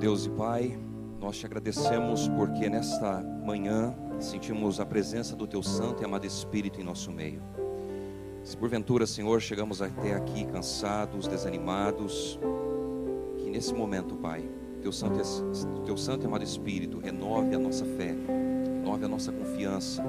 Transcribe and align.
Deus 0.00 0.24
e 0.24 0.30
Pai, 0.30 0.78
nós 1.20 1.36
te 1.36 1.44
agradecemos 1.44 2.26
porque 2.28 2.70
nesta 2.70 3.20
manhã 3.20 3.94
sentimos 4.18 4.80
a 4.80 4.86
presença 4.86 5.36
do 5.36 5.46
Teu 5.46 5.62
Santo 5.62 6.02
e 6.02 6.06
amado 6.06 6.24
Espírito 6.26 6.80
em 6.80 6.84
nosso 6.84 7.12
meio. 7.12 7.42
Se 8.42 8.56
porventura, 8.56 9.06
Senhor, 9.06 9.42
chegamos 9.42 9.82
até 9.82 10.14
aqui 10.14 10.46
cansados, 10.46 11.28
desanimados, 11.28 12.40
que 13.36 13.50
nesse 13.50 13.74
momento, 13.74 14.16
Pai, 14.16 14.48
Teu 14.80 14.90
Santo, 14.90 15.20
Teu 15.84 15.98
Santo 15.98 16.24
e 16.24 16.26
amado 16.26 16.44
Espírito 16.44 16.98
renove 16.98 17.54
a 17.54 17.58
nossa 17.58 17.84
fé, 17.84 18.14
renove 18.64 19.04
a 19.04 19.08
nossa 19.08 19.30
confiança, 19.30 20.02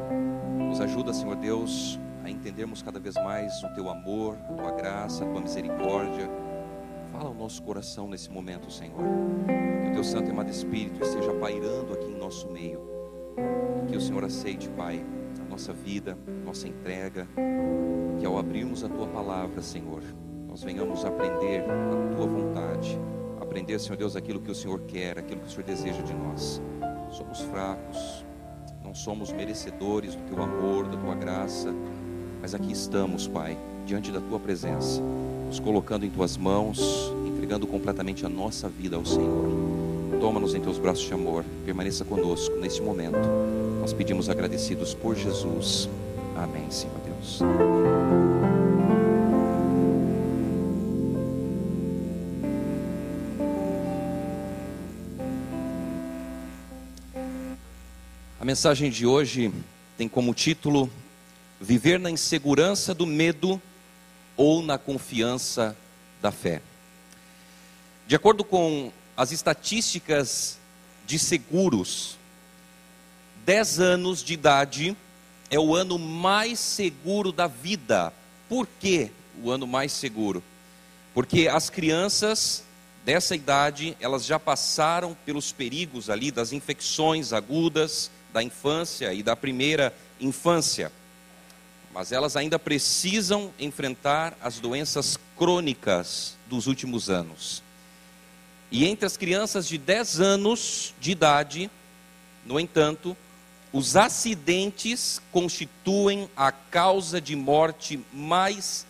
nos 0.58 0.80
ajuda, 0.80 1.12
Senhor 1.12 1.36
Deus, 1.36 2.00
a 2.24 2.30
entendermos 2.30 2.82
cada 2.82 2.98
vez 2.98 3.16
mais 3.16 3.62
o 3.62 3.68
Teu 3.76 3.90
amor, 3.90 4.38
a 4.52 4.54
Tua 4.54 4.72
graça, 4.72 5.26
a 5.26 5.28
Tua 5.28 5.42
misericórdia. 5.42 6.30
Fala 7.12 7.26
ao 7.26 7.34
nosso 7.34 7.62
coração 7.62 8.08
nesse 8.08 8.32
momento, 8.32 8.72
Senhor. 8.72 9.81
Teu 9.92 10.04
Santo 10.04 10.30
e 10.30 10.32
amado 10.32 10.50
Espírito 10.50 11.04
esteja 11.04 11.34
pairando 11.34 11.94
aqui 11.94 12.06
em 12.06 12.18
nosso 12.18 12.50
meio. 12.50 12.80
Que 13.88 13.98
o 13.98 14.02
Senhor 14.02 14.24
aceite, 14.24 14.70
Pai, 14.70 15.04
a 15.40 15.50
nossa 15.50 15.74
vida, 15.74 16.18
nossa 16.46 16.68
entrega. 16.68 17.28
Que 18.20 18.26
ao 18.26 18.38
abrirmos 18.38 18.84
a 18.84 18.90
Tua 18.90 19.08
palavra, 19.08 19.62
Senhor, 19.62 20.02
nós 20.48 20.64
venhamos 20.64 21.04
aprender 21.06 21.64
a 21.64 22.16
Tua 22.16 22.28
vontade. 22.28 23.00
Aprender, 23.40 23.80
Senhor 23.80 23.98
Deus, 23.98 24.16
aquilo 24.16 24.40
que 24.40 24.52
o 24.52 24.56
Senhor 24.56 24.82
quer, 24.82 25.18
aquilo 25.18 25.42
que 25.42 25.48
o 25.48 25.50
Senhor 25.50 25.64
deseja 25.64 26.02
de 26.02 26.14
nós. 26.14 26.62
Somos 27.12 27.40
fracos, 27.42 28.26
não 28.84 28.96
somos 28.96 29.32
merecedores 29.32 30.16
do 30.16 30.24
Teu 30.24 30.42
amor, 30.42 30.88
da 30.88 30.98
Tua 30.98 31.16
graça 31.16 31.74
mas 32.42 32.56
aqui 32.56 32.72
estamos, 32.72 33.28
Pai, 33.28 33.56
diante 33.86 34.12
da 34.12 34.20
tua 34.20 34.40
presença, 34.40 35.00
nos 35.46 35.60
colocando 35.60 36.06
em 36.06 36.10
tuas 36.10 36.36
mãos, 36.38 36.82
entregando 37.28 37.68
completamente 37.68 38.26
a 38.26 38.30
nossa 38.30 38.68
vida 38.68 38.96
ao 38.96 39.06
Senhor. 39.06 39.61
Toma-nos 40.22 40.54
em 40.54 40.62
teus 40.62 40.78
braços 40.78 41.04
de 41.04 41.14
amor, 41.16 41.44
permaneça 41.66 42.06
conosco 42.06 42.56
neste 42.58 42.80
momento. 42.80 43.18
Nós 43.80 43.92
pedimos 43.92 44.30
agradecidos 44.30 44.94
por 44.94 45.16
Jesus. 45.16 45.90
Amém, 46.38 46.70
Senhor 46.70 46.96
Deus. 47.00 47.42
A 58.40 58.46
mensagem 58.46 58.92
de 58.92 59.08
hoje 59.08 59.52
tem 59.98 60.08
como 60.08 60.36
título 60.36 60.88
viver 61.60 62.00
na 62.00 62.12
insegurança 62.12 62.94
do 62.94 63.08
medo 63.08 63.60
ou 64.38 64.62
na 64.62 64.78
confiança 64.78 65.76
da 66.22 66.32
fé. 66.32 66.62
De 68.06 68.16
acordo 68.16 68.44
com 68.44 68.92
as 69.16 69.32
estatísticas 69.32 70.58
de 71.06 71.20
seguros, 71.20 72.18
10 73.46 73.80
anos 73.80 74.24
de 74.24 74.34
idade 74.34 74.96
é 75.50 75.60
o 75.60 75.76
ano 75.76 75.98
mais 75.98 76.60
seguro 76.60 77.32
da 77.32 77.48
vida. 77.48 78.14
Por 78.48 78.68
que 78.80 79.12
o 79.44 79.50
ano 79.52 79.68
mais 79.68 79.92
seguro? 79.92 80.44
Porque 81.14 81.48
as 81.48 81.70
crianças 81.70 82.64
dessa 83.04 83.36
idade, 83.36 83.98
elas 84.00 84.26
já 84.26 84.40
passaram 84.40 85.18
pelos 85.26 85.52
perigos 85.52 86.10
ali 86.10 86.32
das 86.32 86.54
infecções 86.54 87.34
agudas 87.34 88.12
da 88.32 88.42
infância 88.42 89.14
e 89.14 89.22
da 89.22 89.36
primeira 89.36 89.94
infância 90.20 90.92
mas 91.94 92.12
elas 92.12 92.36
ainda 92.36 92.58
precisam 92.58 93.52
enfrentar 93.60 94.38
as 94.42 94.60
doenças 94.60 95.18
crônicas 95.38 96.38
dos 96.48 96.68
últimos 96.68 97.10
anos. 97.10 97.62
E 98.72 98.86
entre 98.86 99.06
as 99.06 99.18
crianças 99.18 99.68
de 99.68 99.78
10 99.78 100.22
anos 100.22 100.94
de 100.98 101.12
idade, 101.12 101.70
no 102.46 102.58
entanto, 102.58 103.18
os 103.74 103.98
acidentes 103.98 105.22
constituem 105.30 106.30
a 106.38 106.54
causa 106.54 107.20
de 107.20 107.36
morte 107.36 108.00
mais 108.14 108.86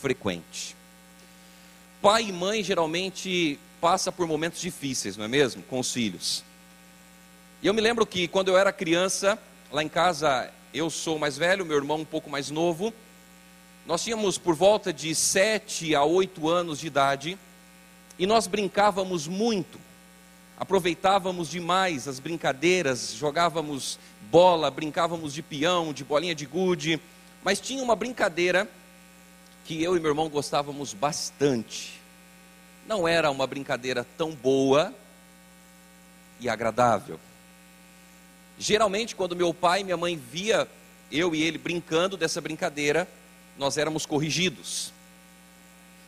frequente. 0.00 0.74
Pai 2.00 2.24
e 2.24 2.32
mãe 2.32 2.62
geralmente 2.62 3.58
passa 3.78 4.10
por 4.10 4.26
momentos 4.26 4.60
difíceis, 4.60 5.18
não 5.18 5.26
é 5.26 5.28
mesmo, 5.28 5.62
com 5.64 5.80
os 5.80 5.92
filhos. 5.92 6.42
E 7.62 7.66
eu 7.66 7.74
me 7.74 7.82
lembro 7.82 8.06
que 8.06 8.26
quando 8.28 8.48
eu 8.48 8.56
era 8.56 8.72
criança, 8.72 9.38
lá 9.70 9.82
em 9.82 9.88
casa 9.88 10.50
eu 10.72 10.88
sou 10.88 11.18
mais 11.18 11.36
velho, 11.36 11.64
meu 11.64 11.76
irmão 11.76 11.98
um 11.98 12.04
pouco 12.04 12.30
mais 12.30 12.50
novo. 12.50 12.92
Nós 13.86 14.02
tínhamos 14.02 14.38
por 14.38 14.54
volta 14.54 14.92
de 14.92 15.14
sete 15.14 15.94
a 15.94 16.04
oito 16.04 16.48
anos 16.48 16.80
de 16.80 16.86
idade 16.86 17.38
e 18.18 18.26
nós 18.26 18.46
brincávamos 18.46 19.26
muito. 19.26 19.78
Aproveitávamos 20.58 21.50
demais 21.50 22.08
as 22.08 22.18
brincadeiras, 22.18 23.12
jogávamos 23.12 23.98
bola, 24.30 24.70
brincávamos 24.70 25.34
de 25.34 25.42
peão, 25.42 25.92
de 25.92 26.02
bolinha 26.02 26.34
de 26.34 26.46
gude, 26.46 27.00
mas 27.44 27.60
tinha 27.60 27.82
uma 27.82 27.94
brincadeira 27.94 28.68
que 29.64 29.82
eu 29.82 29.96
e 29.96 30.00
meu 30.00 30.10
irmão 30.10 30.28
gostávamos 30.28 30.94
bastante. 30.94 32.00
Não 32.86 33.06
era 33.06 33.30
uma 33.30 33.46
brincadeira 33.46 34.06
tão 34.16 34.32
boa 34.32 34.94
e 36.40 36.48
agradável. 36.48 37.18
Geralmente, 38.58 39.14
quando 39.14 39.36
meu 39.36 39.52
pai 39.52 39.80
e 39.80 39.84
minha 39.84 39.96
mãe 39.96 40.16
via 40.16 40.66
eu 41.10 41.34
e 41.34 41.42
ele 41.42 41.58
brincando 41.58 42.16
dessa 42.16 42.40
brincadeira, 42.40 43.06
nós 43.58 43.76
éramos 43.76 44.06
corrigidos. 44.06 44.92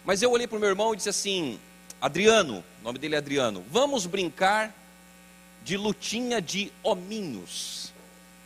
Mas 0.04 0.22
eu 0.22 0.30
olhei 0.30 0.46
para 0.46 0.56
o 0.56 0.60
meu 0.60 0.69
irmão 0.69 0.94
e 0.94 0.96
disse 0.96 1.08
assim: 1.08 1.58
Adriano, 2.00 2.64
o 2.81 2.84
nome 2.84 2.98
dele 2.98 3.16
é 3.16 3.19
Adriano, 3.19 3.64
vamos 3.70 4.06
brincar 4.06 4.72
de 5.64 5.76
lutinha 5.76 6.41
de 6.41 6.72
hominhos. 6.82 7.92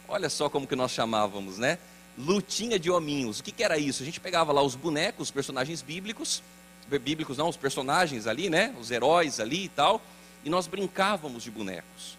Olha 0.08 0.30
só 0.30 0.48
como 0.48 0.66
que 0.66 0.74
nós 0.74 0.90
chamávamos, 0.90 1.58
né? 1.58 1.78
Lutinha 2.16 2.78
de 2.78 2.90
hominhos. 2.90 3.40
O 3.40 3.42
que, 3.42 3.52
que 3.52 3.62
era 3.62 3.78
isso? 3.78 4.02
A 4.02 4.06
gente 4.06 4.20
pegava 4.20 4.52
lá 4.52 4.62
os 4.62 4.74
bonecos, 4.74 5.28
os 5.28 5.30
personagens 5.30 5.82
bíblicos, 5.82 6.42
bíblicos 6.88 7.38
não, 7.38 7.48
os 7.48 7.56
personagens 7.56 8.26
ali, 8.26 8.50
né? 8.50 8.74
Os 8.80 8.90
heróis 8.90 9.38
ali 9.38 9.64
e 9.64 9.68
tal, 9.68 10.00
e 10.44 10.50
nós 10.50 10.66
brincávamos 10.66 11.44
de 11.44 11.50
bonecos. 11.50 12.18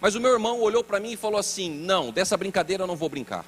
Mas 0.00 0.14
o 0.14 0.20
meu 0.20 0.32
irmão 0.32 0.60
olhou 0.60 0.84
para 0.84 1.00
mim 1.00 1.12
e 1.12 1.16
falou 1.16 1.38
assim: 1.38 1.70
Não, 1.70 2.10
dessa 2.10 2.36
brincadeira 2.36 2.82
eu 2.82 2.86
não 2.86 2.96
vou 2.96 3.08
brincar. 3.08 3.44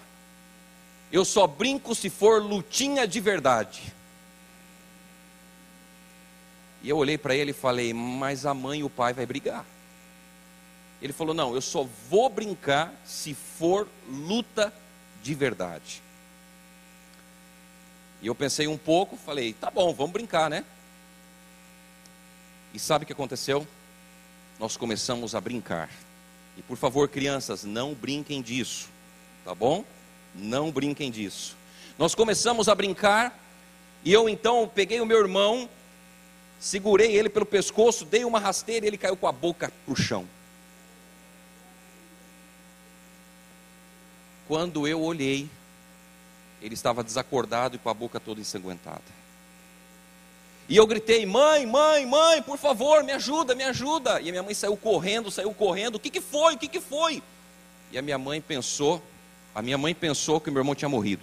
Eu 1.12 1.24
só 1.24 1.46
brinco 1.46 1.94
se 1.94 2.10
for 2.10 2.42
lutinha 2.42 3.06
de 3.06 3.20
verdade. 3.20 3.94
E 6.86 6.88
eu 6.88 6.98
olhei 6.98 7.18
para 7.18 7.34
ele 7.34 7.50
e 7.50 7.52
falei: 7.52 7.92
Mas 7.92 8.46
a 8.46 8.54
mãe 8.54 8.78
e 8.78 8.84
o 8.84 8.88
pai 8.88 9.12
vai 9.12 9.26
brigar. 9.26 9.66
Ele 11.02 11.12
falou: 11.12 11.34
Não, 11.34 11.52
eu 11.52 11.60
só 11.60 11.84
vou 12.08 12.30
brincar 12.30 12.94
se 13.04 13.34
for 13.34 13.88
luta 14.08 14.72
de 15.20 15.34
verdade. 15.34 16.00
E 18.22 18.28
eu 18.28 18.36
pensei 18.36 18.68
um 18.68 18.78
pouco, 18.78 19.16
falei: 19.16 19.52
Tá 19.52 19.68
bom, 19.68 19.92
vamos 19.92 20.12
brincar, 20.12 20.48
né? 20.48 20.64
E 22.72 22.78
sabe 22.78 23.02
o 23.02 23.06
que 23.06 23.12
aconteceu? 23.12 23.66
Nós 24.56 24.76
começamos 24.76 25.34
a 25.34 25.40
brincar. 25.40 25.90
E 26.56 26.62
por 26.62 26.76
favor, 26.76 27.08
crianças, 27.08 27.64
não 27.64 27.94
brinquem 27.94 28.40
disso, 28.40 28.88
tá 29.44 29.56
bom? 29.56 29.84
Não 30.32 30.70
brinquem 30.70 31.10
disso. 31.10 31.56
Nós 31.98 32.14
começamos 32.14 32.68
a 32.68 32.76
brincar 32.76 33.36
e 34.04 34.12
eu 34.12 34.28
então 34.28 34.70
peguei 34.72 35.00
o 35.00 35.06
meu 35.06 35.18
irmão, 35.18 35.68
segurei 36.58 37.16
ele 37.16 37.28
pelo 37.28 37.46
pescoço, 37.46 38.04
dei 38.04 38.24
uma 38.24 38.38
rasteira 38.38 38.86
e 38.86 38.88
ele 38.88 38.98
caiu 38.98 39.16
com 39.16 39.26
a 39.26 39.32
boca 39.32 39.72
para 39.84 39.92
o 39.92 39.96
chão. 39.96 40.26
Quando 44.48 44.86
eu 44.86 45.00
olhei, 45.00 45.48
ele 46.62 46.74
estava 46.74 47.02
desacordado 47.02 47.76
e 47.76 47.78
com 47.78 47.90
a 47.90 47.94
boca 47.94 48.20
toda 48.20 48.40
ensanguentada. 48.40 49.02
E 50.68 50.76
eu 50.76 50.86
gritei: 50.86 51.26
mãe, 51.26 51.66
mãe, 51.66 52.06
mãe, 52.06 52.42
por 52.42 52.58
favor, 52.58 53.02
me 53.04 53.12
ajuda, 53.12 53.54
me 53.54 53.64
ajuda. 53.64 54.20
E 54.20 54.28
a 54.28 54.32
minha 54.32 54.42
mãe 54.42 54.54
saiu 54.54 54.76
correndo, 54.76 55.30
saiu 55.30 55.52
correndo. 55.52 55.96
O 55.96 56.00
que, 56.00 56.10
que 56.10 56.20
foi? 56.20 56.54
O 56.54 56.58
que, 56.58 56.68
que 56.68 56.80
foi? 56.80 57.22
E 57.92 57.98
a 57.98 58.02
minha 58.02 58.18
mãe 58.18 58.40
pensou, 58.40 59.02
a 59.54 59.62
minha 59.62 59.78
mãe 59.78 59.94
pensou 59.94 60.40
que 60.40 60.50
meu 60.50 60.60
irmão 60.60 60.74
tinha 60.74 60.88
morrido. 60.88 61.22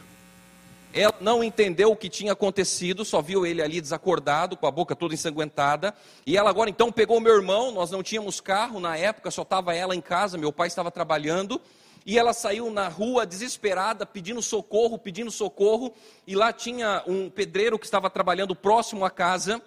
Ela 0.95 1.15
não 1.19 1.43
entendeu 1.43 1.91
o 1.91 1.95
que 1.95 2.07
tinha 2.07 2.33
acontecido, 2.33 3.03
só 3.03 3.19
viu 3.19 3.47
ele 3.47 3.63
ali 3.63 3.81
desacordado, 3.81 4.55
com 4.55 4.67
a 4.67 4.71
boca 4.71 4.95
toda 4.95 5.15
ensanguentada. 5.15 5.91
E 6.23 6.37
ela 6.37 6.51
agora 6.51 6.69
então 6.69 6.91
pegou 6.91 7.19
meu 7.19 7.33
irmão, 7.33 7.71
nós 7.71 7.89
não 7.89 8.03
tínhamos 8.03 8.39
carro 8.39 8.79
na 8.79 8.95
época, 8.95 9.31
só 9.31 9.41
estava 9.41 9.73
ela 9.73 9.95
em 9.95 10.01
casa, 10.01 10.37
meu 10.37 10.53
pai 10.53 10.67
estava 10.67 10.91
trabalhando. 10.91 11.59
E 12.05 12.19
ela 12.19 12.31
saiu 12.31 12.69
na 12.69 12.87
rua 12.89 13.25
desesperada, 13.25 14.05
pedindo 14.05 14.41
socorro, 14.41 14.99
pedindo 14.99 15.31
socorro. 15.31 15.91
E 16.27 16.35
lá 16.35 16.53
tinha 16.53 17.01
um 17.07 17.27
pedreiro 17.27 17.79
que 17.79 17.85
estava 17.85 18.07
trabalhando 18.07 18.55
próximo 18.55 19.03
à 19.03 19.09
casa. 19.09 19.59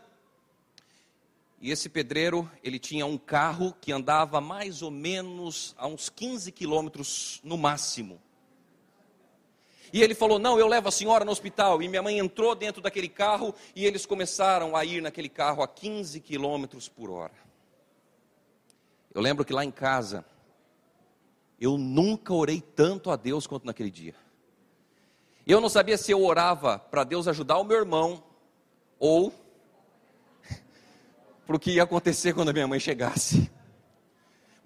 E 1.61 1.73
esse 1.73 1.88
pedreiro, 1.88 2.49
ele 2.62 2.78
tinha 2.78 3.05
um 3.05 3.19
carro 3.19 3.75
que 3.81 3.90
andava 3.90 4.40
mais 4.40 4.81
ou 4.81 4.93
menos 4.93 5.75
a 5.76 5.88
uns 5.88 6.08
15 6.08 6.52
quilômetros 6.52 7.40
no 7.43 7.56
máximo. 7.56 8.20
E 9.93 10.03
ele 10.03 10.15
falou: 10.15 10.38
Não, 10.38 10.59
eu 10.59 10.67
levo 10.67 10.88
a 10.88 10.93
senhora 10.93 11.25
no 11.25 11.33
hospital. 11.33 11.83
E 11.83 11.88
minha 11.88 12.03
mãe 12.03 12.19
entrou 12.19 12.55
dentro 12.55 12.83
daquele 12.83 13.09
carro 13.09 13.55
e 13.75 13.85
eles 13.85 14.06
começaram 14.06 14.77
a 14.77 14.85
ir 14.85 15.00
naquele 15.00 15.29
carro 15.29 15.62
a 15.62 15.69
15 15.69 16.21
quilômetros 16.21 16.88
por 16.88 17.11
hora. 17.11 17.35
Eu 19.15 19.23
lembro 19.23 19.44
que 19.44 19.53
lá 19.53 19.65
em 19.65 19.71
casa, 19.71 20.25
eu 21.61 21.79
nunca 21.79 22.35
orei 22.35 22.61
tanto 22.61 23.11
a 23.11 23.17
Deus 23.17 23.47
quanto 23.47 23.65
naquele 23.65 23.91
dia. 23.91 24.15
Eu 25.47 25.61
não 25.61 25.69
sabia 25.69 25.97
se 25.97 26.11
eu 26.11 26.25
orava 26.25 26.79
para 26.79 27.05
Deus 27.05 27.29
ajudar 27.29 27.59
o 27.59 27.65
meu 27.65 27.79
irmão 27.79 28.23
ou 28.99 29.33
para 31.47 31.56
o 31.56 31.59
que 31.59 31.71
ia 31.73 31.85
acontecer 31.85 32.35
quando 32.35 32.49
a 32.49 32.53
minha 32.53 32.67
mãe 32.67 32.81
chegasse. 32.81 33.50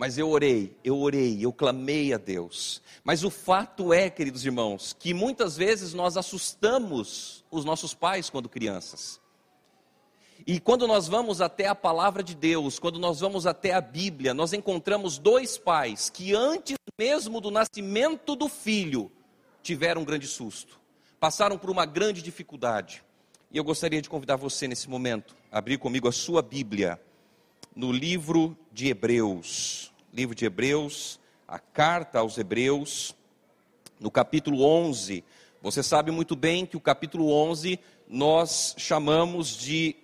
Mas 0.00 0.16
eu 0.16 0.30
orei, 0.30 0.74
eu 0.82 0.98
orei, 0.98 1.44
eu 1.44 1.52
clamei 1.52 2.14
a 2.14 2.16
Deus. 2.16 2.80
Mas 3.04 3.22
o 3.22 3.28
fato 3.28 3.92
é, 3.92 4.08
queridos 4.08 4.46
irmãos, 4.46 4.96
que 4.98 5.12
muitas 5.12 5.58
vezes 5.58 5.92
nós 5.92 6.16
assustamos 6.16 7.44
os 7.50 7.66
nossos 7.66 7.92
pais 7.92 8.30
quando 8.30 8.48
crianças. 8.48 9.20
E 10.46 10.58
quando 10.58 10.86
nós 10.86 11.06
vamos 11.06 11.42
até 11.42 11.66
a 11.66 11.74
palavra 11.74 12.22
de 12.22 12.34
Deus, 12.34 12.78
quando 12.78 12.98
nós 12.98 13.20
vamos 13.20 13.46
até 13.46 13.74
a 13.74 13.80
Bíblia, 13.82 14.32
nós 14.32 14.54
encontramos 14.54 15.18
dois 15.18 15.58
pais 15.58 16.08
que 16.08 16.34
antes 16.34 16.76
mesmo 16.98 17.38
do 17.38 17.50
nascimento 17.50 18.34
do 18.34 18.48
filho 18.48 19.12
tiveram 19.62 20.00
um 20.00 20.06
grande 20.06 20.26
susto, 20.26 20.80
passaram 21.20 21.58
por 21.58 21.68
uma 21.68 21.84
grande 21.84 22.22
dificuldade. 22.22 23.04
E 23.50 23.58
eu 23.58 23.64
gostaria 23.64 24.00
de 24.00 24.08
convidar 24.08 24.36
você 24.36 24.66
nesse 24.66 24.88
momento 24.88 25.36
a 25.52 25.58
abrir 25.58 25.76
comigo 25.76 26.08
a 26.08 26.12
sua 26.12 26.40
Bíblia 26.40 26.98
no 27.76 27.92
livro 27.92 28.56
de 28.72 28.88
Hebreus 28.88 29.90
livro 30.12 30.34
de 30.34 30.44
Hebreus, 30.44 31.20
a 31.46 31.58
carta 31.58 32.18
aos 32.18 32.36
Hebreus, 32.36 33.14
no 34.00 34.10
capítulo 34.10 34.64
11. 34.64 35.22
Você 35.62 35.82
sabe 35.82 36.10
muito 36.10 36.34
bem 36.34 36.66
que 36.66 36.76
o 36.76 36.80
capítulo 36.80 37.30
11 37.32 37.78
nós 38.08 38.74
chamamos 38.76 39.56
de 39.56 39.94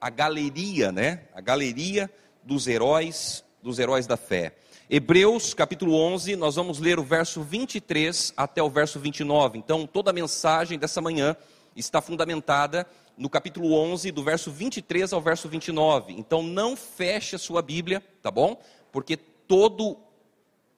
a 0.00 0.10
galeria, 0.10 0.92
né? 0.92 1.22
A 1.34 1.40
galeria 1.40 2.10
dos 2.42 2.66
heróis, 2.66 3.42
dos 3.62 3.78
heróis 3.78 4.06
da 4.06 4.16
fé. 4.16 4.54
Hebreus, 4.90 5.54
capítulo 5.54 5.94
11, 5.94 6.36
nós 6.36 6.56
vamos 6.56 6.78
ler 6.78 6.98
o 6.98 7.04
verso 7.04 7.42
23 7.42 8.34
até 8.36 8.62
o 8.62 8.70
verso 8.70 9.00
29. 9.00 9.58
Então, 9.58 9.86
toda 9.86 10.10
a 10.10 10.14
mensagem 10.14 10.78
dessa 10.78 11.00
manhã 11.00 11.34
está 11.74 12.02
fundamentada 12.02 12.86
no 13.18 13.28
capítulo 13.28 13.74
11, 13.74 14.12
do 14.12 14.22
verso 14.22 14.50
23 14.50 15.12
ao 15.12 15.20
verso 15.20 15.48
29. 15.48 16.14
Então, 16.14 16.42
não 16.42 16.76
feche 16.76 17.34
a 17.34 17.38
sua 17.38 17.60
Bíblia, 17.60 18.02
tá 18.22 18.30
bom? 18.30 18.58
Porque 18.92 19.16
todo 19.16 19.98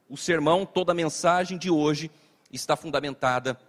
o 0.08 0.16
sermão, 0.16 0.64
toda 0.64 0.92
a 0.92 0.94
mensagem 0.94 1.58
de 1.58 1.70
hoje 1.70 2.10
está 2.50 2.74
fundamentada 2.76 3.60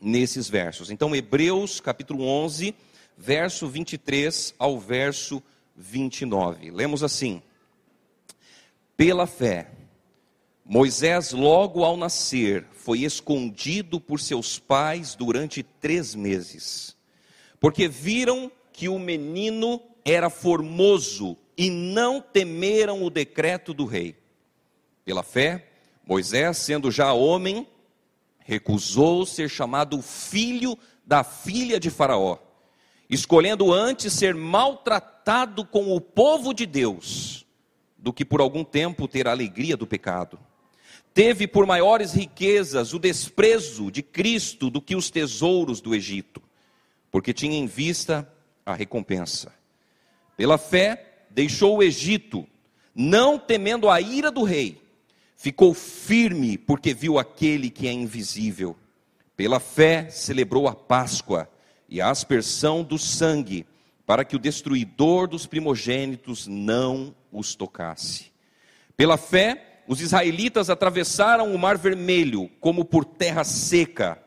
nesses 0.00 0.48
versos. 0.48 0.90
Então, 0.90 1.14
Hebreus 1.14 1.80
capítulo 1.80 2.24
11, 2.24 2.74
verso 3.16 3.68
23 3.68 4.54
ao 4.58 4.78
verso 4.78 5.42
29. 5.76 6.70
Lemos 6.70 7.02
assim: 7.02 7.40
Pela 8.96 9.26
fé, 9.26 9.70
Moisés, 10.64 11.32
logo 11.32 11.84
ao 11.84 11.96
nascer, 11.96 12.66
foi 12.72 13.00
escondido 13.00 14.00
por 14.00 14.20
seus 14.20 14.58
pais 14.58 15.14
durante 15.14 15.62
três 15.62 16.14
meses, 16.14 16.96
porque 17.60 17.86
viram 17.86 18.50
que 18.72 18.88
o 18.88 18.98
menino 18.98 19.80
era 20.04 20.30
formoso 20.30 21.36
e 21.56 21.68
não 21.68 22.20
temeram 22.20 23.04
o 23.04 23.10
decreto 23.10 23.74
do 23.74 23.84
rei. 23.84 24.16
Pela 25.04 25.22
fé, 25.22 25.68
Moisés, 26.06 26.56
sendo 26.56 26.90
já 26.90 27.12
homem, 27.12 27.68
recusou 28.38 29.26
ser 29.26 29.50
chamado 29.50 30.00
filho 30.00 30.76
da 31.04 31.22
filha 31.22 31.78
de 31.78 31.90
Faraó, 31.90 32.38
escolhendo 33.08 33.72
antes 33.72 34.12
ser 34.14 34.34
maltratado 34.34 35.64
com 35.64 35.94
o 35.94 36.00
povo 36.00 36.54
de 36.54 36.64
Deus, 36.64 37.46
do 37.98 38.12
que 38.12 38.24
por 38.24 38.40
algum 38.40 38.64
tempo 38.64 39.06
ter 39.06 39.28
a 39.28 39.32
alegria 39.32 39.76
do 39.76 39.86
pecado. 39.86 40.38
Teve 41.12 41.46
por 41.46 41.66
maiores 41.66 42.12
riquezas 42.12 42.94
o 42.94 42.98
desprezo 42.98 43.90
de 43.90 44.02
Cristo 44.02 44.70
do 44.70 44.80
que 44.80 44.96
os 44.96 45.10
tesouros 45.10 45.80
do 45.80 45.94
Egito, 45.94 46.40
porque 47.10 47.32
tinha 47.32 47.56
em 47.56 47.66
vista 47.66 48.30
a 48.64 48.74
recompensa. 48.74 49.52
Pela 50.36 50.58
fé, 50.58 51.24
deixou 51.30 51.78
o 51.78 51.82
Egito, 51.82 52.46
não 52.94 53.38
temendo 53.38 53.88
a 53.88 54.00
ira 54.00 54.30
do 54.30 54.42
rei 54.42 54.80
ficou 55.40 55.72
firme 55.72 56.58
porque 56.58 56.92
viu 56.92 57.18
aquele 57.18 57.70
que 57.70 57.88
é 57.88 57.92
invisível. 57.92 58.76
Pela 59.34 59.58
fé 59.58 60.10
celebrou 60.10 60.68
a 60.68 60.74
Páscoa 60.74 61.48
e 61.88 61.98
a 61.98 62.10
aspersão 62.10 62.84
do 62.84 62.98
sangue, 62.98 63.66
para 64.04 64.22
que 64.22 64.36
o 64.36 64.38
destruidor 64.38 65.26
dos 65.26 65.46
primogênitos 65.46 66.46
não 66.46 67.14
os 67.32 67.54
tocasse. 67.54 68.30
Pela 68.98 69.16
fé, 69.16 69.82
os 69.88 70.02
israelitas 70.02 70.68
atravessaram 70.68 71.54
o 71.54 71.58
Mar 71.58 71.78
Vermelho 71.78 72.50
como 72.60 72.84
por 72.84 73.06
terra 73.06 73.42
seca, 73.42 74.22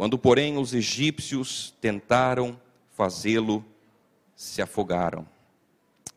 quando, 0.00 0.16
porém, 0.16 0.56
os 0.56 0.72
egípcios 0.72 1.74
tentaram 1.78 2.58
fazê-lo, 2.96 3.62
se 4.34 4.62
afogaram. 4.62 5.28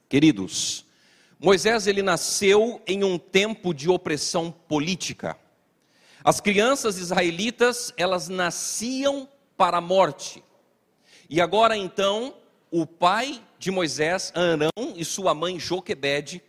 Queridos, 0.07 0.85
Moisés 1.37 1.85
ele 1.85 2.01
nasceu 2.01 2.81
em 2.87 3.03
um 3.03 3.19
tempo 3.19 3.73
de 3.73 3.89
opressão 3.89 4.49
política. 4.49 5.37
As 6.23 6.39
crianças 6.39 6.97
israelitas, 6.97 7.93
elas 7.97 8.29
nasciam 8.29 9.27
para 9.57 9.79
a 9.79 9.81
morte. 9.81 10.41
E 11.29 11.41
agora 11.41 11.75
então, 11.75 12.33
o 12.71 12.87
pai 12.87 13.43
de 13.59 13.69
Moisés, 13.69 14.31
Arão, 14.33 14.95
e 14.95 15.03
sua 15.03 15.33
mãe 15.33 15.59
Joquebede, 15.59 16.41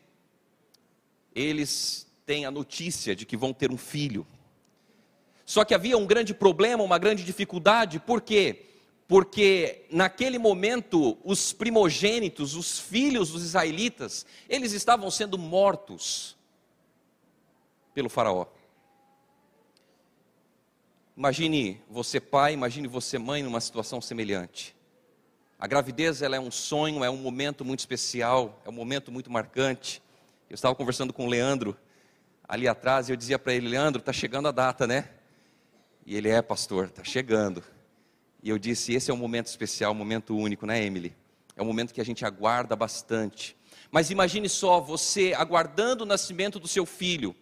eles 1.34 2.06
têm 2.24 2.46
a 2.46 2.50
notícia 2.52 3.16
de 3.16 3.26
que 3.26 3.36
vão 3.36 3.52
ter 3.52 3.72
um 3.72 3.76
filho. 3.76 4.24
Só 5.44 5.64
que 5.64 5.74
havia 5.74 5.96
um 5.98 6.06
grande 6.06 6.32
problema, 6.32 6.82
uma 6.82 6.98
grande 6.98 7.24
dificuldade, 7.24 8.00
por 8.00 8.20
quê? 8.20 8.64
porque 9.06 9.84
naquele 9.90 10.38
momento 10.38 11.18
os 11.22 11.52
primogênitos, 11.52 12.54
os 12.54 12.78
filhos 12.78 13.30
dos 13.30 13.44
israelitas, 13.44 14.24
eles 14.48 14.72
estavam 14.72 15.10
sendo 15.10 15.36
mortos 15.36 16.36
pelo 17.92 18.08
Faraó. 18.08 18.46
Imagine 21.16 21.80
você 21.88 22.18
pai, 22.18 22.54
imagine 22.54 22.88
você 22.88 23.18
mãe 23.18 23.42
numa 23.42 23.60
situação 23.60 24.00
semelhante. 24.00 24.74
A 25.58 25.66
gravidez 25.66 26.22
ela 26.22 26.34
é 26.34 26.40
um 26.40 26.50
sonho, 26.50 27.04
é 27.04 27.10
um 27.10 27.16
momento 27.16 27.64
muito 27.64 27.80
especial, 27.80 28.60
é 28.64 28.68
um 28.68 28.72
momento 28.72 29.12
muito 29.12 29.30
marcante. 29.30 30.02
Eu 30.50 30.54
estava 30.54 30.74
conversando 30.74 31.12
com 31.12 31.26
o 31.26 31.28
Leandro 31.28 31.76
ali 32.48 32.66
atrás 32.66 33.08
e 33.08 33.12
eu 33.12 33.16
dizia 33.16 33.38
para 33.38 33.54
ele, 33.54 33.68
Leandro, 33.68 34.00
está 34.00 34.12
chegando 34.12 34.48
a 34.48 34.50
data, 34.50 34.86
né? 34.86 35.10
E 36.06 36.16
ele 36.16 36.28
é, 36.28 36.42
pastor, 36.42 36.86
está 36.86 37.02
chegando. 37.02 37.62
E 38.42 38.50
eu 38.50 38.58
disse: 38.58 38.92
esse 38.92 39.10
é 39.10 39.14
um 39.14 39.16
momento 39.16 39.46
especial, 39.46 39.92
um 39.92 39.96
momento 39.96 40.36
único, 40.36 40.66
né, 40.66 40.84
Emily? 40.84 41.16
É 41.56 41.62
um 41.62 41.66
momento 41.66 41.94
que 41.94 42.00
a 42.00 42.04
gente 42.04 42.24
aguarda 42.24 42.76
bastante. 42.76 43.56
Mas 43.90 44.10
imagine 44.10 44.48
só, 44.48 44.80
você 44.80 45.32
aguardando 45.34 46.04
o 46.04 46.06
nascimento 46.06 46.58
do 46.58 46.66
seu 46.68 46.84
filho, 46.84 47.34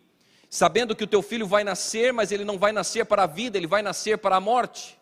sabendo 0.51 0.95
que 0.95 1.03
o 1.03 1.07
teu 1.07 1.23
filho 1.23 1.47
vai 1.47 1.65
nascer, 1.65 2.13
mas 2.13 2.31
ele 2.31 2.45
não 2.45 2.59
vai 2.59 2.73
nascer 2.73 3.07
para 3.07 3.25
a 3.25 3.27
vida, 3.27 3.57
ele 3.57 3.67
vai 3.67 3.83
nascer 3.83 4.19
para 4.19 4.37
a 4.37 4.41
morte. 4.41 5.01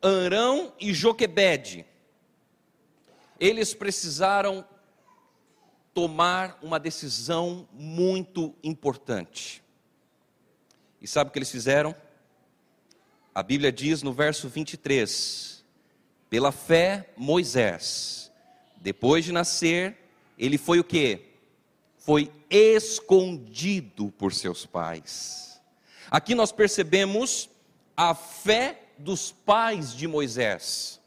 Arão 0.00 0.72
e 0.80 0.92
Joquebede, 0.92 1.86
eles 3.38 3.74
precisaram 3.74 4.64
tomar 5.94 6.58
uma 6.62 6.80
decisão 6.80 7.68
muito 7.72 8.54
importante. 8.64 9.62
E 11.00 11.06
sabe 11.06 11.28
o 11.28 11.32
que 11.32 11.38
eles 11.38 11.50
fizeram? 11.50 11.94
A 13.34 13.42
Bíblia 13.42 13.72
diz 13.72 14.02
no 14.02 14.12
verso 14.12 14.48
23: 14.48 15.64
Pela 16.28 16.52
fé, 16.52 17.08
Moisés, 17.16 18.30
depois 18.76 19.24
de 19.24 19.32
nascer, 19.32 19.96
ele 20.38 20.58
foi 20.58 20.78
o 20.78 20.84
que? 20.84 21.20
Foi 21.98 22.30
escondido 22.50 24.12
por 24.18 24.32
seus 24.32 24.66
pais. 24.66 25.60
Aqui 26.10 26.34
nós 26.34 26.52
percebemos 26.52 27.48
a 27.96 28.14
fé 28.14 28.82
dos 28.98 29.32
pais 29.32 29.94
de 29.94 30.06
Moisés 30.06 31.01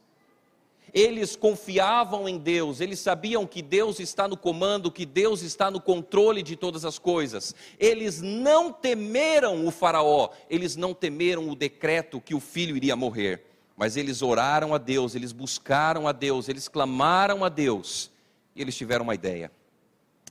eles 0.95 1.35
confiavam 1.35 2.29
em 2.29 2.37
Deus, 2.37 2.79
eles 2.79 3.01
sabiam 3.01 3.45
que 3.45 3.61
Deus 3.61 3.99
está 3.99 4.29
no 4.29 4.37
comando, 4.37 4.89
que 4.89 5.05
Deus 5.05 5.41
está 5.41 5.69
no 5.69 5.81
controle 5.81 6.41
de 6.41 6.55
todas 6.55 6.85
as 6.85 6.97
coisas. 6.97 7.53
Eles 7.77 8.21
não 8.21 8.71
temeram 8.71 9.67
o 9.67 9.71
Faraó, 9.71 10.29
eles 10.49 10.77
não 10.77 10.93
temeram 10.93 11.49
o 11.49 11.55
decreto 11.55 12.21
que 12.21 12.33
o 12.33 12.39
filho 12.39 12.77
iria 12.77 12.95
morrer, 12.95 13.43
mas 13.75 13.97
eles 13.97 14.21
oraram 14.21 14.73
a 14.73 14.77
Deus, 14.77 15.15
eles 15.15 15.33
buscaram 15.33 16.07
a 16.07 16.13
Deus, 16.13 16.47
eles 16.47 16.69
clamaram 16.69 17.43
a 17.43 17.49
Deus 17.49 18.09
e 18.55 18.61
eles 18.61 18.77
tiveram 18.77 19.03
uma 19.03 19.13
ideia. 19.13 19.51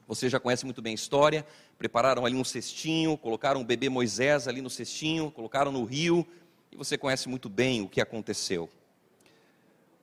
Você 0.09 0.31
já 0.31 0.41
conhece 0.41 0.65
muito 0.65 0.81
bem 0.81 0.93
a 0.93 0.95
história. 0.95 1.47
Prepararam 1.77 2.25
ali 2.25 2.37
um 2.37 2.45
cestinho, 2.45 3.19
colocaram 3.19 3.61
o 3.61 3.65
bebê 3.65 3.91
Moisés 3.91 4.49
ali 4.49 4.63
no 4.63 4.71
cestinho, 4.71 5.31
colocaram 5.31 5.71
no 5.71 5.85
rio, 5.85 6.27
e 6.73 6.77
você 6.77 6.97
conhece 6.97 7.29
muito 7.29 7.49
bem 7.51 7.83
o 7.83 7.89
que 7.89 8.01
aconteceu. 8.01 8.71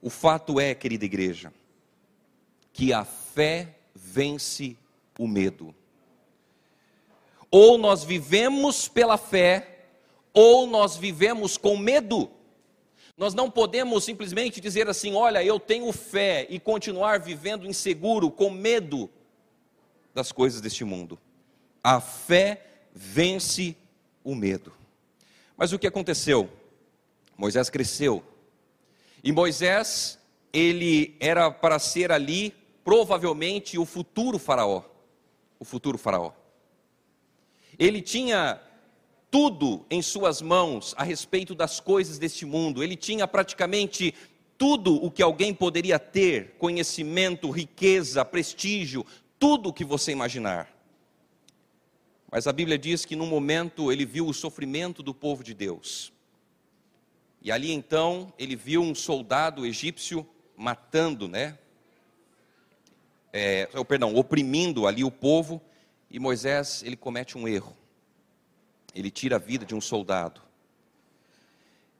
O 0.02 0.10
fato 0.10 0.60
é, 0.60 0.74
querida 0.74 1.06
igreja, 1.06 1.54
que 2.74 2.92
a 2.92 3.06
fé 3.06 3.76
vence 3.94 4.78
o 5.20 5.28
medo. 5.28 5.76
Ou 7.50 7.78
nós 7.78 8.04
vivemos 8.04 8.88
pela 8.88 9.18
fé, 9.18 9.86
ou 10.34 10.66
nós 10.66 10.96
vivemos 10.96 11.58
com 11.58 11.78
medo. 11.78 12.32
Nós 13.18 13.34
não 13.34 13.52
podemos 13.52 14.04
simplesmente 14.04 14.60
dizer 14.60 14.90
assim: 14.90 15.14
olha, 15.14 15.44
eu 15.44 15.60
tenho 15.60 15.92
fé 15.92 16.48
e 16.50 16.60
continuar 16.60 17.20
vivendo 17.20 17.68
inseguro, 17.68 18.32
com 18.32 18.50
medo 18.50 19.10
das 20.14 20.32
coisas 20.32 20.62
deste 20.62 20.84
mundo. 20.84 21.20
A 21.84 22.00
fé 22.00 22.66
vence 22.94 23.76
o 24.24 24.34
medo. 24.34 24.74
Mas 25.56 25.74
o 25.74 25.80
que 25.80 25.88
aconteceu? 25.88 26.50
Moisés 27.38 27.70
cresceu. 27.70 28.24
E 29.24 29.32
Moisés, 29.32 30.20
ele 30.52 31.16
era 31.20 31.52
para 31.52 31.78
ser 31.80 32.12
ali, 32.12 32.54
provavelmente, 32.84 33.78
o 33.78 33.86
futuro 33.86 34.40
Faraó. 34.40 34.84
O 35.60 35.66
futuro 35.66 35.98
Faraó. 35.98 36.32
Ele 37.78 38.02
tinha 38.02 38.60
tudo 39.30 39.86
em 39.90 40.02
suas 40.02 40.42
mãos 40.42 40.94
a 40.98 41.04
respeito 41.04 41.56
das 41.56 41.80
coisas 41.80 42.20
deste 42.20 42.46
mundo. 42.46 42.84
Ele 42.84 42.96
tinha 42.96 43.28
praticamente 43.28 44.14
tudo 44.58 44.96
o 44.96 45.10
que 45.10 45.24
alguém 45.24 45.54
poderia 45.54 45.98
ter: 45.98 46.56
conhecimento, 46.60 47.50
riqueza, 47.50 48.26
prestígio, 48.26 49.06
tudo 49.40 49.70
o 49.70 49.74
que 49.74 49.86
você 49.86 50.12
imaginar. 50.12 50.72
Mas 52.32 52.48
a 52.48 52.54
Bíblia 52.54 52.78
diz 52.78 53.06
que 53.06 53.16
num 53.16 53.26
momento 53.26 53.92
ele 53.92 54.06
viu 54.06 54.28
o 54.28 54.34
sofrimento 54.34 55.02
do 55.04 55.14
povo 55.14 55.44
de 55.44 55.54
Deus. 55.54 56.14
E 57.42 57.52
ali 57.52 57.72
então 57.72 58.32
ele 58.38 58.56
viu 58.56 58.82
um 58.82 58.94
soldado 58.94 59.66
egípcio 59.66 60.28
matando, 60.56 61.28
né? 61.28 61.58
É, 63.34 63.66
perdão, 63.88 64.16
oprimindo 64.16 64.86
ali 64.86 65.04
o 65.04 65.12
povo. 65.12 65.62
E 66.10 66.20
Moisés 66.20 66.84
ele 66.84 66.96
comete 66.96 67.38
um 67.38 67.48
erro 67.48 67.76
ele 68.94 69.10
tira 69.10 69.38
a 69.38 69.40
vida 69.40 69.66
de 69.66 69.74
um 69.74 69.82
soldado. 69.82 70.42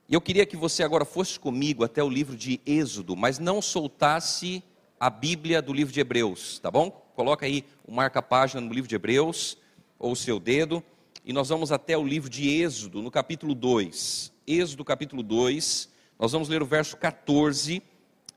E 0.08 0.14
eu 0.14 0.22
queria 0.22 0.46
que 0.46 0.58
você 0.58 0.84
agora 0.84 1.06
fosse 1.06 1.40
comigo 1.40 1.84
até 1.84 2.04
o 2.04 2.10
livro 2.10 2.36
de 2.36 2.60
Êxodo, 2.66 3.16
mas 3.16 3.40
não 3.40 3.62
soltasse 3.62 4.62
a 5.00 5.10
Bíblia 5.10 5.62
do 5.62 5.74
livro 5.74 5.94
de 5.94 6.00
Hebreus, 6.00 6.60
tá 6.60 6.70
bom? 6.70 6.92
Coloca 7.16 7.46
aí 7.46 7.66
o 7.88 7.92
marca-página 7.92 8.62
no 8.62 8.74
livro 8.74 8.90
de 8.90 8.96
Hebreus, 8.96 9.58
ou 9.98 10.12
o 10.12 10.16
seu 10.16 10.40
dedo, 10.40 10.84
e 11.24 11.32
nós 11.32 11.50
vamos 11.50 11.72
até 11.72 11.98
o 11.98 12.06
livro 12.06 12.30
de 12.30 12.50
Êxodo, 12.50 13.02
no 13.02 13.10
capítulo 13.10 13.56
2. 13.56 14.31
Êxodo, 14.46 14.84
capítulo 14.84 15.22
2, 15.22 15.90
nós 16.18 16.32
vamos 16.32 16.50
ler 16.50 16.64
o 16.64 16.66
verso 16.66 16.98
14 16.98 17.82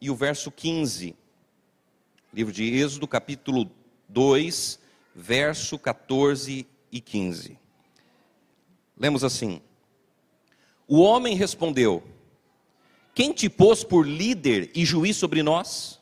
e 0.00 0.10
o 0.10 0.14
verso 0.14 0.50
15. 0.50 1.16
Livro 2.32 2.52
de 2.52 2.64
Êxodo, 2.64 3.08
capítulo 3.08 3.70
2, 4.08 4.78
verso 5.14 5.78
14 5.78 6.66
e 6.92 7.00
15. 7.00 7.58
Lemos 8.98 9.24
assim: 9.24 9.62
O 10.86 11.00
homem 11.00 11.36
respondeu: 11.36 12.02
Quem 13.14 13.32
te 13.32 13.48
pôs 13.48 13.82
por 13.82 14.06
líder 14.06 14.70
e 14.74 14.84
juiz 14.84 15.16
sobre 15.16 15.42
nós? 15.42 16.00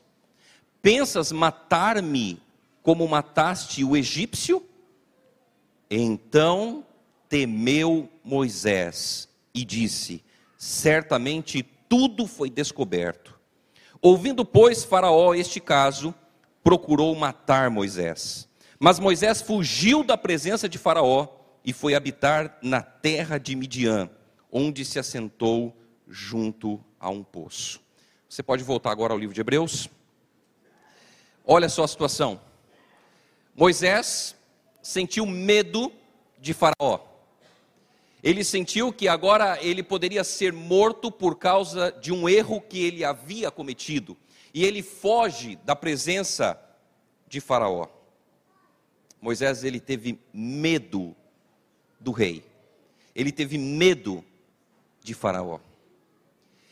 Pensas 0.81 1.31
matar-me 1.31 2.41
como 2.81 3.07
mataste 3.07 3.85
o 3.85 3.95
egípcio? 3.95 4.61
Então 5.89 6.85
temeu 7.29 8.09
Moisés 8.21 9.32
e 9.53 9.63
disse: 9.63 10.23
Certamente 10.57 11.63
tudo 11.87 12.25
foi 12.25 12.49
descoberto. 12.49 13.39
Ouvindo, 14.01 14.43
pois, 14.43 14.83
Faraó 14.83 15.33
este 15.33 15.59
caso, 15.59 16.13
procurou 16.63 17.15
matar 17.15 17.69
Moisés. 17.69 18.49
Mas 18.79 18.99
Moisés 18.99 19.41
fugiu 19.41 20.03
da 20.03 20.17
presença 20.17 20.67
de 20.67 20.77
Faraó 20.77 21.27
e 21.63 21.71
foi 21.71 21.95
habitar 21.95 22.57
na 22.61 22.81
terra 22.81 23.37
de 23.37 23.55
Midian, 23.55 24.09
onde 24.51 24.83
se 24.83 24.99
assentou 24.99 25.75
junto 26.07 26.83
a 26.99 27.09
um 27.09 27.23
poço. 27.23 27.81
Você 28.27 28.43
pode 28.43 28.63
voltar 28.63 28.91
agora 28.91 29.13
ao 29.13 29.19
livro 29.19 29.33
de 29.33 29.41
Hebreus? 29.41 29.89
Olha 31.45 31.69
só 31.69 31.83
a 31.83 31.87
situação. 31.87 32.41
Moisés 33.55 34.35
sentiu 34.81 35.25
medo 35.25 35.91
de 36.39 36.53
Faraó. 36.53 37.12
Ele 38.23 38.41
sentiu 38.41 38.93
que 38.93 39.07
agora 39.09 39.61
ele 39.61 39.83
poderia 39.83 40.23
ser 40.23 40.53
morto 40.53 41.11
por 41.11 41.37
causa 41.37 41.91
de 41.91 42.13
um 42.13 42.29
erro 42.29 42.61
que 42.61 42.81
ele 42.81 43.03
havia 43.03 43.51
cometido. 43.51 44.15
E 44.53 44.63
ele 44.63 44.81
foge 44.81 45.57
da 45.65 45.75
presença 45.75 46.57
de 47.27 47.41
Faraó. 47.41 47.87
Moisés 49.21 49.65
ele 49.65 49.79
teve 49.79 50.17
medo 50.33 51.13
do 51.99 52.11
rei. 52.11 52.45
Ele 53.13 53.31
teve 53.31 53.57
medo 53.57 54.23
de 55.01 55.13
Faraó. 55.13 55.59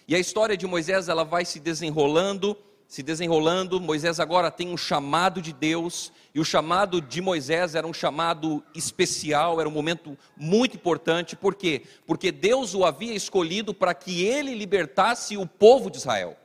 E 0.08 0.16
a 0.16 0.20
história 0.20 0.56
de 0.56 0.66
Moisés, 0.66 1.10
ela 1.10 1.24
vai 1.24 1.44
se 1.44 1.60
desenrolando, 1.60 2.58
se 2.92 3.02
desenrolando. 3.02 3.80
Moisés 3.80 4.20
agora 4.20 4.52
tem 4.52 4.68
um 4.68 4.76
chamado 4.76 5.42
de 5.42 5.54
Deus, 5.54 6.12
e 6.36 6.42
o 6.42 6.44
chamado 6.44 7.02
de 7.02 7.22
Moisés 7.22 7.74
era 7.74 7.88
um 7.88 7.94
chamado 7.94 8.62
especial, 8.76 9.62
era 9.62 9.70
um 9.70 9.72
momento 9.72 10.18
muito 10.36 10.76
importante. 10.76 11.34
Por 11.34 11.56
quê? 11.56 11.84
Porque 12.06 12.34
Deus 12.34 12.76
o 12.76 12.84
havia 12.84 13.14
escolhido 13.14 13.74
para 13.74 13.94
que 13.94 14.26
ele 14.26 14.54
libertasse 14.54 15.38
o 15.38 15.48
povo 15.48 15.90
de 15.90 16.00
Israel. 16.00 16.38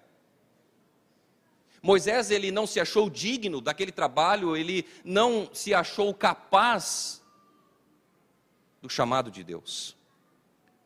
Moisés 1.82 2.30
ele 2.30 2.52
não 2.52 2.64
se 2.64 2.78
achou 2.78 3.10
digno 3.10 3.60
daquele 3.60 3.90
trabalho, 3.90 4.56
ele 4.56 4.86
não 5.04 5.50
se 5.52 5.74
achou 5.74 6.14
capaz 6.14 7.20
do 8.80 8.88
chamado 8.88 9.32
de 9.32 9.42
Deus. 9.42 9.96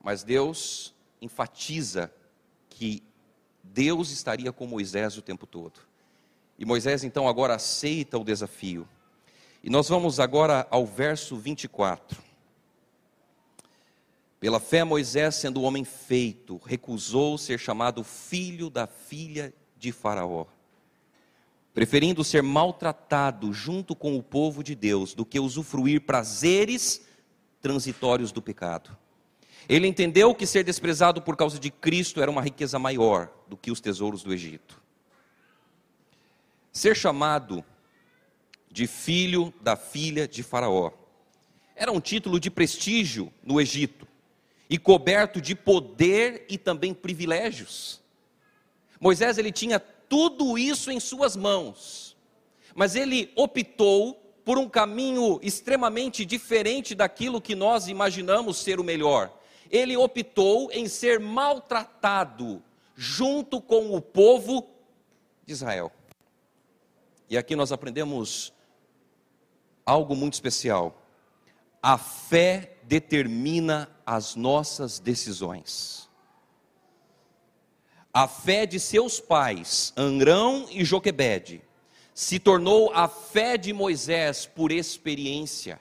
Mas 0.02 0.22
Deus 0.22 0.94
enfatiza 1.20 2.10
que 2.70 3.02
Deus 3.72 4.10
estaria 4.10 4.52
com 4.52 4.66
Moisés 4.66 5.16
o 5.16 5.22
tempo 5.22 5.46
todo. 5.46 5.80
E 6.58 6.64
Moisés 6.64 7.04
então 7.04 7.28
agora 7.28 7.54
aceita 7.54 8.18
o 8.18 8.24
desafio. 8.24 8.86
E 9.62 9.70
nós 9.70 9.88
vamos 9.88 10.18
agora 10.18 10.66
ao 10.70 10.86
verso 10.86 11.36
24. 11.36 12.20
Pela 14.38 14.58
fé, 14.58 14.82
Moisés, 14.84 15.34
sendo 15.34 15.62
homem 15.62 15.84
feito, 15.84 16.58
recusou 16.64 17.36
ser 17.36 17.58
chamado 17.58 18.02
filho 18.02 18.70
da 18.70 18.86
filha 18.86 19.52
de 19.76 19.92
Faraó, 19.92 20.46
preferindo 21.74 22.24
ser 22.24 22.42
maltratado 22.42 23.52
junto 23.52 23.94
com 23.94 24.16
o 24.16 24.22
povo 24.22 24.64
de 24.64 24.74
Deus 24.74 25.14
do 25.14 25.26
que 25.26 25.38
usufruir 25.38 26.02
prazeres 26.02 27.02
transitórios 27.60 28.32
do 28.32 28.40
pecado. 28.40 28.96
Ele 29.68 29.86
entendeu 29.86 30.34
que 30.34 30.46
ser 30.46 30.64
desprezado 30.64 31.22
por 31.22 31.36
causa 31.36 31.58
de 31.58 31.70
Cristo 31.70 32.20
era 32.20 32.30
uma 32.30 32.42
riqueza 32.42 32.78
maior 32.78 33.30
do 33.48 33.56
que 33.56 33.70
os 33.70 33.80
tesouros 33.80 34.22
do 34.22 34.32
Egito. 34.32 34.80
Ser 36.72 36.96
chamado 36.96 37.64
de 38.70 38.86
filho 38.86 39.52
da 39.60 39.76
filha 39.76 40.28
de 40.28 40.42
Faraó 40.42 40.92
era 41.74 41.90
um 41.90 42.00
título 42.00 42.38
de 42.38 42.50
prestígio 42.50 43.32
no 43.42 43.60
Egito 43.60 44.06
e 44.68 44.78
coberto 44.78 45.40
de 45.40 45.54
poder 45.54 46.44
e 46.48 46.58
também 46.58 46.92
privilégios. 46.92 48.00
Moisés 49.00 49.38
ele 49.38 49.50
tinha 49.50 49.80
tudo 49.80 50.58
isso 50.58 50.90
em 50.90 51.00
suas 51.00 51.34
mãos, 51.34 52.16
mas 52.74 52.94
ele 52.94 53.32
optou 53.34 54.14
por 54.44 54.58
um 54.58 54.68
caminho 54.68 55.40
extremamente 55.42 56.24
diferente 56.24 56.94
daquilo 56.94 57.40
que 57.40 57.54
nós 57.54 57.88
imaginamos 57.88 58.58
ser 58.58 58.78
o 58.78 58.84
melhor. 58.84 59.34
Ele 59.70 59.96
optou 59.96 60.70
em 60.72 60.88
ser 60.88 61.20
maltratado 61.20 62.62
junto 62.96 63.60
com 63.62 63.94
o 63.94 64.00
povo 64.02 64.66
de 65.46 65.52
Israel. 65.52 65.92
E 67.28 67.38
aqui 67.38 67.54
nós 67.54 67.70
aprendemos 67.70 68.52
algo 69.86 70.16
muito 70.16 70.34
especial. 70.34 71.00
A 71.82 71.96
fé 71.96 72.76
determina 72.82 73.88
as 74.04 74.34
nossas 74.34 74.98
decisões. 74.98 76.10
A 78.12 78.26
fé 78.26 78.66
de 78.66 78.80
seus 78.80 79.20
pais, 79.20 79.92
Anrão 79.96 80.66
e 80.68 80.84
Joquebede, 80.84 81.62
se 82.12 82.40
tornou 82.40 82.92
a 82.92 83.06
fé 83.06 83.56
de 83.56 83.72
Moisés 83.72 84.44
por 84.44 84.72
experiência. 84.72 85.80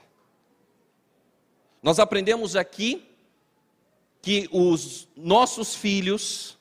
Nós 1.81 1.97
aprendemos 1.97 2.55
aqui 2.55 3.08
que 4.21 4.49
os 4.51 5.07
nossos 5.15 5.75
filhos 5.75 6.59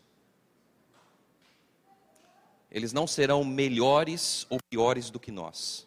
eles 2.70 2.92
não 2.92 3.06
serão 3.06 3.44
melhores 3.44 4.46
ou 4.50 4.58
piores 4.68 5.10
do 5.10 5.18
que 5.18 5.32
nós. 5.32 5.86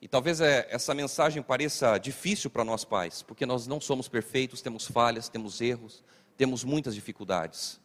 E 0.00 0.08
talvez 0.08 0.40
é, 0.40 0.66
essa 0.70 0.94
mensagem 0.94 1.42
pareça 1.42 1.96
difícil 1.98 2.50
para 2.50 2.64
nós 2.64 2.84
pais, 2.84 3.22
porque 3.22 3.46
nós 3.46 3.66
não 3.66 3.80
somos 3.80 4.08
perfeitos, 4.08 4.60
temos 4.60 4.86
falhas, 4.86 5.28
temos 5.28 5.60
erros, 5.60 6.02
temos 6.36 6.64
muitas 6.64 6.94
dificuldades. 6.94 7.80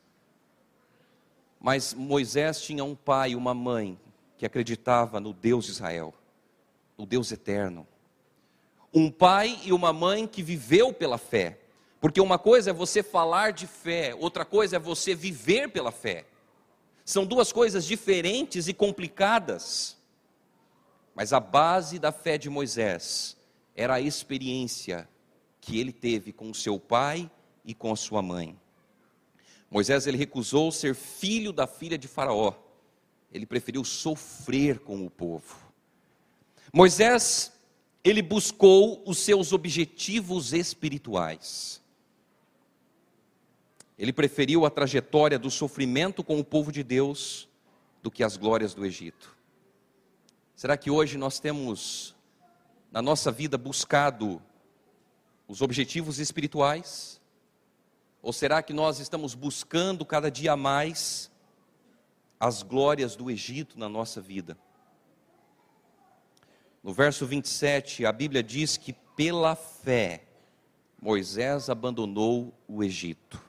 Mas 1.60 1.94
Moisés 1.94 2.62
tinha 2.62 2.84
um 2.84 2.96
pai 2.96 3.32
e 3.32 3.36
uma 3.36 3.54
mãe 3.54 4.00
que 4.38 4.46
acreditava 4.46 5.20
no 5.20 5.34
Deus 5.34 5.66
de 5.66 5.72
Israel, 5.72 6.14
no 6.98 7.06
Deus 7.06 7.32
eterno, 7.32 7.88
Um 8.94 9.12
pai 9.12 9.60
e 9.64 9.74
uma 9.74 9.92
mãe 9.92 10.28
que 10.28 10.42
viveu 10.42 10.94
pela 10.94 11.18
fé. 11.18 11.60
Porque 12.00 12.22
uma 12.22 12.38
coisa 12.38 12.70
é 12.70 12.74
você 12.74 13.02
falar 13.02 13.52
de 13.52 13.68
fé, 13.68 14.16
outra 14.16 14.46
coisa 14.46 14.76
é 14.76 14.80
você 14.80 15.16
viver 15.16 15.70
pela 15.70 15.92
fé. 15.92 16.26
São 17.04 17.26
duas 17.26 17.52
coisas 17.52 17.86
diferentes 17.86 18.68
e 18.68 18.74
complicadas. 18.74 19.98
Mas 21.16 21.34
a 21.34 21.40
base 21.40 21.98
da 21.98 22.12
fé 22.12 22.38
de 22.38 22.50
Moisés 22.50 23.36
era 23.76 23.96
a 23.96 24.02
experiência 24.02 25.10
que 25.60 25.80
ele 25.80 25.92
teve 25.92 26.32
com 26.32 26.50
o 26.50 26.56
seu 26.56 26.80
pai 26.80 27.30
e 27.66 27.74
com 27.74 27.92
a 27.92 27.96
sua 27.96 28.22
mãe. 28.22 28.58
Moisés 29.70 30.08
ele 30.08 30.18
recusou 30.18 30.72
ser 30.72 30.96
filho 30.96 31.52
da 31.52 31.68
filha 31.68 31.98
de 31.98 32.08
Faraó. 32.08 32.54
Ele 33.32 33.46
preferiu 33.46 33.84
sofrer 33.84 34.80
com 34.80 35.06
o 35.06 35.10
povo. 35.10 35.58
Moisés 36.74 37.52
ele 38.08 38.22
buscou 38.22 39.04
os 39.06 39.18
seus 39.18 39.52
objetivos 39.52 40.54
espirituais. 40.54 41.82
Ele 44.00 44.14
preferiu 44.14 44.66
a 44.66 44.70
trajetória 44.70 45.38
do 45.38 45.52
sofrimento 45.52 46.24
com 46.24 46.40
o 46.40 46.44
povo 46.44 46.72
de 46.72 46.84
Deus 46.84 47.50
do 48.02 48.10
que 48.10 48.24
as 48.24 48.38
glórias 48.38 48.74
do 48.74 48.86
Egito. 48.86 49.36
Será 50.56 50.78
que 50.78 50.90
hoje 50.90 51.18
nós 51.18 51.38
temos 51.38 52.16
na 52.94 53.02
nossa 53.02 53.30
vida 53.30 53.58
buscado 53.58 54.42
os 55.46 55.62
objetivos 55.62 56.18
espirituais? 56.18 57.20
Ou 58.22 58.32
será 58.32 58.64
que 58.64 58.72
nós 58.72 59.00
estamos 59.00 59.36
buscando 59.36 60.06
cada 60.06 60.32
dia 60.32 60.56
mais 60.56 61.30
as 62.40 62.64
glórias 62.64 63.18
do 63.18 63.30
Egito 63.30 63.78
na 63.78 63.90
nossa 63.90 64.22
vida? 64.22 64.58
No 66.88 66.94
verso 66.94 67.26
27, 67.26 68.06
a 68.06 68.14
Bíblia 68.14 68.42
diz 68.42 68.78
que 68.78 68.94
pela 68.94 69.58
fé 69.58 70.24
Moisés 71.02 71.70
abandonou 71.70 72.54
o 72.66 72.82
Egito. 72.82 73.44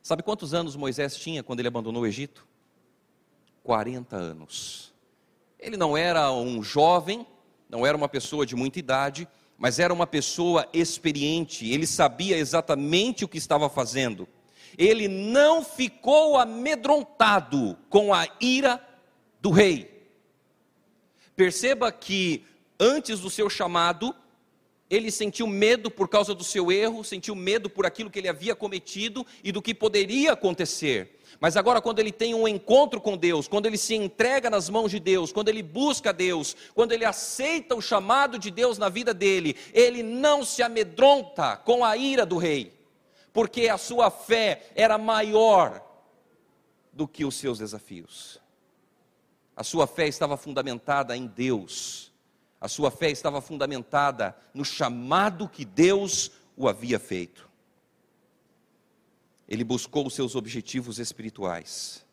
Sabe 0.00 0.22
quantos 0.22 0.54
anos 0.54 0.76
Moisés 0.76 1.16
tinha 1.16 1.42
quando 1.42 1.58
ele 1.58 1.66
abandonou 1.66 2.04
o 2.04 2.06
Egito? 2.06 2.46
40 3.64 4.14
anos. 4.14 4.94
Ele 5.58 5.76
não 5.76 5.96
era 5.96 6.30
um 6.30 6.62
jovem, 6.62 7.26
não 7.68 7.84
era 7.84 7.96
uma 7.96 8.08
pessoa 8.08 8.46
de 8.46 8.54
muita 8.54 8.78
idade, 8.78 9.26
mas 9.58 9.80
era 9.80 9.92
uma 9.92 10.06
pessoa 10.06 10.68
experiente, 10.72 11.68
ele 11.68 11.88
sabia 11.88 12.36
exatamente 12.36 13.24
o 13.24 13.28
que 13.28 13.38
estava 13.38 13.68
fazendo. 13.68 14.28
Ele 14.78 15.08
não 15.08 15.64
ficou 15.64 16.38
amedrontado 16.38 17.76
com 17.88 18.14
a 18.14 18.28
ira 18.40 18.80
do 19.40 19.50
rei. 19.50 19.90
Perceba 21.34 21.90
que 21.90 22.46
antes 22.80 23.20
do 23.20 23.28
seu 23.28 23.50
chamado, 23.50 24.14
ele 24.90 25.10
sentiu 25.12 25.46
medo 25.46 25.88
por 25.88 26.08
causa 26.08 26.34
do 26.34 26.42
seu 26.42 26.72
erro, 26.72 27.04
sentiu 27.04 27.36
medo 27.36 27.70
por 27.70 27.86
aquilo 27.86 28.10
que 28.10 28.18
ele 28.18 28.28
havia 28.28 28.56
cometido 28.56 29.24
e 29.44 29.52
do 29.52 29.62
que 29.62 29.72
poderia 29.72 30.32
acontecer. 30.32 31.20
Mas 31.38 31.56
agora, 31.56 31.80
quando 31.80 32.00
ele 32.00 32.10
tem 32.10 32.34
um 32.34 32.48
encontro 32.48 33.00
com 33.00 33.16
Deus, 33.16 33.46
quando 33.46 33.66
ele 33.66 33.78
se 33.78 33.94
entrega 33.94 34.50
nas 34.50 34.68
mãos 34.68 34.90
de 34.90 34.98
Deus, 34.98 35.30
quando 35.30 35.48
ele 35.48 35.62
busca 35.62 36.12
Deus, 36.12 36.56
quando 36.74 36.90
ele 36.90 37.04
aceita 37.04 37.76
o 37.76 37.80
chamado 37.80 38.36
de 38.36 38.50
Deus 38.50 38.78
na 38.78 38.88
vida 38.88 39.14
dele, 39.14 39.54
ele 39.72 40.02
não 40.02 40.44
se 40.44 40.60
amedronta 40.60 41.56
com 41.56 41.84
a 41.84 41.96
ira 41.96 42.26
do 42.26 42.36
rei, 42.36 42.74
porque 43.32 43.68
a 43.68 43.78
sua 43.78 44.10
fé 44.10 44.70
era 44.74 44.98
maior 44.98 45.86
do 46.92 47.06
que 47.06 47.24
os 47.24 47.36
seus 47.36 47.58
desafios. 47.58 48.40
A 49.54 49.62
sua 49.62 49.86
fé 49.86 50.08
estava 50.08 50.36
fundamentada 50.36 51.16
em 51.16 51.28
Deus 51.28 52.09
a 52.60 52.68
sua 52.68 52.90
fé 52.90 53.10
estava 53.10 53.40
fundamentada 53.40 54.36
no 54.52 54.64
chamado 54.64 55.48
que 55.48 55.64
Deus 55.64 56.30
o 56.56 56.68
havia 56.68 56.98
feito. 56.98 57.48
Ele 59.48 59.64
buscou 59.64 60.06
os 60.06 60.14
seus 60.14 60.36
objetivos 60.36 60.98
espirituais. 60.98 62.04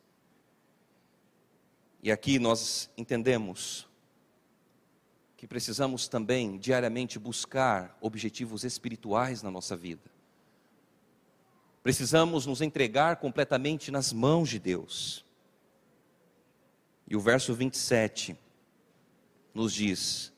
E 2.02 2.12
aqui 2.12 2.40
nós 2.40 2.90
entendemos 2.96 3.88
que 5.36 5.46
precisamos 5.46 6.08
também 6.08 6.58
diariamente 6.58 7.20
buscar 7.20 7.96
objetivos 8.00 8.64
espirituais 8.64 9.44
na 9.44 9.52
nossa 9.52 9.76
vida. 9.76 10.10
Precisamos 11.84 12.46
nos 12.46 12.62
entregar 12.62 13.18
completamente 13.18 13.92
nas 13.92 14.12
mãos 14.12 14.50
de 14.50 14.60
Deus. 14.60 15.24
E 17.08 17.16
o 17.16 17.20
verso 17.20 17.54
27 17.54 18.38
nos 19.54 19.74
diz: 19.74 20.34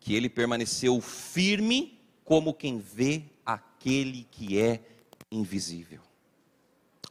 que 0.00 0.14
ele 0.14 0.28
permaneceu 0.28 1.00
firme 1.00 2.00
como 2.24 2.54
quem 2.54 2.78
vê 2.78 3.22
aquele 3.44 4.26
que 4.30 4.58
é 4.58 4.80
invisível. 5.30 6.00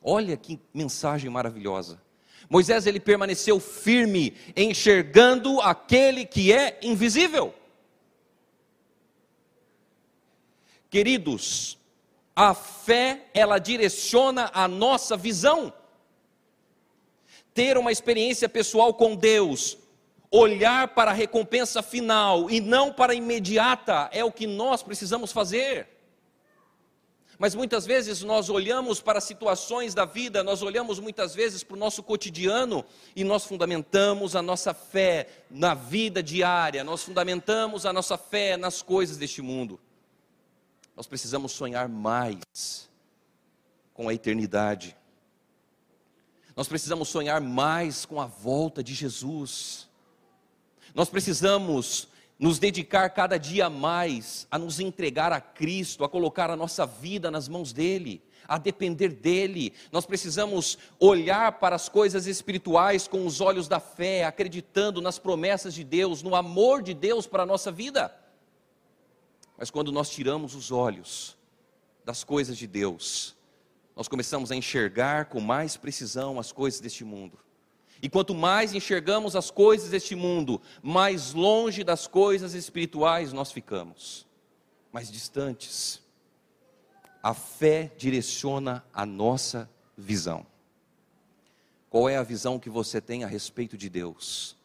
Olha 0.01 0.35
que 0.35 0.59
mensagem 0.73 1.29
maravilhosa. 1.29 2.01
Moisés 2.49 2.87
ele 2.87 2.99
permaneceu 2.99 3.59
firme, 3.59 4.35
enxergando 4.55 5.61
aquele 5.61 6.25
que 6.25 6.51
é 6.51 6.79
invisível. 6.81 7.53
Queridos, 10.89 11.77
a 12.35 12.55
fé 12.55 13.27
ela 13.33 13.59
direciona 13.59 14.49
a 14.53 14.67
nossa 14.67 15.15
visão. 15.15 15.71
Ter 17.53 17.77
uma 17.77 17.91
experiência 17.91 18.49
pessoal 18.49 18.93
com 18.93 19.15
Deus, 19.15 19.77
olhar 20.31 20.89
para 20.89 21.11
a 21.11 21.13
recompensa 21.13 21.81
final 21.81 22.49
e 22.49 22.61
não 22.61 22.93
para 22.93 23.13
a 23.13 23.15
imediata 23.15 24.09
é 24.11 24.23
o 24.23 24.31
que 24.31 24.45
nós 24.45 24.83
precisamos 24.83 25.31
fazer. 25.31 25.87
Mas 27.37 27.55
muitas 27.55 27.85
vezes 27.85 28.21
nós 28.21 28.49
olhamos 28.49 28.99
para 28.99 29.21
situações 29.21 29.93
da 29.93 30.03
vida, 30.03 30.43
nós 30.43 30.61
olhamos 30.61 30.99
muitas 30.99 31.33
vezes 31.33 31.63
para 31.63 31.75
o 31.75 31.79
nosso 31.79 32.03
cotidiano 32.03 32.83
e 33.15 33.23
nós 33.23 33.45
fundamentamos 33.45 34.35
a 34.35 34.41
nossa 34.41 34.73
fé 34.73 35.45
na 35.49 35.73
vida 35.73 36.21
diária, 36.21 36.83
nós 36.83 37.01
fundamentamos 37.01 37.85
a 37.85 37.93
nossa 37.93 38.17
fé 38.17 38.57
nas 38.57 38.81
coisas 38.81 39.15
deste 39.15 39.41
mundo. 39.41 39.79
Nós 40.97 41.07
precisamos 41.07 41.53
sonhar 41.53 41.87
mais 41.87 42.89
com 43.93 44.09
a 44.09 44.13
eternidade. 44.13 44.97
Nós 46.57 46.67
precisamos 46.67 47.07
sonhar 47.07 47.39
mais 47.39 48.05
com 48.05 48.19
a 48.19 48.25
volta 48.25 48.83
de 48.83 48.93
Jesus. 48.93 49.88
Nós 50.93 51.09
precisamos 51.09 52.07
nos 52.39 52.57
dedicar 52.57 53.09
cada 53.09 53.37
dia 53.37 53.69
mais 53.69 54.47
a 54.49 54.57
nos 54.57 54.79
entregar 54.79 55.33
a 55.33 55.41
Cristo, 55.41 56.03
a 56.03 56.09
colocar 56.09 56.49
a 56.49 56.55
nossa 56.55 56.85
vida 56.85 57.29
nas 57.29 57.49
mãos 57.49 57.73
dEle, 57.73 58.23
a 58.47 58.57
depender 58.57 59.09
dEle. 59.09 59.73
Nós 59.91 60.05
precisamos 60.05 60.77
olhar 60.99 61.59
para 61.59 61.75
as 61.75 61.89
coisas 61.89 62.25
espirituais 62.27 63.07
com 63.07 63.25
os 63.25 63.41
olhos 63.41 63.67
da 63.67 63.79
fé, 63.79 64.23
acreditando 64.23 65.01
nas 65.01 65.19
promessas 65.19 65.73
de 65.73 65.83
Deus, 65.83 66.23
no 66.23 66.33
amor 66.33 66.81
de 66.81 66.93
Deus 66.93 67.27
para 67.27 67.43
a 67.43 67.45
nossa 67.45 67.71
vida. 67.71 68.15
Mas 69.57 69.69
quando 69.69 69.91
nós 69.91 70.09
tiramos 70.09 70.55
os 70.55 70.71
olhos 70.71 71.37
das 72.05 72.23
coisas 72.23 72.57
de 72.57 72.65
Deus, 72.65 73.35
nós 73.93 74.07
começamos 74.07 74.49
a 74.49 74.55
enxergar 74.55 75.25
com 75.25 75.41
mais 75.41 75.75
precisão 75.75 76.39
as 76.39 76.53
coisas 76.53 76.79
deste 76.79 77.03
mundo. 77.03 77.37
E 78.01 78.09
quanto 78.09 78.33
mais 78.33 78.73
enxergamos 78.73 79.35
as 79.35 79.51
coisas 79.51 79.89
deste 79.89 80.15
mundo, 80.15 80.61
mais 80.81 81.33
longe 81.33 81.83
das 81.83 82.07
coisas 82.07 82.53
espirituais 82.53 83.33
nós 83.33 83.51
ficamos, 83.51 84.25
mais 84.91 85.11
distantes. 85.11 86.01
A 87.21 87.33
fé 87.33 87.91
direciona 87.97 88.85
a 88.93 89.05
nossa 89.05 89.69
visão. 89.97 90.45
Qual 91.89 92.07
é 92.07 92.15
a 92.15 92.23
visão 92.23 92.57
que 92.57 92.69
você 92.69 93.01
tem 93.01 93.23
a 93.23 93.27
respeito 93.27 93.77
de 93.77 93.89
Deus? 93.89 94.55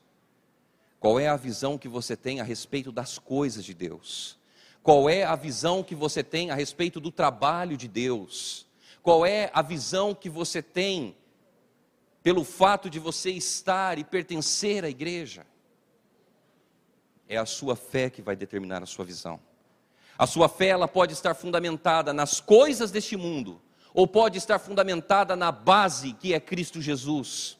Qual 1.00 1.18
é 1.18 1.26
a 1.26 1.36
visão 1.36 1.76
que 1.76 1.88
você 1.88 2.16
tem 2.16 2.40
a 2.40 2.44
respeito 2.44 2.92
das 2.92 3.18
coisas 3.18 3.64
de 3.64 3.74
Deus? 3.74 4.38
Qual 4.82 5.08
é 5.08 5.24
a 5.24 5.34
visão 5.34 5.82
que 5.82 5.94
você 5.94 6.22
tem 6.22 6.50
a 6.50 6.54
respeito 6.54 7.00
do 7.00 7.10
trabalho 7.10 7.76
de 7.76 7.88
Deus? 7.88 8.66
Qual 9.02 9.26
é 9.26 9.50
a 9.52 9.62
visão 9.62 10.14
que 10.14 10.30
você 10.30 10.62
tem 10.62 11.16
pelo 12.24 12.42
fato 12.42 12.88
de 12.88 12.98
você 12.98 13.30
estar 13.30 13.98
e 13.98 14.02
pertencer 14.02 14.82
à 14.82 14.88
igreja. 14.88 15.46
É 17.28 17.36
a 17.36 17.44
sua 17.44 17.76
fé 17.76 18.08
que 18.08 18.22
vai 18.22 18.34
determinar 18.34 18.82
a 18.82 18.86
sua 18.86 19.04
visão. 19.04 19.38
A 20.16 20.26
sua 20.26 20.48
fé 20.48 20.68
ela 20.68 20.88
pode 20.88 21.12
estar 21.12 21.34
fundamentada 21.34 22.14
nas 22.14 22.40
coisas 22.40 22.90
deste 22.90 23.14
mundo, 23.14 23.60
ou 23.92 24.08
pode 24.08 24.38
estar 24.38 24.58
fundamentada 24.58 25.36
na 25.36 25.52
base 25.52 26.14
que 26.14 26.32
é 26.32 26.40
Cristo 26.40 26.80
Jesus. 26.80 27.58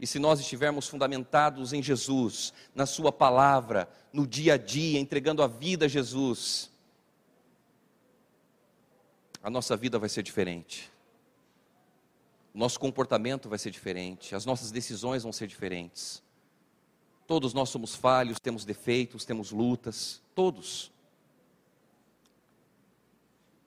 E 0.00 0.06
se 0.06 0.18
nós 0.18 0.40
estivermos 0.40 0.88
fundamentados 0.88 1.74
em 1.74 1.82
Jesus, 1.82 2.54
na 2.74 2.86
Sua 2.86 3.12
palavra, 3.12 3.88
no 4.12 4.26
dia 4.26 4.54
a 4.54 4.56
dia, 4.56 4.98
entregando 4.98 5.42
a 5.42 5.46
vida 5.46 5.84
a 5.84 5.88
Jesus, 5.88 6.70
a 9.42 9.50
nossa 9.50 9.76
vida 9.76 9.98
vai 9.98 10.08
ser 10.08 10.22
diferente 10.22 10.95
nosso 12.56 12.80
comportamento 12.80 13.48
vai 13.48 13.58
ser 13.58 13.70
diferente, 13.70 14.34
as 14.34 14.46
nossas 14.46 14.70
decisões 14.70 15.22
vão 15.22 15.32
ser 15.32 15.46
diferentes. 15.46 16.22
Todos 17.26 17.52
nós 17.52 17.68
somos 17.68 17.94
falhos, 17.94 18.38
temos 18.38 18.64
defeitos, 18.64 19.24
temos 19.24 19.50
lutas, 19.50 20.22
todos. 20.34 20.92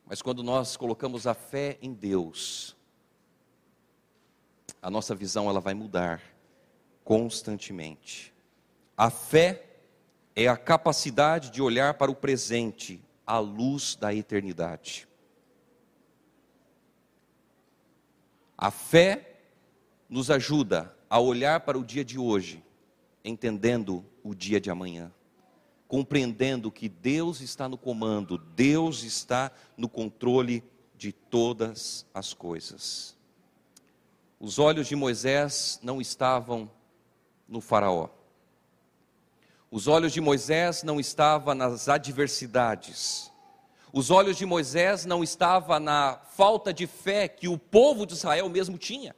Mas 0.05 0.21
quando 0.21 0.41
nós 0.41 0.77
colocamos 0.77 1.27
a 1.27 1.33
fé 1.33 1.77
em 1.81 1.93
Deus, 1.93 2.75
a 4.81 4.89
nossa 4.89 5.13
visão 5.13 5.49
ela 5.49 5.59
vai 5.59 5.73
mudar 5.73 6.21
constantemente. 7.03 8.33
A 8.95 9.09
fé 9.09 9.65
é 10.35 10.47
a 10.47 10.55
capacidade 10.55 11.51
de 11.51 11.61
olhar 11.61 11.95
para 11.95 12.09
o 12.09 12.15
presente 12.15 13.03
à 13.27 13.39
luz 13.39 13.95
da 13.95 14.13
eternidade. 14.13 15.08
A 18.61 18.71
fé 18.71 19.37
nos 20.09 20.29
ajuda 20.29 20.93
a 21.09 21.17
olhar 21.17 21.61
para 21.61 21.79
o 21.79 21.85
dia 21.85 22.03
de 22.03 22.19
hoje, 22.19 22.61
entendendo 23.23 24.03
o 24.21 24.35
dia 24.35 24.59
de 24.59 24.69
amanhã, 24.69 25.13
compreendendo 25.87 26.69
que 26.69 26.89
Deus 26.89 27.39
está 27.39 27.69
no 27.69 27.77
comando, 27.77 28.37
Deus 28.37 29.03
está 29.03 29.49
no 29.77 29.87
controle 29.87 30.61
de 30.97 31.13
todas 31.13 32.05
as 32.13 32.33
coisas. 32.33 33.15
Os 34.37 34.59
olhos 34.59 34.89
de 34.89 34.95
Moisés 34.95 35.79
não 35.81 36.01
estavam 36.01 36.69
no 37.47 37.61
Faraó. 37.61 38.09
Os 39.71 39.87
olhos 39.87 40.11
de 40.11 40.19
Moisés 40.19 40.83
não 40.83 40.99
estavam 40.99 41.55
nas 41.55 41.87
adversidades. 41.87 43.31
Os 43.91 44.11
olhos 44.11 44.37
de 44.37 44.45
Moisés 44.45 45.05
não 45.05 45.23
estavam 45.23 45.79
na 45.79 46.19
falta 46.35 46.73
de 46.73 46.85
fé 46.85 47.27
que 47.27 47.47
o 47.47 47.57
povo 47.57 48.05
de 48.05 48.13
Israel 48.13 48.47
mesmo 48.47 48.77
tinha. 48.77 49.15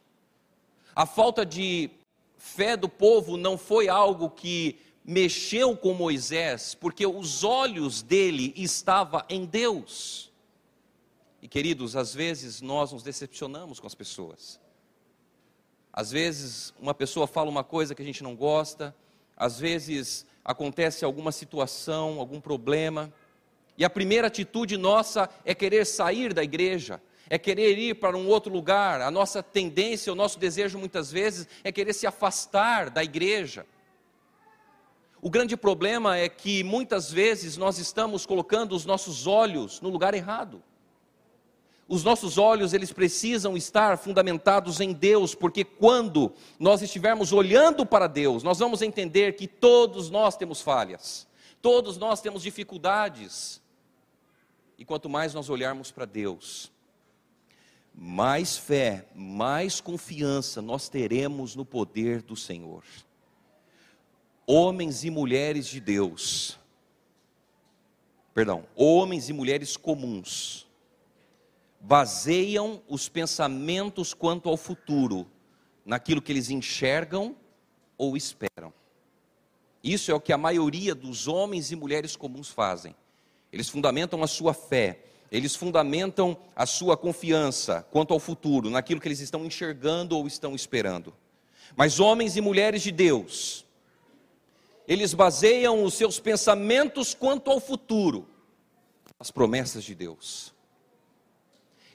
A 0.95 1.05
falta 1.05 1.45
de 1.45 1.89
fé 2.37 2.77
do 2.77 2.87
povo 2.87 3.37
não 3.37 3.57
foi 3.57 3.89
algo 3.89 4.29
que 4.29 4.79
mexeu 5.03 5.75
com 5.75 5.93
Moisés, 5.93 6.75
porque 6.75 7.05
os 7.05 7.43
olhos 7.43 8.01
dele 8.01 8.53
estavam 8.55 9.23
em 9.29 9.45
Deus. 9.45 10.31
E 11.41 11.47
queridos, 11.47 11.95
às 11.95 12.13
vezes 12.13 12.61
nós 12.61 12.91
nos 12.91 13.03
decepcionamos 13.03 13.79
com 13.79 13.87
as 13.87 13.95
pessoas. 13.95 14.59
Às 15.91 16.11
vezes 16.11 16.73
uma 16.79 16.93
pessoa 16.93 17.27
fala 17.27 17.49
uma 17.49 17.63
coisa 17.63 17.93
que 17.93 18.01
a 18.01 18.05
gente 18.05 18.23
não 18.23 18.35
gosta, 18.35 18.95
às 19.35 19.59
vezes 19.59 20.25
acontece 20.45 21.03
alguma 21.03 21.31
situação, 21.31 22.19
algum 22.19 22.39
problema, 22.39 23.11
e 23.81 23.83
a 23.83 23.89
primeira 23.89 24.27
atitude 24.27 24.77
nossa 24.77 25.27
é 25.43 25.55
querer 25.55 25.87
sair 25.87 26.35
da 26.35 26.43
igreja, 26.43 27.01
é 27.27 27.39
querer 27.39 27.79
ir 27.79 27.95
para 27.95 28.15
um 28.15 28.27
outro 28.27 28.53
lugar. 28.53 29.01
A 29.01 29.09
nossa 29.09 29.41
tendência, 29.41 30.13
o 30.13 30.15
nosso 30.15 30.37
desejo 30.37 30.77
muitas 30.77 31.11
vezes 31.11 31.47
é 31.63 31.71
querer 31.71 31.93
se 31.93 32.05
afastar 32.05 32.91
da 32.91 33.03
igreja. 33.03 33.65
O 35.19 35.31
grande 35.31 35.57
problema 35.57 36.15
é 36.15 36.29
que 36.29 36.63
muitas 36.63 37.11
vezes 37.11 37.57
nós 37.57 37.79
estamos 37.79 38.23
colocando 38.23 38.75
os 38.75 38.85
nossos 38.85 39.25
olhos 39.25 39.81
no 39.81 39.89
lugar 39.89 40.13
errado. 40.13 40.61
Os 41.87 42.03
nossos 42.03 42.37
olhos, 42.37 42.73
eles 42.73 42.93
precisam 42.93 43.57
estar 43.57 43.97
fundamentados 43.97 44.79
em 44.79 44.93
Deus, 44.93 45.33
porque 45.33 45.63
quando 45.63 46.31
nós 46.59 46.83
estivermos 46.83 47.33
olhando 47.33 47.83
para 47.83 48.05
Deus, 48.05 48.43
nós 48.43 48.59
vamos 48.59 48.83
entender 48.83 49.35
que 49.35 49.47
todos 49.47 50.11
nós 50.11 50.37
temos 50.37 50.61
falhas, 50.61 51.27
todos 51.63 51.97
nós 51.97 52.21
temos 52.21 52.43
dificuldades. 52.43 53.59
E 54.81 54.83
quanto 54.83 55.07
mais 55.07 55.31
nós 55.31 55.47
olharmos 55.47 55.91
para 55.91 56.05
Deus, 56.05 56.71
mais 57.93 58.57
fé, 58.57 59.05
mais 59.13 59.79
confiança 59.79 60.59
nós 60.59 60.89
teremos 60.89 61.55
no 61.55 61.63
poder 61.63 62.23
do 62.23 62.35
Senhor. 62.35 62.83
Homens 64.43 65.03
e 65.03 65.11
mulheres 65.11 65.67
de 65.67 65.79
Deus, 65.79 66.57
perdão, 68.33 68.65
homens 68.75 69.29
e 69.29 69.33
mulheres 69.33 69.77
comuns, 69.77 70.67
baseiam 71.79 72.81
os 72.87 73.07
pensamentos 73.07 74.15
quanto 74.15 74.49
ao 74.49 74.57
futuro 74.57 75.27
naquilo 75.85 76.23
que 76.23 76.31
eles 76.31 76.49
enxergam 76.49 77.35
ou 77.99 78.17
esperam. 78.17 78.73
Isso 79.83 80.09
é 80.09 80.15
o 80.15 80.19
que 80.19 80.33
a 80.33 80.39
maioria 80.39 80.95
dos 80.95 81.27
homens 81.27 81.71
e 81.71 81.75
mulheres 81.75 82.15
comuns 82.15 82.49
fazem. 82.49 82.95
Eles 83.51 83.69
fundamentam 83.69 84.23
a 84.23 84.27
sua 84.27 84.53
fé, 84.53 84.99
eles 85.31 85.55
fundamentam 85.55 86.37
a 86.55 86.65
sua 86.65 86.95
confiança 86.95 87.85
quanto 87.91 88.13
ao 88.13 88.19
futuro, 88.19 88.69
naquilo 88.69 88.99
que 88.99 89.07
eles 89.07 89.19
estão 89.19 89.45
enxergando 89.45 90.17
ou 90.17 90.27
estão 90.27 90.55
esperando. 90.55 91.13
Mas 91.75 91.99
homens 91.99 92.35
e 92.35 92.41
mulheres 92.41 92.81
de 92.81 92.91
Deus, 92.91 93.65
eles 94.87 95.13
baseiam 95.13 95.83
os 95.83 95.93
seus 95.93 96.19
pensamentos 96.19 97.13
quanto 97.13 97.49
ao 97.49 97.59
futuro, 97.59 98.27
as 99.19 99.31
promessas 99.31 99.83
de 99.83 99.95
Deus. 99.95 100.53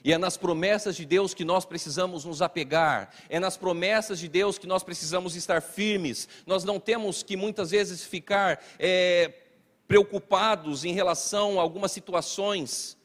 E 0.03 0.13
é 0.13 0.17
nas 0.17 0.37
promessas 0.37 0.95
de 0.95 1.05
Deus 1.05 1.33
que 1.33 1.43
nós 1.43 1.65
precisamos 1.65 2.23
nos 2.23 2.41
apegar, 2.41 3.13
é 3.29 3.39
nas 3.39 3.57
promessas 3.57 4.19
de 4.19 4.27
Deus 4.27 4.57
que 4.57 4.65
nós 4.65 4.81
precisamos 4.81 5.35
estar 5.35 5.61
firmes. 5.61 6.29
Nós 6.45 6.63
não 6.63 6.79
temos 6.79 7.23
que 7.23 7.35
muitas 7.35 7.71
vezes 7.71 8.03
ficar 8.03 8.63
é, 8.79 9.33
preocupados 9.87 10.83
em 10.83 10.93
relação 10.93 11.59
a 11.59 11.63
algumas 11.63 11.91
situações. 11.91 12.97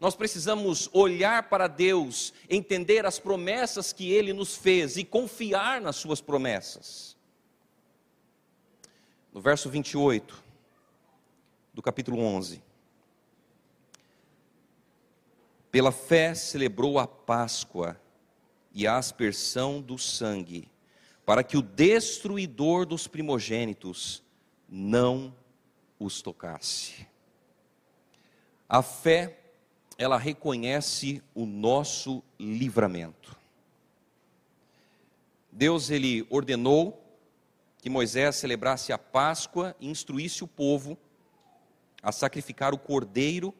Nós 0.00 0.16
precisamos 0.16 0.88
olhar 0.92 1.48
para 1.48 1.68
Deus, 1.68 2.32
entender 2.48 3.06
as 3.06 3.18
promessas 3.18 3.92
que 3.92 4.10
Ele 4.10 4.32
nos 4.32 4.56
fez 4.56 4.96
e 4.96 5.04
confiar 5.04 5.80
nas 5.80 5.96
Suas 5.96 6.20
promessas. 6.20 7.16
No 9.32 9.40
verso 9.40 9.70
28 9.70 10.42
do 11.72 11.82
capítulo 11.82 12.18
11. 12.18 12.62
Pela 15.70 15.92
fé 15.92 16.34
celebrou 16.34 16.98
a 16.98 17.06
Páscoa 17.06 18.00
e 18.72 18.86
a 18.86 18.96
aspersão 18.96 19.80
do 19.80 19.96
sangue, 19.96 20.68
para 21.24 21.44
que 21.44 21.56
o 21.56 21.62
destruidor 21.62 22.84
dos 22.84 23.06
primogênitos 23.06 24.22
não 24.68 25.32
os 26.00 26.22
tocasse. 26.22 27.06
A 28.66 28.82
fé, 28.82 29.38
ela 29.98 30.16
reconhece 30.16 31.22
o 31.34 31.44
nosso 31.44 32.24
livramento. 32.38 33.36
Deus 35.52 35.90
ele 35.90 36.26
ordenou 36.30 37.04
que 37.82 37.90
Moisés 37.90 38.36
celebrasse 38.36 38.92
a 38.92 38.98
Páscoa 38.98 39.76
e 39.78 39.88
instruísse 39.88 40.42
o 40.42 40.48
povo 40.48 40.96
a 42.02 42.10
sacrificar 42.10 42.72
o 42.72 42.78
cordeiro 42.78 43.54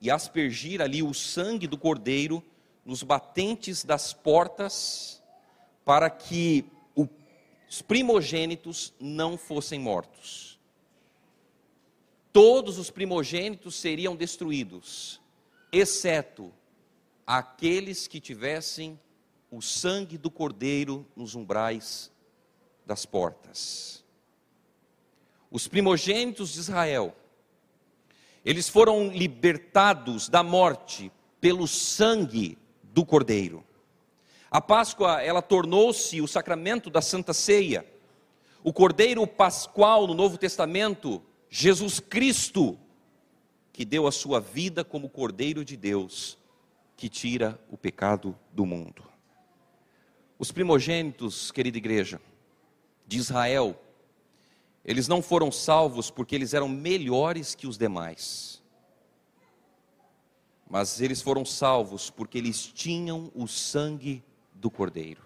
e 0.00 0.10
aspergir 0.10 0.80
ali 0.80 1.02
o 1.02 1.12
sangue 1.12 1.66
do 1.66 1.76
cordeiro 1.76 2.42
nos 2.84 3.02
batentes 3.02 3.84
das 3.84 4.12
portas, 4.12 5.22
para 5.84 6.10
que 6.10 6.64
os 6.96 7.82
primogênitos 7.82 8.92
não 8.98 9.38
fossem 9.38 9.78
mortos. 9.78 10.51
Todos 12.32 12.78
os 12.78 12.90
primogênitos 12.90 13.74
seriam 13.74 14.16
destruídos, 14.16 15.20
exceto 15.70 16.52
aqueles 17.26 18.06
que 18.06 18.20
tivessem 18.20 18.98
o 19.50 19.60
sangue 19.60 20.16
do 20.16 20.30
cordeiro 20.30 21.06
nos 21.14 21.34
umbrais 21.34 22.10
das 22.86 23.04
portas. 23.04 24.02
Os 25.50 25.68
primogênitos 25.68 26.54
de 26.54 26.60
Israel 26.60 27.14
eles 28.44 28.68
foram 28.68 29.08
libertados 29.08 30.28
da 30.28 30.42
morte 30.42 31.12
pelo 31.40 31.68
sangue 31.68 32.58
do 32.82 33.04
Cordeiro. 33.04 33.64
A 34.50 34.60
Páscoa, 34.60 35.22
ela 35.22 35.40
tornou-se 35.40 36.20
o 36.20 36.26
sacramento 36.26 36.90
da 36.90 37.00
Santa 37.00 37.32
Ceia. 37.32 37.86
O 38.62 38.72
Cordeiro 38.72 39.26
Pascual 39.26 40.06
no 40.06 40.14
Novo 40.14 40.36
Testamento, 40.36 41.22
Jesus 41.54 42.00
Cristo, 42.00 42.78
que 43.74 43.84
deu 43.84 44.06
a 44.06 44.10
sua 44.10 44.40
vida 44.40 44.82
como 44.82 45.10
Cordeiro 45.10 45.62
de 45.62 45.76
Deus, 45.76 46.38
que 46.96 47.10
tira 47.10 47.60
o 47.70 47.76
pecado 47.76 48.34
do 48.54 48.64
mundo. 48.64 49.04
Os 50.38 50.50
primogênitos, 50.50 51.50
querida 51.50 51.76
igreja, 51.76 52.18
de 53.06 53.18
Israel, 53.18 53.78
eles 54.82 55.06
não 55.06 55.20
foram 55.20 55.52
salvos 55.52 56.10
porque 56.10 56.34
eles 56.34 56.54
eram 56.54 56.70
melhores 56.70 57.54
que 57.54 57.66
os 57.66 57.76
demais. 57.76 58.62
Mas 60.70 61.02
eles 61.02 61.20
foram 61.20 61.44
salvos 61.44 62.08
porque 62.08 62.38
eles 62.38 62.64
tinham 62.64 63.30
o 63.34 63.46
sangue 63.46 64.24
do 64.54 64.70
Cordeiro. 64.70 65.20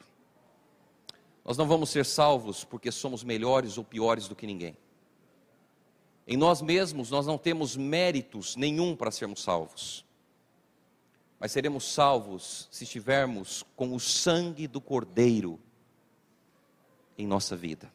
Nós 1.44 1.56
não 1.56 1.68
vamos 1.68 1.88
ser 1.90 2.04
salvos 2.04 2.64
porque 2.64 2.90
somos 2.90 3.22
melhores 3.22 3.78
ou 3.78 3.84
piores 3.84 4.26
do 4.26 4.34
que 4.34 4.44
ninguém. 4.44 4.76
Em 6.26 6.36
nós 6.36 6.60
mesmos, 6.60 7.10
nós 7.10 7.26
não 7.26 7.38
temos 7.38 7.76
méritos 7.76 8.56
nenhum 8.56 8.96
para 8.96 9.10
sermos 9.10 9.42
salvos. 9.42 10.04
Mas 11.38 11.52
seremos 11.52 11.92
salvos 11.92 12.68
se 12.70 12.84
estivermos 12.84 13.62
com 13.76 13.94
o 13.94 14.00
sangue 14.00 14.66
do 14.66 14.80
Cordeiro 14.80 15.60
em 17.16 17.26
nossa 17.26 17.54
vida 17.54 17.92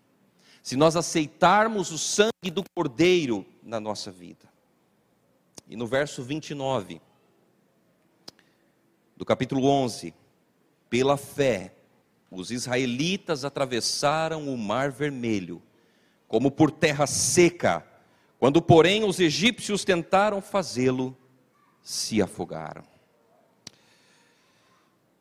se 0.61 0.75
nós 0.75 0.95
aceitarmos 0.95 1.91
o 1.91 1.97
sangue 1.97 2.51
do 2.51 2.63
Cordeiro 2.75 3.45
na 3.63 3.79
nossa 3.79 4.11
vida. 4.11 4.49
E 5.67 5.75
no 5.75 5.87
verso 5.87 6.21
29, 6.21 7.01
do 9.15 9.25
capítulo 9.25 9.65
11. 9.65 10.13
Pela 10.89 11.17
fé, 11.17 11.73
os 12.29 12.51
israelitas 12.51 13.45
atravessaram 13.45 14.53
o 14.53 14.57
Mar 14.57 14.91
Vermelho, 14.91 15.61
como 16.27 16.51
por 16.51 16.69
terra 16.69 17.07
seca. 17.07 17.85
Quando, 18.41 18.59
porém, 18.59 19.03
os 19.03 19.19
egípcios 19.19 19.85
tentaram 19.85 20.41
fazê-lo, 20.41 21.15
se 21.83 22.19
afogaram. 22.23 22.83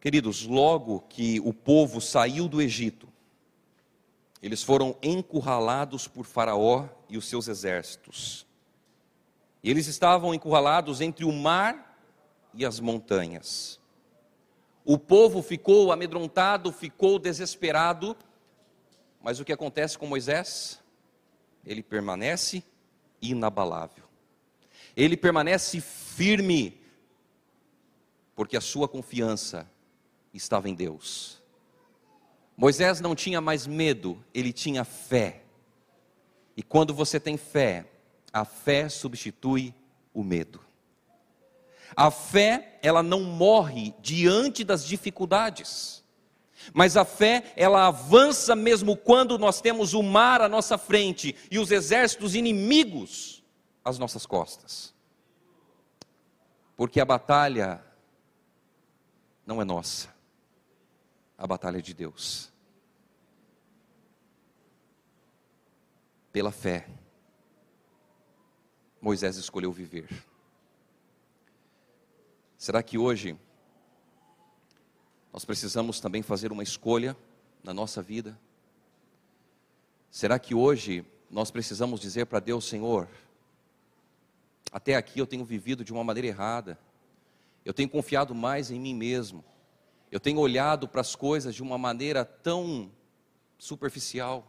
Queridos, 0.01 0.47
logo 0.47 1.01
que 1.01 1.39
o 1.41 1.53
povo 1.53 2.01
saiu 2.01 2.49
do 2.49 2.63
Egito, 2.63 3.07
eles 4.43 4.63
foram 4.63 4.97
encurralados 5.03 6.09
por 6.09 6.25
Faraó 6.25 6.89
e 7.11 7.19
os 7.19 7.29
seus 7.29 7.47
exércitos. 7.47 8.47
E 9.63 9.71
eles 9.71 9.87
estavam 9.87 10.33
encurralados 10.33 11.03
entre 11.03 11.27
o 11.27 11.31
mar 11.31 12.03
e 12.55 12.65
as 12.65 12.81
montanhas. 12.81 13.79
O 14.83 14.97
povo 14.97 15.43
ficou 15.43 15.93
amedrontado, 15.93 16.73
ficou 16.73 17.19
desesperado, 17.19 18.17
mas 19.23 19.39
o 19.39 19.45
que 19.45 19.53
acontece 19.53 19.99
com 19.99 20.07
Moisés? 20.07 20.83
Ele 21.67 21.83
permanece 21.83 22.65
inabalável. 23.21 24.05
Ele 24.97 25.17
permanece 25.17 25.81
firme, 25.81 26.81
porque 28.35 28.57
a 28.57 28.61
sua 28.61 28.89
confiança 28.89 29.71
estava 30.33 30.69
em 30.69 30.75
Deus. 30.75 31.41
Moisés 32.57 33.01
não 33.01 33.15
tinha 33.15 33.41
mais 33.41 33.67
medo, 33.67 34.23
ele 34.35 34.53
tinha 34.53 34.85
fé. 34.85 35.43
E 36.57 36.63
quando 36.63 36.93
você 36.93 37.19
tem 37.19 37.37
fé, 37.37 37.87
a 38.33 38.45
fé 38.45 38.89
substitui 38.89 39.75
o 40.13 40.23
medo. 40.23 40.61
A 41.97 42.11
fé, 42.11 42.79
ela 42.83 43.03
não 43.03 43.23
morre 43.23 43.95
diante 44.01 44.63
das 44.63 44.85
dificuldades. 44.85 46.05
Mas 46.73 46.97
a 46.97 47.05
fé, 47.05 47.53
ela 47.57 47.87
avança 47.87 48.55
mesmo 48.55 48.97
quando 48.97 49.39
nós 49.39 49.61
temos 49.61 49.95
o 49.95 50.03
mar 50.03 50.41
à 50.41 50.49
nossa 50.49 50.77
frente 50.77 51.35
e 51.51 51.59
os 51.59 51.71
exércitos 51.71 52.35
inimigos 52.35 53.43
às 53.85 53.99
nossas 53.99 54.27
costas. 54.27 54.95
Porque 56.77 57.01
a 57.01 57.05
batalha 57.05 57.85
não 59.47 59.61
é 59.61 59.65
nossa, 59.65 60.15
a 61.37 61.47
batalha 61.47 61.79
é 61.79 61.83
de 61.83 61.95
Deus. 61.95 62.51
Pela 66.33 66.53
fé, 66.53 66.87
Moisés 69.01 69.37
escolheu 69.37 69.73
viver. 69.73 70.09
Será 72.57 72.83
que 72.83 72.99
hoje 72.99 73.37
nós 75.33 75.45
precisamos 75.45 76.01
também 76.01 76.23
fazer 76.23 76.53
uma 76.53 76.63
escolha 76.63 77.17
na 77.63 77.73
nossa 77.73 78.03
vida? 78.03 78.39
Será 80.11 80.39
que 80.39 80.55
hoje 80.55 81.05
nós 81.31 81.51
precisamos 81.51 82.01
dizer 82.01 82.27
para 82.27 82.41
Deus, 82.41 82.65
Senhor, 82.65 83.09
até 84.73 84.97
aqui 84.97 85.21
eu 85.21 85.27
tenho 85.27 85.45
vivido 85.45 85.85
de 85.85 85.93
uma 85.93 86.03
maneira 86.03 86.27
errada, 86.27 86.79
eu 87.65 87.73
tenho 87.73 87.89
confiado 87.89 88.35
mais 88.35 88.71
em 88.71 88.81
mim 88.81 88.95
mesmo, 88.95 89.45
eu 90.11 90.19
tenho 90.19 90.41
olhado 90.41 90.89
para 90.89 91.01
as 91.01 91.15
coisas 91.15 91.55
de 91.55 91.63
uma 91.63 91.79
maneira 91.79 92.25
tão 92.25 92.91
superficial. 93.57 94.47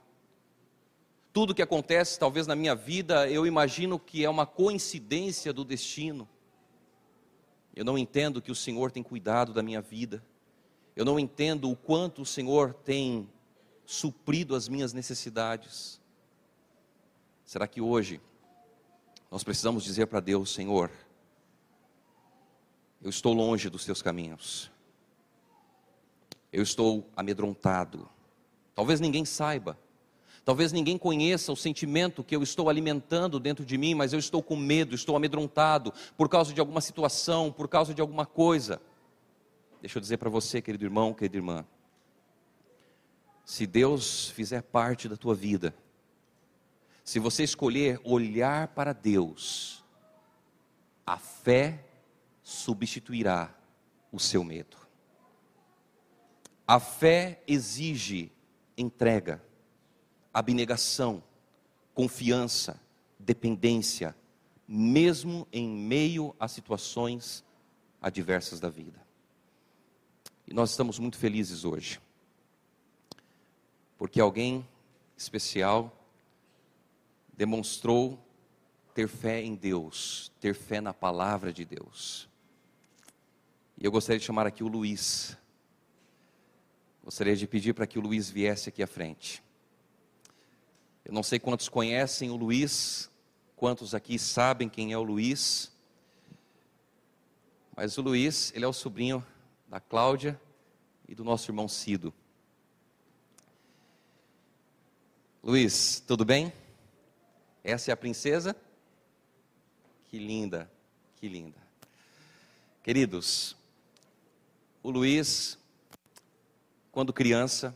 Tudo 1.32 1.54
que 1.54 1.62
acontece, 1.62 2.20
talvez 2.20 2.48
na 2.48 2.56
minha 2.56 2.74
vida, 2.74 3.30
eu 3.30 3.46
imagino 3.46 4.00
que 4.00 4.26
é 4.26 4.30
uma 4.30 4.46
coincidência 4.46 5.54
do 5.54 5.64
destino. 5.64 6.28
Eu 7.76 7.86
não 7.86 7.98
entendo 7.98 8.42
que 8.42 8.52
o 8.52 8.56
Senhor 8.56 8.92
tem 8.92 9.04
cuidado 9.04 9.54
da 9.54 9.62
minha 9.62 9.82
vida. 9.82 10.24
Eu 10.96 11.06
não 11.06 11.20
entendo 11.20 11.70
o 11.70 11.76
quanto 11.76 12.22
o 12.22 12.26
Senhor 12.26 12.74
tem 12.74 13.30
suprido 13.86 14.56
as 14.56 14.68
minhas 14.68 14.94
necessidades. 14.94 16.02
Será 17.46 17.68
que 17.68 17.82
hoje 17.82 18.22
nós 19.30 19.44
precisamos 19.44 19.84
dizer 19.84 20.08
para 20.08 20.20
Deus, 20.20 20.54
Senhor, 20.54 20.92
eu 23.02 23.10
estou 23.10 23.34
longe 23.34 23.70
dos 23.70 23.86
teus 23.86 24.02
caminhos. 24.02 24.70
Eu 26.52 26.62
estou 26.62 27.10
amedrontado. 27.16 28.10
Talvez 28.76 29.00
ninguém 29.00 29.26
saiba. 29.26 29.78
Talvez 30.44 30.72
ninguém 30.72 30.98
conheça 30.98 31.52
o 31.52 31.56
sentimento 31.56 32.24
que 32.24 32.36
eu 32.36 32.44
estou 32.44 32.68
alimentando 32.68 33.40
dentro 33.40 33.64
de 33.64 33.78
mim, 33.78 33.94
mas 33.94 34.12
eu 34.12 34.20
estou 34.20 34.42
com 34.42 34.56
medo, 34.56 34.96
estou 34.96 35.16
amedrontado 35.16 35.94
por 36.18 36.28
causa 36.28 36.54
de 36.54 36.60
alguma 36.60 36.82
situação, 36.82 37.52
por 37.52 37.68
causa 37.68 37.94
de 37.94 38.02
alguma 38.02 38.26
coisa. 38.26 38.82
Deixa 39.82 39.98
eu 39.98 40.02
dizer 40.02 40.18
para 40.18 40.30
você, 40.30 40.62
querido 40.62 40.86
irmão, 40.86 41.14
querida 41.14 41.38
irmã. 41.38 41.66
Se 43.44 43.66
Deus 43.66 44.30
fizer 44.30 44.62
parte 44.62 45.10
da 45.10 45.18
tua 45.18 45.34
vida, 45.34 45.74
se 47.04 47.18
você 47.18 47.44
escolher 47.44 48.00
olhar 48.04 48.68
para 48.70 48.94
Deus, 48.94 49.84
a 51.06 51.18
fé 51.18 51.84
substituirá 52.44 53.54
o 54.12 54.20
seu 54.20 54.44
medo. 54.44 54.78
A 56.68 56.80
fé 56.80 57.42
exige 57.48 58.32
entrega 58.78 59.44
abnegação, 60.34 61.24
confiança, 61.94 62.80
dependência, 63.20 64.16
mesmo 64.68 65.48
em 65.52 65.68
meio 65.68 66.36
a 66.40 66.48
situações 66.48 67.44
adversas 68.02 68.60
da 68.60 68.70
vida. 68.70 69.11
E 70.52 70.54
nós 70.54 70.72
estamos 70.72 71.00
muito 71.00 71.18
felizes 71.18 71.64
hoje, 71.64 71.98
porque 73.98 74.20
alguém 74.20 74.68
especial 75.16 75.90
demonstrou 77.32 78.20
ter 78.94 79.08
fé 79.08 79.42
em 79.42 79.56
Deus, 79.56 80.30
ter 80.42 80.54
fé 80.54 80.82
na 80.82 80.94
palavra 80.94 81.54
de 81.54 81.64
Deus. 81.64 82.28
E 83.78 83.86
eu 83.86 83.92
gostaria 83.94 84.20
de 84.20 84.26
chamar 84.26 84.46
aqui 84.46 84.62
o 84.62 84.68
Luiz. 84.68 85.38
Gostaria 87.02 87.38
de 87.38 87.48
pedir 87.48 87.74
para 87.74 87.88
que 87.88 87.98
o 87.98 88.02
Luiz 88.02 88.30
viesse 88.30 88.68
aqui 88.68 88.84
à 88.84 88.88
frente. 88.88 89.42
Eu 91.06 91.14
não 91.14 91.24
sei 91.24 91.40
quantos 91.40 91.70
conhecem 91.70 92.30
o 92.30 92.36
Luiz, 92.36 93.10
quantos 93.56 93.96
aqui 93.96 94.20
sabem 94.20 94.68
quem 94.68 94.92
é 94.92 94.98
o 94.98 95.04
Luiz. 95.04 95.72
Mas 97.74 97.98
o 97.98 98.02
Luiz, 98.02 98.52
ele 98.54 98.66
é 98.66 98.68
o 98.68 98.74
sobrinho 98.74 99.26
da 99.72 99.80
Cláudia 99.80 100.38
e 101.08 101.16
do 101.16 101.24
nosso 101.24 101.50
irmão 101.50 101.66
Cido. 101.66 102.14
Luiz, 105.42 106.04
tudo 106.06 106.26
bem? 106.26 106.52
Essa 107.64 107.90
é 107.90 107.94
a 107.94 107.98
princesa? 107.98 108.54
Que 110.10 110.20
linda, 110.20 110.70
que 111.16 111.30
linda. 111.30 111.58
Queridos, 112.84 113.56
o 114.84 114.92
Luiz, 114.92 115.58
quando 116.92 117.14
criança, 117.14 117.74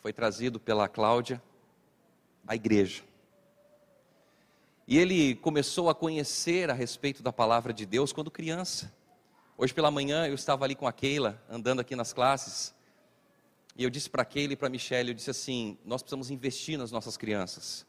foi 0.00 0.12
trazido 0.12 0.58
pela 0.58 0.88
Cláudia 0.88 1.40
a 2.44 2.56
igreja. 2.56 3.04
E 4.88 4.98
ele 4.98 5.36
começou 5.36 5.88
a 5.88 5.94
conhecer 5.94 6.70
a 6.70 6.74
respeito 6.74 7.22
da 7.22 7.32
palavra 7.32 7.72
de 7.72 7.86
Deus 7.86 8.12
quando 8.12 8.32
criança. 8.32 8.92
Hoje 9.62 9.72
pela 9.72 9.92
manhã 9.92 10.26
eu 10.26 10.34
estava 10.34 10.64
ali 10.64 10.74
com 10.74 10.88
a 10.88 10.92
Keila, 10.92 11.40
andando 11.48 11.78
aqui 11.78 11.94
nas 11.94 12.12
classes, 12.12 12.74
e 13.76 13.84
eu 13.84 13.90
disse 13.90 14.10
para 14.10 14.22
a 14.22 14.24
Keila 14.24 14.54
e 14.54 14.56
para 14.56 14.66
a 14.66 14.70
Michelle, 14.70 15.10
eu 15.10 15.14
disse 15.14 15.30
assim, 15.30 15.78
nós 15.84 16.02
precisamos 16.02 16.32
investir 16.32 16.76
nas 16.76 16.90
nossas 16.90 17.16
crianças. 17.16 17.86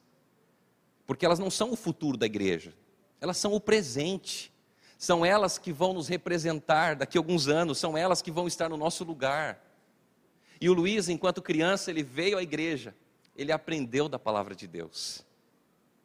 Porque 1.07 1.25
elas 1.25 1.39
não 1.39 1.49
são 1.49 1.71
o 1.71 1.75
futuro 1.75 2.15
da 2.15 2.27
igreja, 2.27 2.75
elas 3.19 3.37
são 3.37 3.53
o 3.53 3.59
presente. 3.59 4.53
São 4.99 5.25
elas 5.25 5.57
que 5.57 5.73
vão 5.73 5.93
nos 5.93 6.07
representar 6.07 6.95
daqui 6.95 7.17
a 7.17 7.19
alguns 7.19 7.47
anos, 7.47 7.79
são 7.79 7.97
elas 7.97 8.21
que 8.21 8.29
vão 8.29 8.45
estar 8.45 8.69
no 8.69 8.77
nosso 8.77 9.03
lugar. 9.03 9.59
E 10.61 10.69
o 10.69 10.73
Luiz, 10.73 11.09
enquanto 11.09 11.41
criança, 11.41 11.89
ele 11.89 12.03
veio 12.03 12.37
à 12.37 12.43
igreja 12.43 12.93
ele 13.35 13.51
aprendeu 13.51 14.07
da 14.07 14.19
palavra 14.19 14.53
de 14.53 14.67
Deus. 14.67 15.25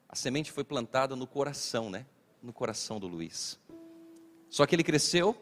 A 0.08 0.16
semente 0.16 0.50
foi 0.50 0.64
plantada 0.64 1.14
no 1.14 1.26
coração, 1.26 1.90
né? 1.90 2.06
No 2.42 2.54
coração 2.54 2.98
do 2.98 3.06
Luiz. 3.06 3.60
Só 4.48 4.64
que 4.64 4.74
ele 4.74 4.82
cresceu, 4.82 5.36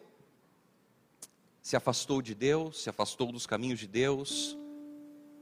se 1.67 1.75
afastou 1.75 2.23
de 2.23 2.33
Deus, 2.33 2.85
se 2.85 2.89
afastou 2.89 3.33
dos 3.33 3.45
caminhos 3.45 3.81
de 3.81 3.89
Deus, 3.89 4.57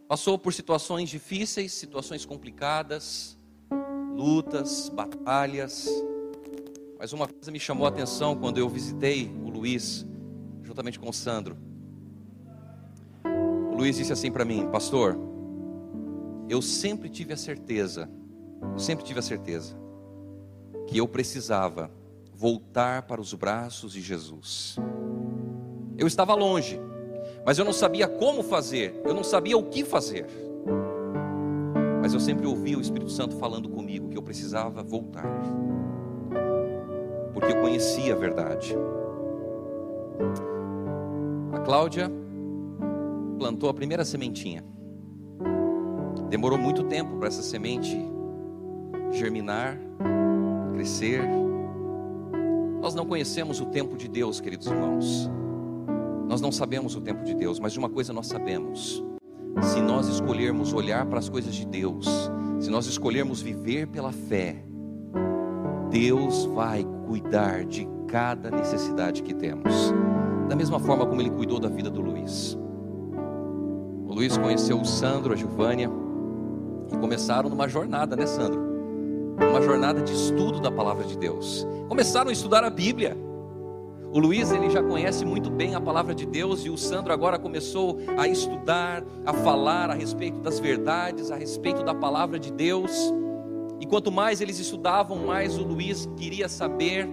passou 0.08 0.38
por 0.38 0.54
situações 0.54 1.10
difíceis, 1.10 1.70
situações 1.74 2.24
complicadas, 2.24 3.37
lutas, 4.16 4.88
batalhas. 4.88 5.87
Mas 6.98 7.12
uma 7.12 7.28
coisa 7.28 7.50
me 7.50 7.60
chamou 7.60 7.84
a 7.84 7.90
atenção 7.90 8.34
quando 8.34 8.56
eu 8.56 8.70
visitei 8.70 9.28
o 9.44 9.50
Luiz, 9.50 10.06
juntamente 10.62 10.98
com 10.98 11.10
o 11.10 11.12
Sandro. 11.12 11.58
O 13.70 13.76
Luiz 13.76 13.98
disse 13.98 14.14
assim 14.14 14.32
para 14.32 14.46
mim, 14.46 14.66
pastor, 14.70 15.18
eu 16.48 16.62
sempre 16.62 17.10
tive 17.10 17.34
a 17.34 17.37
certeza, 17.37 18.08
sempre 18.78 19.04
tive 19.04 19.18
a 19.18 19.22
certeza, 19.22 19.76
que 20.87 20.96
eu 20.96 21.06
precisava 21.06 21.90
voltar 22.32 23.02
para 23.02 23.20
os 23.20 23.34
braços 23.34 23.92
de 23.92 24.00
Jesus. 24.00 24.78
Eu 25.96 26.07
estava 26.07 26.35
longe, 26.35 26.80
mas 27.46 27.59
eu 27.59 27.64
não 27.64 27.72
sabia 27.72 28.09
como 28.09 28.42
fazer, 28.42 29.00
eu 29.04 29.14
não 29.14 29.22
sabia 29.22 29.57
o 29.57 29.64
que 29.64 29.85
fazer. 29.85 30.26
Mas 32.00 32.12
eu 32.12 32.20
sempre 32.20 32.46
ouvia 32.46 32.76
o 32.76 32.80
Espírito 32.80 33.11
Santo 33.11 33.37
falando 33.37 33.68
comigo 33.68 34.09
que 34.09 34.18
eu 34.18 34.22
precisava 34.22 34.83
voltar, 34.83 35.24
porque 37.33 37.52
eu 37.52 37.61
conhecia 37.61 38.12
a 38.12 38.16
verdade. 38.16 38.76
A 41.52 41.61
Cláudia 41.61 42.11
plantou 43.38 43.68
a 43.68 43.74
primeira 43.74 44.04
sementinha. 44.04 44.64
Demorou 46.28 46.59
muito 46.59 46.85
tempo 46.85 47.16
para 47.16 47.28
essa 47.28 47.42
semente 47.42 47.96
germinar, 49.12 49.78
crescer. 50.74 51.22
Nós 52.80 52.94
não 52.94 53.07
conhecemos 53.07 53.61
o 53.61 53.66
tempo 53.66 53.96
de 53.96 54.09
Deus, 54.09 54.40
queridos 54.40 54.66
irmãos. 54.66 55.30
Nós 56.28 56.40
não 56.40 56.50
sabemos 56.50 56.94
o 56.96 57.00
tempo 57.00 57.22
de 57.24 57.34
Deus, 57.34 57.58
mas 57.60 57.72
de 57.72 57.78
uma 57.78 57.88
coisa 57.88 58.12
nós 58.12 58.26
sabemos: 58.26 59.04
se 59.62 59.80
nós 59.80 60.08
escolhermos 60.08 60.72
olhar 60.72 61.06
para 61.06 61.18
as 61.18 61.28
coisas 61.28 61.54
de 61.54 61.66
Deus, 61.66 62.06
se 62.60 62.70
nós 62.70 62.87
escolhermos 62.87 63.42
viver 63.42 63.87
pela 63.88 64.12
fé, 64.12 64.64
Deus 65.90 66.44
vai 66.46 66.84
cuidar 67.06 67.64
de 67.64 67.87
cada 68.08 68.50
necessidade 68.50 69.22
que 69.22 69.34
temos, 69.34 69.92
da 70.48 70.56
mesma 70.56 70.80
forma 70.80 71.06
como 71.06 71.20
Ele 71.20 71.30
cuidou 71.30 71.60
da 71.60 71.68
vida 71.68 71.90
do 71.90 72.00
Luiz. 72.00 72.58
O 74.06 74.14
Luiz 74.14 74.37
conheceu 74.37 74.80
o 74.80 74.84
Sandro, 74.84 75.32
a 75.32 75.37
Gilvânia, 75.37 75.90
e 76.92 76.96
começaram 76.96 77.48
numa 77.48 77.68
jornada, 77.68 78.14
né, 78.14 78.26
Sandro? 78.26 78.62
Uma 79.38 79.60
jornada 79.60 80.00
de 80.00 80.12
estudo 80.12 80.60
da 80.60 80.70
palavra 80.70 81.04
de 81.04 81.18
Deus. 81.18 81.66
Começaram 81.88 82.30
a 82.30 82.32
estudar 82.32 82.62
a 82.64 82.70
Bíblia. 82.70 83.16
O 84.14 84.20
Luiz 84.20 84.53
ele 84.53 84.70
já 84.70 84.81
conhece 84.81 85.24
muito 85.24 85.50
bem 85.50 85.74
a 85.74 85.81
palavra 85.81 86.14
de 86.14 86.24
Deus 86.24 86.64
e 86.64 86.70
o 86.70 86.79
Sandro 86.79 87.12
agora 87.12 87.37
começou 87.37 87.98
a 88.16 88.29
estudar, 88.29 89.03
a 89.27 89.33
falar 89.33 89.90
a 89.90 89.94
respeito 89.94 90.38
das 90.38 90.61
verdades, 90.61 91.33
a 91.33 91.37
respeito 91.37 91.83
da 91.83 91.92
palavra 91.92 92.38
de 92.38 92.53
Deus. 92.53 93.12
E 93.81 93.87
quanto 93.87 94.12
mais 94.12 94.40
eles 94.40 94.61
estudavam, 94.61 95.27
mais 95.27 95.59
o 95.59 95.64
Luiz 95.64 96.09
queria 96.16 96.48
saber. 96.48 97.09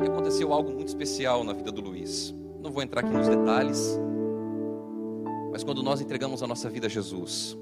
E 0.00 0.06
aconteceu 0.06 0.50
algo 0.50 0.72
muito 0.72 0.88
especial 0.88 1.44
na 1.44 1.52
vida 1.52 1.70
do 1.70 1.82
Luiz. 1.82 2.34
Não 2.62 2.72
vou 2.72 2.82
entrar 2.82 3.00
aqui 3.00 3.12
nos 3.12 3.28
detalhes, 3.28 4.00
mas 5.52 5.62
quando 5.62 5.82
nós 5.82 6.00
entregamos 6.00 6.42
a 6.42 6.46
nossa 6.46 6.70
vida 6.70 6.86
a 6.86 6.90
Jesus, 6.90 7.54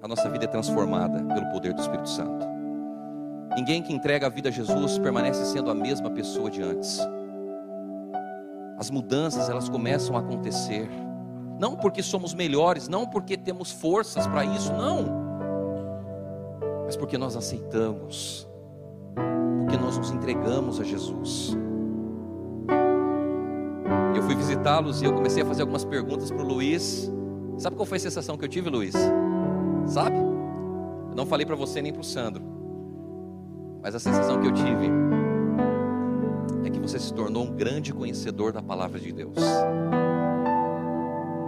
a 0.00 0.08
nossa 0.08 0.30
vida 0.30 0.46
é 0.46 0.48
transformada 0.48 1.22
pelo 1.34 1.52
poder 1.52 1.74
do 1.74 1.82
Espírito 1.82 2.08
Santo. 2.08 2.46
Ninguém 3.54 3.82
que 3.82 3.92
entrega 3.92 4.26
a 4.26 4.30
vida 4.30 4.48
a 4.48 4.52
Jesus 4.52 4.96
permanece 4.96 5.44
sendo 5.44 5.70
a 5.70 5.74
mesma 5.74 6.10
pessoa 6.10 6.50
de 6.50 6.62
antes 6.62 6.98
as 8.78 8.90
mudanças 8.90 9.48
elas 9.48 9.68
começam 9.68 10.16
a 10.16 10.20
acontecer. 10.20 10.88
Não 11.58 11.74
porque 11.74 12.02
somos 12.02 12.34
melhores, 12.34 12.88
não 12.88 13.06
porque 13.06 13.36
temos 13.36 13.72
forças 13.72 14.26
para 14.26 14.44
isso, 14.44 14.72
não. 14.72 15.06
Mas 16.84 16.96
porque 16.96 17.16
nós 17.16 17.36
aceitamos. 17.36 18.46
Porque 19.60 19.76
nós 19.78 19.96
nos 19.96 20.10
entregamos 20.10 20.78
a 20.78 20.84
Jesus. 20.84 21.56
Eu 24.14 24.22
fui 24.22 24.34
visitá-los 24.34 25.00
e 25.00 25.06
eu 25.06 25.14
comecei 25.14 25.42
a 25.42 25.46
fazer 25.46 25.62
algumas 25.62 25.84
perguntas 25.84 26.30
para 26.30 26.42
o 26.42 26.46
Luiz. 26.46 27.10
Sabe 27.58 27.76
qual 27.76 27.86
foi 27.86 27.96
a 27.96 28.00
sensação 28.00 28.36
que 28.36 28.44
eu 28.44 28.48
tive, 28.48 28.68
Luiz? 28.68 28.94
Sabe? 29.86 30.16
Eu 30.16 31.16
não 31.16 31.24
falei 31.24 31.46
para 31.46 31.56
você 31.56 31.80
nem 31.80 31.92
para 31.92 32.02
o 32.02 32.04
Sandro. 32.04 32.44
Mas 33.82 33.94
a 33.94 33.98
sensação 33.98 34.40
que 34.40 34.46
eu 34.46 34.52
tive 34.52 34.90
é 36.66 36.70
que 36.70 36.78
você 36.78 36.98
se 36.98 37.12
tornou 37.12 37.44
um 37.44 37.54
grande 37.54 37.92
conhecedor 37.92 38.52
da 38.52 38.62
palavra 38.62 38.98
de 38.98 39.12
Deus. 39.12 39.34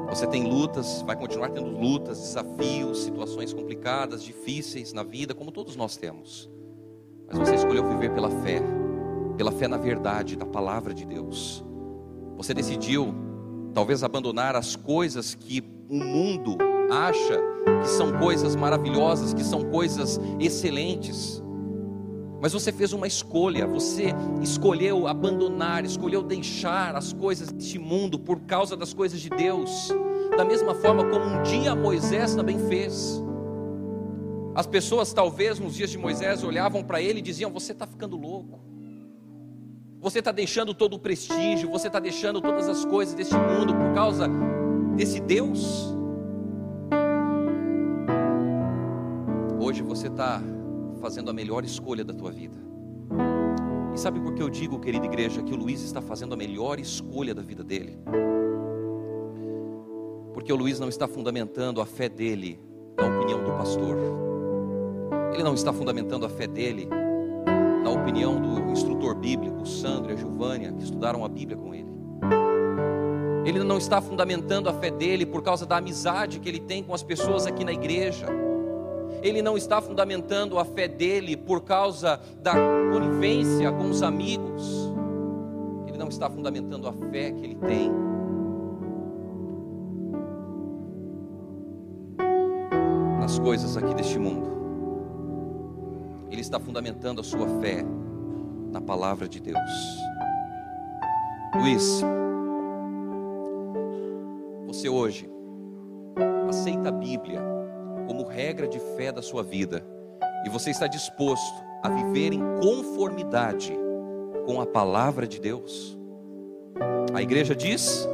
Você 0.09 0.27
tem 0.27 0.45
lutas, 0.45 1.03
vai 1.03 1.17
continuar 1.17 1.51
tendo 1.51 1.69
lutas, 1.69 2.19
desafios, 2.19 3.05
situações 3.05 3.53
complicadas, 3.53 4.23
difíceis 4.23 4.93
na 4.93 5.03
vida, 5.03 5.35
como 5.35 5.53
todos 5.53 5.77
nós 5.77 5.97
temos. 5.97 6.51
Mas 7.29 7.39
você 7.39 7.55
escolheu 7.57 7.87
viver 7.87 8.13
pela 8.15 8.31
fé, 8.31 8.63
pela 9.37 9.53
fé 9.53 9.69
na 9.69 9.77
verdade 9.77 10.37
da 10.37 10.47
palavra 10.47 10.95
de 10.95 11.05
Deus. 11.05 11.65
Você 12.37 12.55
decidiu, 12.55 13.15
talvez, 13.75 14.03
abandonar 14.03 14.57
as 14.57 14.77
coisas 14.77 15.35
que 15.35 15.63
o 15.91 15.97
mundo 15.97 16.57
acha 16.91 17.41
que 17.83 17.89
são 17.89 18.19
coisas 18.19 18.57
maravilhosas, 18.57 19.35
que 19.35 19.45
são 19.45 19.65
coisas 19.65 20.19
excelentes. 20.41 21.43
Mas 22.41 22.53
você 22.53 22.71
fez 22.71 22.93
uma 22.93 23.07
escolha, 23.07 23.67
você 23.67 24.15
escolheu 24.41 25.09
abandonar, 25.09 25.85
escolheu 25.85 26.23
deixar 26.23 26.95
as 26.95 27.13
coisas 27.13 27.51
deste 27.51 27.79
mundo 27.79 28.19
por 28.19 28.41
causa 28.41 28.77
das 28.77 28.95
coisas 28.95 29.21
de 29.21 29.29
Deus, 29.29 29.89
da 30.37 30.45
mesma 30.45 30.75
forma 30.75 31.05
como 31.05 31.25
um 31.25 31.43
dia 31.43 31.75
Moisés 31.75 32.37
também 32.37 32.59
fez. 32.69 33.21
As 34.55 34.67
pessoas, 34.67 35.13
talvez 35.13 35.59
nos 35.59 35.75
dias 35.75 35.91
de 35.91 35.99
Moisés, 35.99 36.45
olhavam 36.45 36.85
para 36.85 37.03
ele 37.03 37.19
e 37.19 37.23
diziam: 37.23 37.51
Você 37.53 37.73
está 37.73 37.87
ficando 37.87 38.17
louco, 38.17 38.61
você 40.01 40.21
está 40.21 40.31
deixando 40.31 40.73
todo 40.73 40.95
o 40.95 40.99
prestígio, 40.99 41.69
você 41.71 41.89
está 41.89 41.99
deixando 41.99 42.41
todas 42.41 42.69
as 42.69 42.85
coisas 42.85 43.15
deste 43.15 43.35
mundo 43.35 43.75
por 43.75 43.95
causa 43.95 44.29
desse 44.97 45.19
Deus. 45.21 45.93
Hoje 49.61 49.83
você 49.83 50.07
está 50.07 50.41
fazendo 50.99 51.31
a 51.31 51.33
melhor 51.33 51.65
escolha 51.65 52.05
da 52.05 52.13
tua 52.13 52.31
vida. 52.31 52.59
E 53.95 53.99
sabe 53.99 54.21
por 54.21 54.35
que 54.35 54.43
eu 54.43 54.51
digo, 54.51 54.79
querida 54.79 55.07
igreja, 55.07 55.43
que 55.43 55.53
o 55.53 55.57
Luiz 55.57 55.83
está 55.83 56.01
fazendo 56.01 56.35
a 56.35 56.37
melhor 56.37 56.79
escolha 56.79 57.35
da 57.35 57.43
vida 57.43 57.65
dele? 57.65 57.99
Porque 60.35 60.53
o 60.53 60.57
Luiz 60.57 60.79
não 60.79 60.89
está 60.89 61.09
fundamentando 61.09 61.81
a 61.81 61.87
fé 61.87 62.09
dele 62.09 62.61
na 62.97 63.07
opinião 63.07 63.43
do 63.43 63.51
pastor. 63.53 63.97
Ele 65.33 65.43
não 65.43 65.55
está 65.55 65.73
fundamentando 65.73 66.27
a 66.27 66.29
fé 66.29 66.47
dele 66.47 66.89
na 67.83 67.91
opinião 67.91 68.41
do 68.41 68.71
instrutor 68.71 69.15
bíblico, 69.15 69.67
Sandro 69.67 70.11
e 70.11 70.15
a 70.15 70.17
Giovânia, 70.17 70.73
que 70.73 70.85
estudaram 70.85 71.25
a 71.25 71.29
Bíblia 71.29 71.57
com 71.57 71.75
ele. 71.75 71.89
Ele 73.45 73.65
não 73.65 73.79
está 73.79 74.01
fundamentando 74.01 74.69
a 74.69 74.75
fé 74.75 74.91
dele 74.91 75.25
por 75.25 75.43
causa 75.43 75.65
da 75.65 75.79
amizade 75.79 76.39
que 76.39 76.49
ele 76.49 76.61
tem 76.61 76.83
com 76.83 76.93
as 76.93 77.03
pessoas 77.03 77.47
aqui 77.47 77.65
na 77.65 77.73
igreja 77.73 78.27
ele 79.23 79.43
não 79.43 79.57
está 79.57 79.81
fundamentando 79.81 80.59
a 80.59 80.65
fé 80.65 80.89
dele 80.89 81.37
por 81.37 81.63
causa 81.63 82.21
da 82.41 82.55
conivência 82.93 83.71
com 83.73 83.91
os 83.91 84.03
amigos, 84.03 84.93
ele 85.87 85.99
não 85.99 86.09
está 86.09 86.31
fundamentando 86.31 86.89
a 86.89 86.93
fé 86.93 87.33
que 87.33 87.45
ele 87.45 87.57
tem. 87.57 87.91
Nas 93.21 93.39
coisas 93.39 93.77
aqui 93.77 93.95
deste 93.95 94.19
mundo, 94.19 94.49
ele 96.31 96.41
está 96.41 96.59
fundamentando 96.59 97.21
a 97.21 97.25
sua 97.25 97.47
fé 97.61 97.85
na 98.71 98.81
palavra 98.81 99.29
de 99.29 99.41
Deus. 99.41 99.59
Luiz, 101.55 102.03
você 104.67 104.89
hoje 104.89 105.29
aceita 106.49 106.89
a 106.89 106.93
Bíblia 106.93 107.58
como 108.09 108.25
regra 108.25 108.67
de 108.67 108.81
fé 108.97 109.13
da 109.13 109.21
sua 109.21 109.43
vida, 109.43 109.85
e 110.47 110.49
você 110.49 110.71
está 110.71 110.87
disposto 110.87 111.63
a 111.83 111.91
viver 111.91 112.33
em 112.33 112.41
conformidade 112.59 113.79
com 114.47 114.63
a 114.63 114.67
palavra 114.67 115.27
de 115.29 115.39
Deus? 115.39 115.97
A 117.13 117.21
igreja 117.21 117.55
diz: 117.55 118.09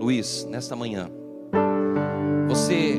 Luiz, 0.00 0.46
nesta 0.46 0.74
manhã, 0.74 1.10
você 2.48 2.98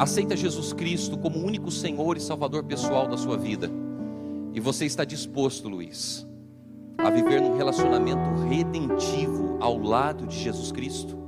aceita 0.00 0.36
Jesus 0.36 0.72
Cristo 0.72 1.16
como 1.16 1.38
único 1.38 1.70
Senhor 1.70 2.16
e 2.16 2.20
Salvador 2.20 2.64
pessoal 2.64 3.06
da 3.06 3.16
sua 3.16 3.36
vida, 3.36 3.70
e 4.52 4.58
você 4.58 4.84
está 4.84 5.04
disposto, 5.04 5.68
Luiz, 5.68 6.26
a 6.98 7.08
viver 7.08 7.40
num 7.40 7.56
relacionamento 7.56 8.48
redentivo 8.48 9.58
ao 9.60 9.78
lado 9.78 10.26
de 10.26 10.36
Jesus 10.36 10.72
Cristo? 10.72 11.19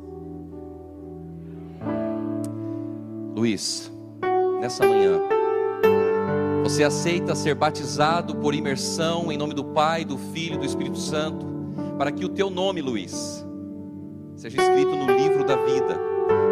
Luiz, 3.35 3.91
nessa 4.61 4.87
manhã, 4.87 5.19
você 6.63 6.85
aceita 6.85 7.35
ser 7.35 7.55
batizado 7.55 8.37
por 8.37 8.55
imersão 8.55 9.33
em 9.33 9.39
nome 9.39 9.55
do 9.55 9.65
Pai, 9.65 10.05
do 10.05 10.19
Filho 10.19 10.57
e 10.57 10.59
do 10.59 10.67
Espírito 10.67 10.99
Santo, 10.99 11.47
para 11.97 12.13
que 12.13 12.27
o 12.27 12.29
teu 12.29 12.51
nome, 12.51 12.83
Luiz, 12.83 13.45
seja 14.37 14.61
escrito 14.61 14.95
no 14.95 15.07
livro 15.17 15.47
da 15.47 15.57
vida, 15.57 15.99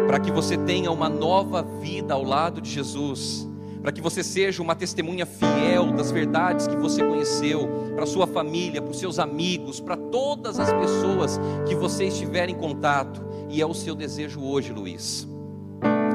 para 0.07 0.19
que 0.19 0.31
você 0.31 0.57
tenha 0.57 0.91
uma 0.91 1.07
nova 1.07 1.61
vida 1.61 2.15
ao 2.15 2.23
lado 2.23 2.59
de 2.59 2.71
Jesus, 2.71 3.47
para 3.79 3.91
que 3.91 4.01
você 4.01 4.23
seja 4.23 4.61
uma 4.63 4.75
testemunha 4.75 5.25
fiel 5.27 5.91
das 5.91 6.09
verdades 6.09 6.65
que 6.65 6.75
você 6.75 7.03
conheceu, 7.03 7.69
para 7.95 8.07
sua 8.07 8.25
família, 8.25 8.81
para 8.81 8.91
os 8.91 8.97
seus 8.97 9.19
amigos, 9.19 9.79
para 9.79 9.95
todas 9.95 10.59
as 10.59 10.73
pessoas 10.73 11.39
que 11.67 11.75
você 11.75 12.05
estiver 12.05 12.49
em 12.49 12.55
contato, 12.55 13.21
e 13.51 13.61
é 13.61 13.65
o 13.67 13.73
seu 13.73 13.93
desejo 13.93 14.41
hoje, 14.41 14.73
Luiz 14.73 15.30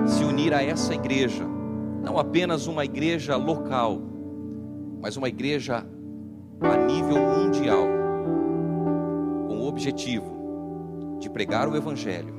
se 0.06 0.24
unir 0.24 0.54
a 0.54 0.62
essa 0.62 0.94
igreja, 0.94 1.44
não 2.02 2.18
apenas 2.18 2.66
uma 2.66 2.84
igreja 2.84 3.36
local, 3.36 4.00
mas 5.00 5.16
uma 5.16 5.28
igreja 5.28 5.86
a 6.60 6.76
nível 6.76 7.18
mundial, 7.18 7.86
com 9.48 9.58
o 9.58 9.66
objetivo 9.66 11.18
de 11.18 11.28
pregar 11.28 11.68
o 11.68 11.76
Evangelho, 11.76 12.34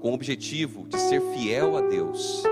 com 0.00 0.10
o 0.10 0.14
objetivo 0.14 0.86
de 0.88 0.98
ser 0.98 1.20
fiel 1.20 1.76
a 1.76 1.80
Deus, 1.82 2.42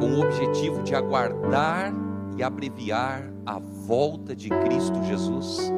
com 0.00 0.14
o 0.14 0.20
objetivo 0.20 0.82
de 0.82 0.94
aguardar 0.94 1.92
e 2.36 2.42
abreviar 2.42 3.30
a 3.46 3.58
volta 3.58 4.34
de 4.34 4.48
Cristo 4.48 5.02
Jesus? 5.04 5.72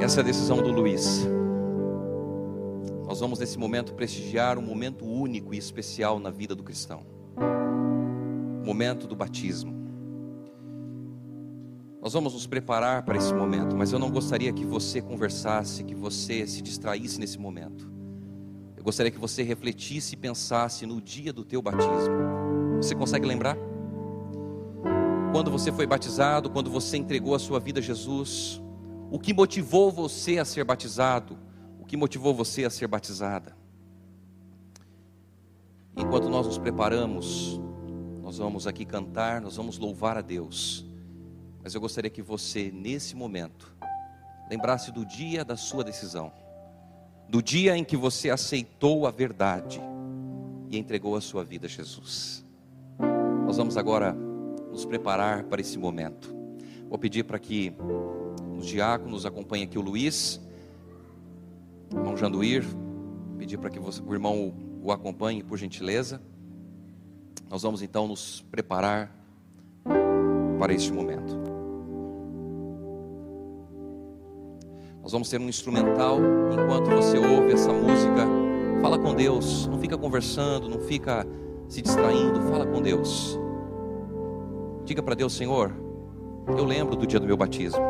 Essa 0.00 0.20
é 0.20 0.22
a 0.22 0.26
decisão 0.26 0.56
do 0.58 0.72
Luiz. 0.72 1.31
Nós 3.12 3.20
vamos 3.20 3.38
nesse 3.38 3.58
momento 3.58 3.92
prestigiar 3.92 4.56
um 4.56 4.62
momento 4.62 5.04
único 5.04 5.52
e 5.52 5.58
especial 5.58 6.18
na 6.18 6.30
vida 6.30 6.54
do 6.54 6.62
cristão. 6.62 7.04
O 8.62 8.64
momento 8.64 9.06
do 9.06 9.14
batismo. 9.14 9.74
Nós 12.00 12.14
vamos 12.14 12.32
nos 12.32 12.46
preparar 12.46 13.02
para 13.02 13.18
esse 13.18 13.34
momento, 13.34 13.76
mas 13.76 13.92
eu 13.92 13.98
não 13.98 14.10
gostaria 14.10 14.50
que 14.50 14.64
você 14.64 15.02
conversasse, 15.02 15.84
que 15.84 15.94
você 15.94 16.46
se 16.46 16.62
distraísse 16.62 17.20
nesse 17.20 17.38
momento. 17.38 17.86
Eu 18.78 18.82
gostaria 18.82 19.12
que 19.12 19.18
você 19.18 19.42
refletisse 19.42 20.14
e 20.14 20.16
pensasse 20.16 20.86
no 20.86 20.98
dia 20.98 21.34
do 21.34 21.44
teu 21.44 21.60
batismo. 21.60 22.78
Você 22.78 22.94
consegue 22.94 23.26
lembrar? 23.26 23.58
Quando 25.32 25.50
você 25.50 25.70
foi 25.70 25.86
batizado, 25.86 26.48
quando 26.48 26.70
você 26.70 26.96
entregou 26.96 27.34
a 27.34 27.38
sua 27.38 27.60
vida 27.60 27.78
a 27.78 27.82
Jesus, 27.82 28.62
o 29.10 29.18
que 29.18 29.34
motivou 29.34 29.92
você 29.92 30.38
a 30.38 30.46
ser 30.46 30.64
batizado? 30.64 31.51
O 31.82 31.84
que 31.84 31.96
motivou 31.96 32.32
você 32.32 32.64
a 32.64 32.70
ser 32.70 32.86
batizada? 32.86 33.56
Enquanto 35.96 36.28
nós 36.28 36.46
nos 36.46 36.56
preparamos, 36.56 37.60
nós 38.22 38.38
vamos 38.38 38.68
aqui 38.68 38.84
cantar, 38.84 39.40
nós 39.40 39.56
vamos 39.56 39.78
louvar 39.78 40.16
a 40.16 40.20
Deus. 40.20 40.86
Mas 41.60 41.74
eu 41.74 41.80
gostaria 41.80 42.08
que 42.08 42.22
você, 42.22 42.70
nesse 42.70 43.16
momento, 43.16 43.76
lembrasse 44.48 44.92
do 44.92 45.04
dia 45.04 45.44
da 45.44 45.56
sua 45.56 45.82
decisão, 45.82 46.32
do 47.28 47.42
dia 47.42 47.76
em 47.76 47.82
que 47.82 47.96
você 47.96 48.30
aceitou 48.30 49.04
a 49.04 49.10
verdade 49.10 49.80
e 50.70 50.78
entregou 50.78 51.16
a 51.16 51.20
sua 51.20 51.42
vida 51.42 51.66
a 51.66 51.68
Jesus. 51.68 52.44
Nós 53.44 53.56
vamos 53.56 53.76
agora 53.76 54.12
nos 54.70 54.84
preparar 54.84 55.42
para 55.46 55.60
esse 55.60 55.76
momento. 55.76 56.32
Vou 56.88 56.96
pedir 56.96 57.24
para 57.24 57.40
que 57.40 57.74
os 58.56 58.66
diáconos, 58.66 59.26
acompanhe 59.26 59.64
aqui 59.64 59.76
o 59.76 59.82
Luiz, 59.82 60.40
irmão 61.96 62.16
Janduir, 62.16 62.64
pedir 63.38 63.58
para 63.58 63.70
que 63.70 63.78
você, 63.78 64.02
o 64.02 64.12
irmão 64.12 64.54
o 64.82 64.90
acompanhe, 64.90 65.42
por 65.42 65.56
gentileza. 65.56 66.20
Nós 67.48 67.62
vamos 67.62 67.82
então 67.82 68.08
nos 68.08 68.40
preparar 68.50 69.14
para 70.58 70.72
este 70.72 70.92
momento. 70.92 71.40
Nós 75.02 75.12
vamos 75.12 75.28
ter 75.28 75.40
um 75.40 75.48
instrumental 75.48 76.18
enquanto 76.52 76.90
você 76.90 77.18
ouve 77.18 77.52
essa 77.52 77.72
música. 77.72 78.26
Fala 78.80 78.98
com 78.98 79.14
Deus, 79.14 79.66
não 79.66 79.78
fica 79.78 79.98
conversando, 79.98 80.68
não 80.68 80.80
fica 80.80 81.26
se 81.68 81.82
distraindo, 81.82 82.40
fala 82.42 82.66
com 82.66 82.80
Deus. 82.80 83.38
Diga 84.84 85.02
para 85.02 85.14
Deus, 85.14 85.32
Senhor, 85.32 85.72
eu 86.56 86.64
lembro 86.64 86.96
do 86.96 87.06
dia 87.06 87.20
do 87.20 87.26
meu 87.26 87.36
batismo. 87.36 87.82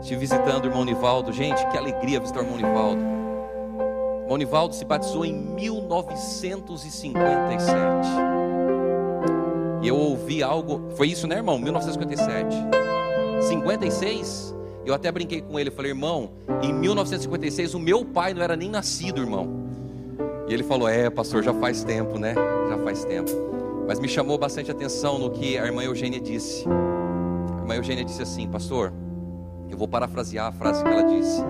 Estive 0.00 0.20
visitando 0.20 0.64
o 0.64 0.68
irmão 0.68 0.84
Nivaldo. 0.84 1.32
Gente, 1.32 1.66
que 1.68 1.76
alegria 1.76 2.20
visitar 2.20 2.40
o 2.40 2.44
irmão 2.44 2.56
Nivaldo. 2.56 3.17
O 4.28 4.28
irmão 4.28 4.36
Nivaldo 4.36 4.74
se 4.74 4.84
batizou 4.84 5.24
em 5.24 5.32
1957. 5.32 7.72
E 9.80 9.88
eu 9.88 9.96
ouvi 9.96 10.42
algo. 10.42 10.90
Foi 10.96 11.08
isso, 11.08 11.26
né, 11.26 11.36
irmão? 11.36 11.58
1957. 11.58 12.54
56? 13.40 14.54
Eu 14.84 14.92
até 14.92 15.10
brinquei 15.10 15.40
com 15.40 15.58
ele. 15.58 15.70
Falei, 15.70 15.92
irmão, 15.92 16.32
em 16.62 16.74
1956 16.74 17.72
o 17.72 17.78
meu 17.78 18.04
pai 18.04 18.34
não 18.34 18.42
era 18.42 18.54
nem 18.54 18.68
nascido, 18.68 19.22
irmão. 19.22 19.48
E 20.46 20.52
ele 20.52 20.62
falou: 20.62 20.90
É, 20.90 21.08
pastor, 21.08 21.42
já 21.42 21.54
faz 21.54 21.82
tempo, 21.82 22.18
né? 22.18 22.34
Já 22.68 22.76
faz 22.84 23.06
tempo. 23.06 23.30
Mas 23.86 23.98
me 23.98 24.10
chamou 24.10 24.36
bastante 24.36 24.70
atenção 24.70 25.18
no 25.18 25.30
que 25.30 25.56
a 25.56 25.64
irmã 25.64 25.82
Eugênia 25.82 26.20
disse. 26.20 26.66
A 27.56 27.60
irmã 27.62 27.76
Eugênia 27.76 28.04
disse 28.04 28.20
assim: 28.20 28.46
Pastor, 28.46 28.92
eu 29.70 29.78
vou 29.78 29.88
parafrasear 29.88 30.48
a 30.48 30.52
frase 30.52 30.84
que 30.84 30.90
ela 30.90 31.04
disse. 31.04 31.42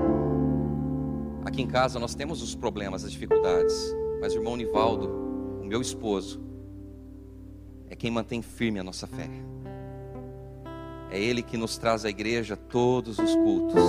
Aqui 1.48 1.62
em 1.62 1.66
casa 1.66 1.98
nós 1.98 2.14
temos 2.14 2.42
os 2.42 2.54
problemas, 2.54 3.06
as 3.06 3.10
dificuldades, 3.10 3.96
mas 4.20 4.34
o 4.34 4.36
irmão 4.36 4.54
Nivaldo, 4.54 5.08
o 5.62 5.64
meu 5.64 5.80
esposo, 5.80 6.38
é 7.88 7.96
quem 7.96 8.10
mantém 8.10 8.42
firme 8.42 8.78
a 8.78 8.84
nossa 8.84 9.06
fé. 9.06 9.30
É 11.10 11.18
ele 11.18 11.40
que 11.40 11.56
nos 11.56 11.78
traz 11.78 12.04
à 12.04 12.10
igreja 12.10 12.54
todos 12.54 13.18
os 13.18 13.34
cultos, 13.34 13.82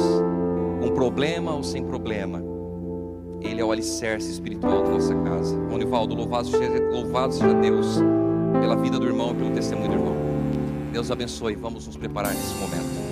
com 0.79 0.93
problema 0.93 1.53
ou 1.53 1.61
sem 1.61 1.83
problema. 1.83 2.41
Ele 3.41 3.59
é 3.59 3.65
o 3.65 3.73
alicerce 3.73 4.31
espiritual 4.31 4.81
da 4.81 4.91
nossa 4.91 5.13
casa. 5.15 5.53
Irmão 5.53 5.77
Nivaldo, 5.77 6.15
louvado 6.15 6.47
seja, 6.47 6.89
louvado 6.89 7.33
seja 7.33 7.53
Deus 7.55 7.97
pela 8.61 8.77
vida 8.77 8.97
do 8.97 9.05
irmão 9.05 9.31
e 9.31 9.35
pelo 9.35 9.51
testemunho 9.51 9.89
do 9.89 9.95
irmão. 9.95 10.15
Deus 10.93 11.11
abençoe. 11.11 11.55
Vamos 11.55 11.85
nos 11.85 11.97
preparar 11.97 12.33
nesse 12.33 12.55
momento. 12.55 13.08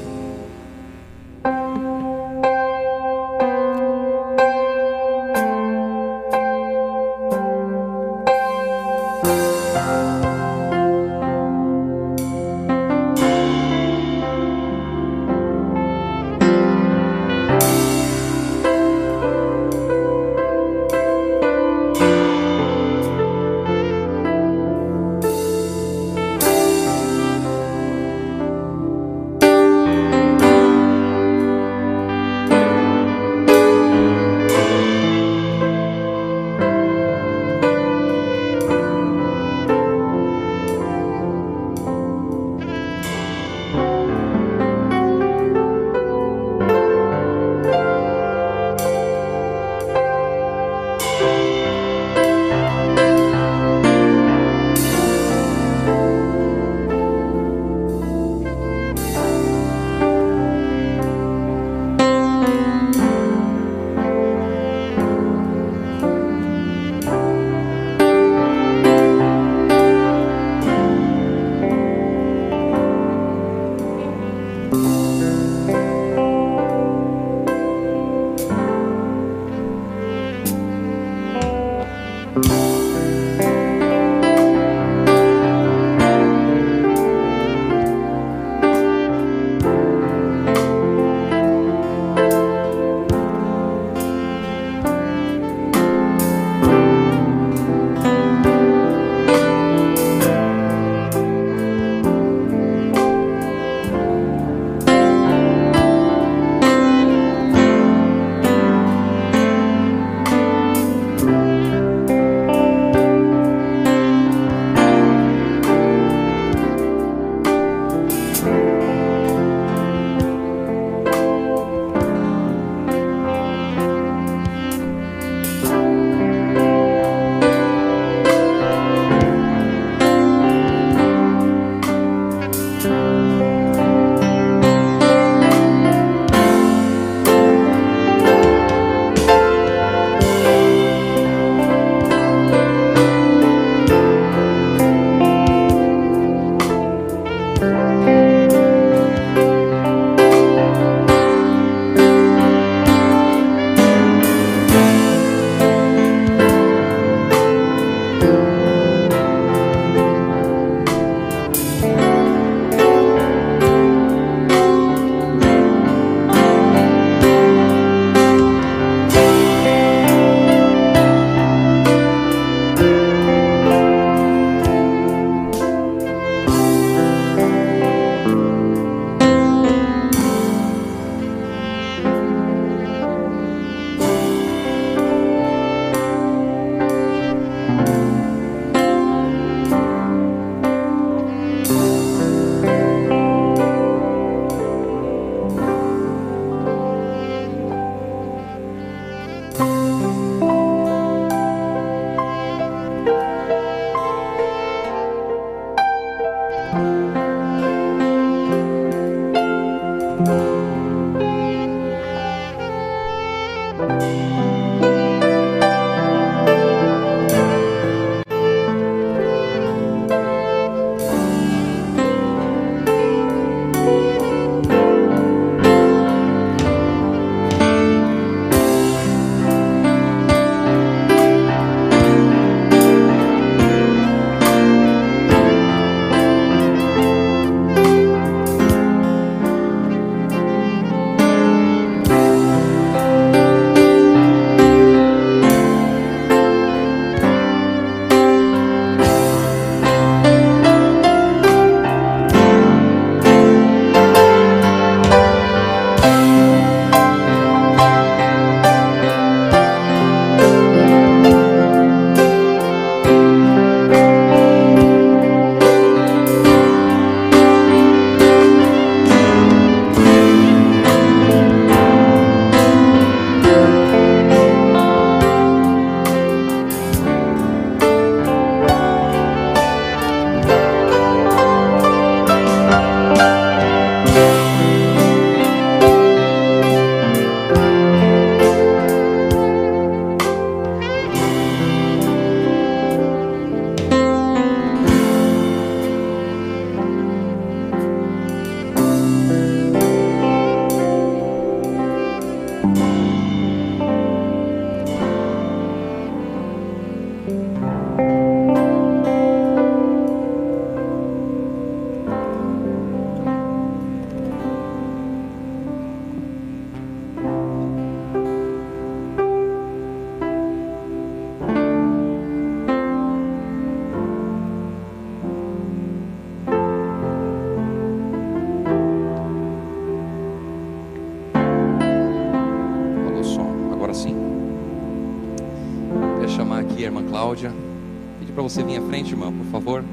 Você 338.50 338.64
vir 338.64 338.78
à 338.78 338.82
frente, 338.82 339.12
irmão, 339.12 339.34
por 339.34 339.46
favor. 339.48 339.84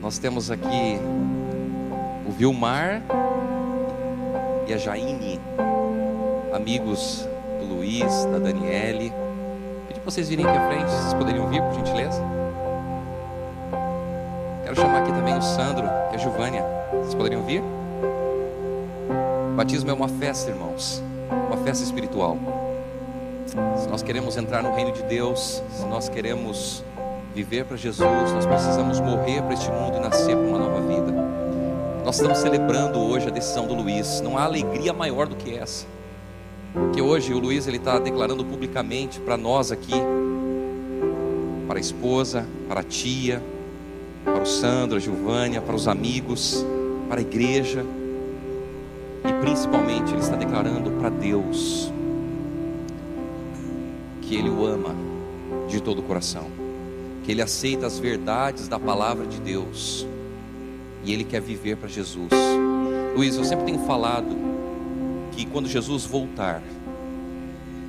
Nós 0.00 0.16
temos 0.16 0.48
aqui 0.48 0.96
o 2.24 2.30
Vilmar 2.30 3.02
e 4.68 4.72
a 4.72 4.78
Jaine, 4.78 5.40
amigos 6.54 7.26
do 7.58 7.74
Luiz, 7.74 8.26
da 8.26 8.38
Daniele. 8.38 9.12
Pedi 9.88 9.98
para 9.98 10.04
vocês 10.04 10.28
virem 10.28 10.46
aqui 10.46 10.56
à 10.56 10.68
frente, 10.68 10.84
vocês 10.84 11.14
poderiam 11.14 11.48
vir, 11.48 11.60
por 11.62 11.74
gentileza? 11.74 12.22
Quero 14.62 14.76
chamar 14.76 15.02
aqui 15.02 15.10
também 15.10 15.36
o 15.36 15.42
Sandro 15.42 15.86
e 16.12 16.14
a 16.14 16.18
Giovânia. 16.18 16.64
Vocês 16.92 17.14
poderiam 17.16 17.42
vir? 17.42 17.60
O 19.50 19.56
batismo 19.56 19.90
é 19.90 19.92
uma 19.92 20.08
festa, 20.08 20.48
irmãos, 20.48 21.02
uma 21.48 21.56
festa 21.64 21.82
espiritual. 21.82 22.38
Se 23.46 23.88
nós 23.88 24.00
queremos 24.00 24.36
entrar 24.36 24.62
no 24.62 24.72
reino 24.76 24.92
de 24.92 25.02
Deus, 25.02 25.60
se 25.72 25.84
nós 25.86 26.08
queremos 26.08 26.84
viver 27.34 27.64
para 27.64 27.76
Jesus, 27.76 28.32
nós 28.32 28.44
precisamos 28.44 29.00
morrer 29.00 29.42
para 29.42 29.54
este 29.54 29.70
mundo 29.70 29.96
e 29.96 30.00
nascer 30.00 30.36
para 30.36 30.46
uma 30.46 30.58
nova 30.58 30.80
vida. 30.82 31.12
Nós 32.04 32.16
estamos 32.16 32.38
celebrando 32.38 32.98
hoje 32.98 33.28
a 33.28 33.30
decisão 33.30 33.66
do 33.66 33.74
Luiz. 33.74 34.20
Não 34.20 34.36
há 34.36 34.44
alegria 34.44 34.92
maior 34.92 35.26
do 35.26 35.36
que 35.36 35.56
essa. 35.56 35.86
Que 36.92 37.00
hoje 37.00 37.32
o 37.32 37.38
Luiz 37.38 37.66
ele 37.66 37.78
está 37.78 37.98
declarando 37.98 38.44
publicamente 38.44 39.20
para 39.20 39.36
nós 39.36 39.72
aqui, 39.72 39.94
para 41.66 41.78
a 41.78 41.80
esposa, 41.80 42.46
para 42.68 42.80
a 42.80 42.84
tia, 42.84 43.42
para 44.24 44.42
o 44.42 44.46
Sandro, 44.46 44.96
a 44.96 45.00
Giovânia, 45.00 45.60
para 45.60 45.74
os 45.74 45.88
amigos, 45.88 46.64
para 47.08 47.18
a 47.18 47.22
igreja 47.22 47.84
e 49.24 49.32
principalmente 49.40 50.10
ele 50.10 50.20
está 50.20 50.34
declarando 50.34 50.90
para 50.92 51.08
Deus 51.08 51.92
que 54.20 54.34
ele 54.34 54.50
o 54.50 54.66
ama 54.66 54.94
de 55.68 55.80
todo 55.80 56.00
o 56.00 56.02
coração 56.02 56.61
que 57.22 57.30
ele 57.30 57.42
aceita 57.42 57.86
as 57.86 57.98
verdades 57.98 58.68
da 58.68 58.78
palavra 58.78 59.26
de 59.26 59.40
Deus 59.40 60.06
e 61.04 61.12
ele 61.12 61.24
quer 61.24 61.40
viver 61.40 61.76
para 61.76 61.88
Jesus. 61.88 62.30
Luiz, 63.14 63.36
eu 63.36 63.44
sempre 63.44 63.66
tenho 63.66 63.80
falado 63.86 64.36
que 65.32 65.44
quando 65.46 65.68
Jesus 65.68 66.04
voltar, 66.04 66.62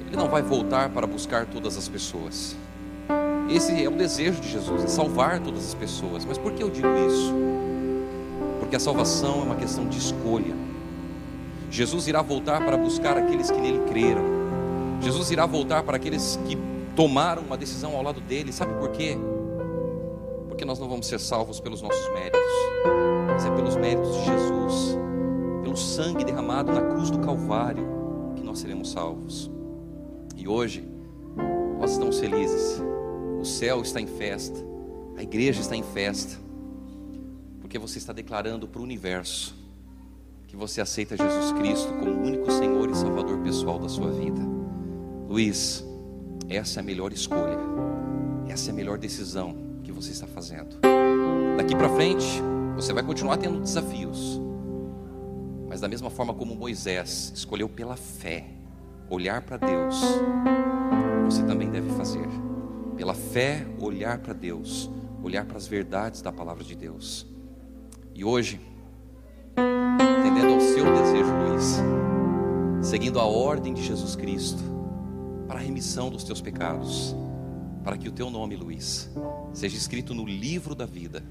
ele 0.07 0.15
não 0.15 0.29
vai 0.29 0.41
voltar 0.41 0.89
para 0.89 1.07
buscar 1.07 1.45
todas 1.45 1.77
as 1.77 1.87
pessoas. 1.87 2.55
Esse 3.49 3.83
é 3.83 3.87
o 3.87 3.91
desejo 3.91 4.39
de 4.39 4.49
Jesus, 4.49 4.83
é 4.83 4.87
salvar 4.87 5.39
todas 5.39 5.67
as 5.67 5.73
pessoas. 5.73 6.25
Mas 6.25 6.37
por 6.37 6.53
que 6.53 6.63
eu 6.63 6.69
digo 6.69 6.87
isso? 7.07 7.33
Porque 8.59 8.75
a 8.75 8.79
salvação 8.79 9.41
é 9.41 9.43
uma 9.43 9.55
questão 9.55 9.87
de 9.87 9.97
escolha. 9.97 10.55
Jesus 11.69 12.07
irá 12.07 12.21
voltar 12.21 12.63
para 12.63 12.77
buscar 12.77 13.17
aqueles 13.17 13.49
que 13.51 13.59
nele 13.59 13.81
creram. 13.89 14.23
Jesus 15.01 15.31
irá 15.31 15.45
voltar 15.45 15.83
para 15.83 15.97
aqueles 15.97 16.39
que 16.47 16.57
tomaram 16.95 17.41
uma 17.41 17.57
decisão 17.57 17.95
ao 17.95 18.03
lado 18.03 18.21
dele. 18.21 18.51
Sabe 18.51 18.73
por 18.75 18.91
quê? 18.91 19.17
Porque 20.47 20.65
nós 20.65 20.79
não 20.79 20.87
vamos 20.87 21.07
ser 21.07 21.19
salvos 21.19 21.59
pelos 21.59 21.81
nossos 21.81 22.09
méritos, 22.13 22.41
mas 23.27 23.45
é 23.45 23.51
pelos 23.51 23.75
méritos 23.75 24.15
de 24.15 24.25
Jesus, 24.25 24.97
pelo 25.63 25.75
sangue 25.75 26.23
derramado 26.23 26.71
na 26.71 26.81
cruz 26.81 27.09
do 27.09 27.19
Calvário, 27.19 27.83
que 28.35 28.43
nós 28.43 28.59
seremos 28.59 28.91
salvos. 28.91 29.49
E 30.35 30.47
hoje, 30.47 30.87
nós 31.79 31.91
estamos 31.91 32.19
felizes, 32.19 32.81
o 33.39 33.45
céu 33.45 33.81
está 33.81 33.99
em 33.99 34.07
festa, 34.07 34.59
a 35.17 35.23
igreja 35.23 35.61
está 35.61 35.75
em 35.75 35.83
festa, 35.83 36.39
porque 37.59 37.79
você 37.79 37.97
está 37.97 38.13
declarando 38.13 38.67
para 38.67 38.79
o 38.79 38.83
universo 38.83 39.55
que 40.47 40.55
você 40.55 40.81
aceita 40.81 41.17
Jesus 41.17 41.51
Cristo 41.53 41.91
como 41.93 42.11
o 42.11 42.27
único 42.27 42.51
Senhor 42.51 42.87
e 42.89 42.95
Salvador 42.95 43.39
pessoal 43.39 43.79
da 43.79 43.89
sua 43.89 44.11
vida. 44.11 44.39
Luiz, 45.27 45.83
essa 46.49 46.79
é 46.79 46.81
a 46.81 46.83
melhor 46.83 47.11
escolha. 47.11 47.57
Essa 48.47 48.69
é 48.69 48.71
a 48.71 48.75
melhor 48.75 48.97
decisão 48.97 49.55
que 49.83 49.91
você 49.91 50.11
está 50.11 50.27
fazendo. 50.27 50.77
Daqui 51.57 51.75
para 51.75 51.89
frente, 51.89 52.41
você 52.75 52.93
vai 52.93 53.03
continuar 53.03 53.37
tendo 53.37 53.59
desafios. 53.59 54.41
Mas 55.67 55.81
da 55.81 55.87
mesma 55.87 56.09
forma 56.09 56.33
como 56.33 56.55
Moisés 56.55 57.31
escolheu 57.35 57.67
pela 57.67 57.95
fé 57.95 58.53
olhar 59.09 59.41
para 59.41 59.57
Deus, 59.57 60.01
você 61.25 61.43
também 61.43 61.69
deve 61.69 61.89
fazer. 61.91 62.27
Pela 62.95 63.13
fé, 63.13 63.65
olhar 63.79 64.19
para 64.19 64.33
Deus, 64.33 64.89
olhar 65.21 65.45
para 65.45 65.57
as 65.57 65.67
verdades 65.67 66.21
da 66.21 66.31
palavra 66.31 66.63
de 66.63 66.75
Deus. 66.75 67.25
E 68.13 68.23
hoje, 68.23 68.59
entendendo 70.19 70.53
ao 70.53 70.61
seu 70.61 70.85
desejo, 70.85 71.31
Luiz, 71.31 71.81
seguindo 72.81 73.19
a 73.19 73.25
ordem 73.25 73.73
de 73.73 73.83
Jesus 73.83 74.15
Cristo, 74.15 74.63
para 75.53 75.61
a 75.61 75.63
remissão 75.63 76.09
dos 76.09 76.23
teus 76.23 76.41
pecados, 76.41 77.15
para 77.83 77.95
que 77.95 78.09
o 78.09 78.11
teu 78.11 78.27
nome, 78.31 78.55
Luiz, 78.55 79.07
seja 79.53 79.77
escrito 79.77 80.11
no 80.15 80.25
livro 80.25 80.73
da 80.73 80.87
vida. 80.87 81.23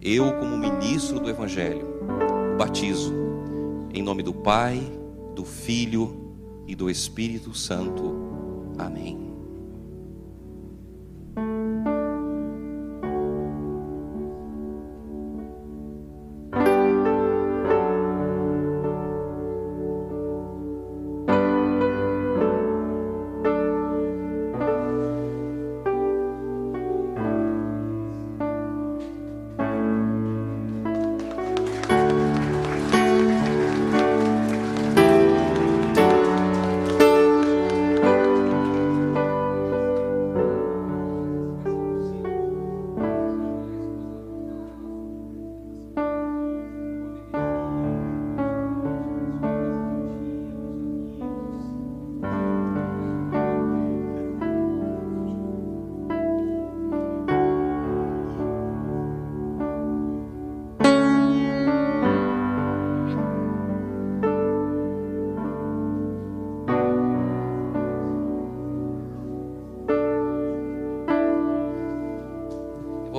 Eu, 0.00 0.34
como 0.34 0.56
ministro 0.56 1.18
do 1.18 1.28
Evangelho, 1.28 1.84
batizo 2.56 3.12
em 3.92 4.04
nome 4.04 4.22
do 4.22 4.32
Pai, 4.32 4.80
do 5.34 5.44
Filho 5.44 6.32
e 6.64 6.76
do 6.76 6.88
Espírito 6.88 7.52
Santo. 7.54 8.14
Amém. 8.78 9.34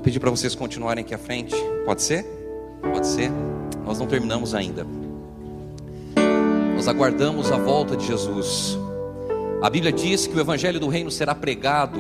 Pedir 0.08 0.22
para 0.22 0.32
vocês 0.32 0.56
continuarem 0.56 1.04
aqui 1.04 1.14
à 1.14 1.18
frente. 1.18 1.54
Pode 1.84 2.02
ser? 2.02 2.24
Pode 2.82 3.06
ser? 3.06 3.30
Nós 3.86 4.00
não 4.00 4.08
terminamos 4.08 4.56
ainda. 4.56 4.88
Nós 6.78 6.88
aguardamos 6.88 7.52
a 7.52 7.58
volta 7.58 7.98
de 7.98 8.08
Jesus. 8.08 8.80
A 9.62 9.70
Bíblia 9.70 9.92
diz 9.92 10.26
que 10.26 10.34
o 10.34 10.40
evangelho 10.40 10.80
do 10.80 10.88
reino 10.88 11.12
será 11.12 11.36
pregado, 11.36 12.00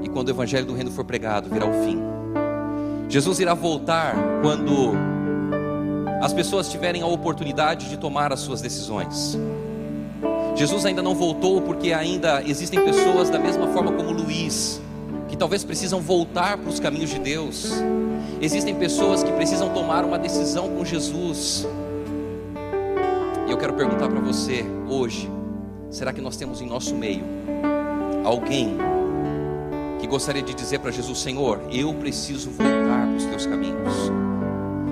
e 0.00 0.08
quando 0.08 0.28
o 0.28 0.30
evangelho 0.30 0.64
do 0.64 0.74
reino 0.74 0.92
for 0.92 1.04
pregado, 1.04 1.50
virá 1.50 1.66
o 1.66 1.72
fim. 1.84 1.98
Jesus 3.08 3.40
irá 3.40 3.52
voltar 3.52 4.14
quando 4.40 4.92
as 6.22 6.32
pessoas 6.32 6.70
tiverem 6.70 7.02
a 7.02 7.06
oportunidade 7.08 7.88
de 7.88 7.96
tomar 7.96 8.32
as 8.32 8.38
suas 8.38 8.60
decisões. 8.60 9.36
Jesus 10.54 10.86
ainda 10.86 11.02
não 11.02 11.16
voltou 11.16 11.60
porque 11.62 11.92
ainda 11.92 12.44
existem 12.46 12.80
pessoas 12.84 13.28
da 13.28 13.40
mesma 13.40 13.66
forma 13.72 13.90
como 13.90 14.12
Luiz, 14.12 14.80
que 15.36 15.40
talvez 15.40 15.62
precisam 15.62 16.00
voltar 16.00 16.56
para 16.56 16.70
os 16.70 16.80
caminhos 16.80 17.10
de 17.10 17.18
Deus. 17.18 17.70
Existem 18.40 18.74
pessoas 18.74 19.22
que 19.22 19.30
precisam 19.32 19.68
tomar 19.68 20.02
uma 20.02 20.18
decisão 20.18 20.70
com 20.70 20.82
Jesus. 20.82 21.66
E 23.46 23.50
eu 23.50 23.58
quero 23.58 23.74
perguntar 23.74 24.08
para 24.08 24.18
você 24.18 24.64
hoje: 24.88 25.30
será 25.90 26.10
que 26.10 26.22
nós 26.22 26.38
temos 26.38 26.62
em 26.62 26.66
nosso 26.66 26.94
meio 26.94 27.22
alguém 28.24 28.78
que 30.00 30.06
gostaria 30.06 30.42
de 30.42 30.54
dizer 30.54 30.78
para 30.78 30.90
Jesus: 30.90 31.18
Senhor, 31.18 31.60
eu 31.70 31.92
preciso 31.92 32.48
voltar 32.50 33.06
para 33.06 33.16
os 33.16 33.24
teus 33.26 33.44
caminhos? 33.44 34.35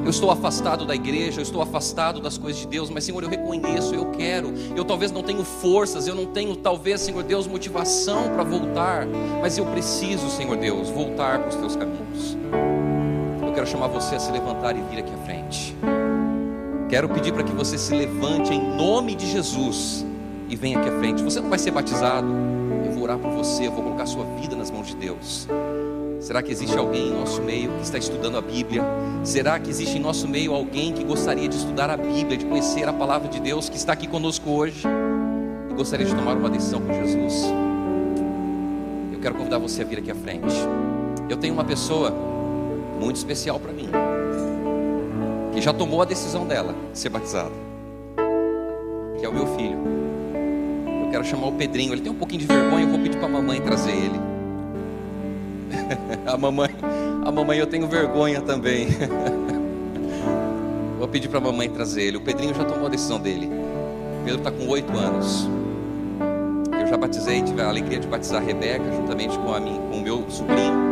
Eu 0.05 0.11
estou 0.11 0.31
afastado 0.31 0.85
da 0.85 0.95
igreja, 0.95 1.41
eu 1.41 1.43
estou 1.43 1.63
afastado 1.63 2.21
das 2.21 2.37
coisas 2.37 2.61
de 2.61 2.69
Deus, 2.69 2.91
mas 2.91 3.05
Senhor, 3.05 3.23
eu 3.23 3.29
reconheço, 3.29 3.95
eu 3.95 4.11
quero. 4.11 4.53
Eu 4.77 4.85
talvez 4.85 5.11
não 5.11 5.23
tenho 5.23 5.43
forças, 5.43 6.07
eu 6.07 6.15
não 6.15 6.27
tenho, 6.27 6.55
talvez, 6.55 7.01
Senhor 7.01 7.23
Deus, 7.23 7.47
motivação 7.47 8.29
para 8.29 8.45
voltar, 8.45 9.07
mas 9.41 9.57
eu 9.57 9.65
preciso, 9.65 10.29
Senhor 10.29 10.59
Deus, 10.59 10.91
voltar 10.91 11.39
para 11.39 11.49
os 11.49 11.55
teus 11.55 11.75
caminhos. 11.75 12.37
Eu 13.43 13.53
quero 13.55 13.67
chamar 13.67 13.87
você 13.87 14.17
a 14.17 14.21
se 14.21 14.31
levantar 14.31 14.77
e 14.77 14.83
vir 14.83 14.99
aqui 14.99 15.13
à 15.15 15.25
frente. 15.25 15.75
Quero 16.91 17.09
pedir 17.09 17.33
para 17.33 17.43
que 17.43 17.53
você 17.53 17.79
se 17.79 17.95
levante 17.95 18.53
em 18.53 18.77
nome 18.77 19.15
de 19.15 19.27
Jesus 19.31 20.05
e 20.51 20.55
venha 20.55 20.79
aqui 20.79 20.91
à 20.91 20.99
frente. 20.99 21.23
Você 21.23 21.41
não 21.41 21.49
vai 21.49 21.59
ser 21.59 21.71
batizado, 21.71 22.29
eu 22.85 22.93
vou 22.93 23.05
orar 23.05 23.19
por 23.19 23.31
você, 23.31 23.67
eu 23.67 23.73
vou 23.73 23.83
colocar 23.83 24.05
sua 24.05 24.25
vida 24.39 24.55
nas 24.55 24.71
mãos 24.71 24.89
de 24.89 24.97
Deus. 24.97 25.49
Será 26.25 26.43
que 26.43 26.51
existe 26.51 26.75
alguém 26.79 27.09
em 27.09 27.13
nosso 27.13 27.43
meio 27.43 27.71
que 27.73 27.83
está 27.83 27.99
estudando 27.99 28.39
a 28.39 28.41
Bíblia? 28.41 28.83
Será 29.23 29.59
que 29.59 29.69
existe 29.69 29.99
em 29.99 30.01
nosso 30.01 30.27
meio 30.27 30.55
alguém 30.55 30.91
que 30.91 31.05
gostaria 31.05 31.47
de 31.47 31.55
estudar 31.55 31.91
a 31.91 31.99
Bíblia, 31.99 32.39
de 32.39 32.47
conhecer 32.47 32.89
a 32.89 32.95
palavra 32.95 33.29
de 33.29 33.39
Deus, 33.39 33.69
que 33.69 33.77
está 33.77 33.93
aqui 33.93 34.07
conosco 34.07 34.49
hoje 34.49 34.89
e 35.71 35.75
gostaria 35.75 36.07
de 36.07 36.15
tomar 36.15 36.35
uma 36.35 36.49
decisão 36.49 36.81
com 36.81 36.95
Jesus? 36.95 37.45
Eu 39.13 39.21
quero 39.21 39.35
convidar 39.35 39.59
você 39.59 39.83
a 39.83 39.85
vir 39.85 39.99
aqui 39.99 40.11
à 40.11 40.15
frente. 40.15 40.55
Eu 41.29 41.37
tenho 41.37 41.53
uma 41.53 41.65
pessoa 41.65 42.11
muito 42.99 43.17
especial 43.17 43.61
para 43.61 43.73
mim, 43.73 43.91
que 45.53 45.61
já 45.61 45.75
tomou 45.75 46.01
a 46.01 46.07
decisão 46.07 46.47
dela 46.47 46.75
de 46.91 46.99
ser 46.99 47.11
batizada, 47.11 47.53
que 49.19 49.27
é 49.27 49.29
o 49.29 49.33
meu 49.35 49.47
filho. 49.59 49.77
Eu 51.05 51.11
quero 51.11 51.23
chamar 51.23 51.49
o 51.49 51.53
Pedrinho. 51.53 51.93
Ele 51.93 52.01
tem 52.01 52.11
um 52.11 52.17
pouquinho 52.17 52.41
de 52.41 52.47
vergonha, 52.47 52.87
eu 52.87 52.89
vou 52.89 52.99
pedir 52.99 53.19
para 53.19 53.27
a 53.27 53.31
mamãe 53.31 53.61
trazer 53.61 53.93
ele. 53.93 54.34
a 56.27 56.37
mamãe, 56.37 56.71
a 57.25 57.33
mamãe 57.33 57.59
eu 57.59 57.67
tenho 57.67 57.87
vergonha 57.87 58.41
também. 58.41 58.89
Vou 60.99 61.09
pedir 61.09 61.29
para 61.29 61.39
a 61.39 61.43
mamãe 61.43 61.69
trazer 61.69 62.03
ele. 62.03 62.17
O 62.17 62.21
Pedrinho 62.21 62.55
já 62.55 62.65
tomou 62.65 62.87
a 62.87 62.89
decisão 62.89 63.21
dele. 63.21 63.47
O 63.47 64.25
Pedro 64.25 64.39
está 64.39 64.51
com 64.51 64.69
oito 64.69 64.97
anos. 64.97 65.49
Eu 66.81 66.87
já 66.87 66.97
batizei, 66.97 67.43
tive 67.43 67.61
a 67.61 67.69
alegria 67.69 67.99
de 67.99 68.07
batizar 68.07 68.41
a 68.41 68.45
Rebeca 68.45 68.85
juntamente 68.91 69.39
com, 69.39 69.53
a 69.53 69.61
mim, 69.61 69.81
com 69.91 69.99
o 69.99 70.01
meu 70.01 70.25
sobrinho. 70.31 70.85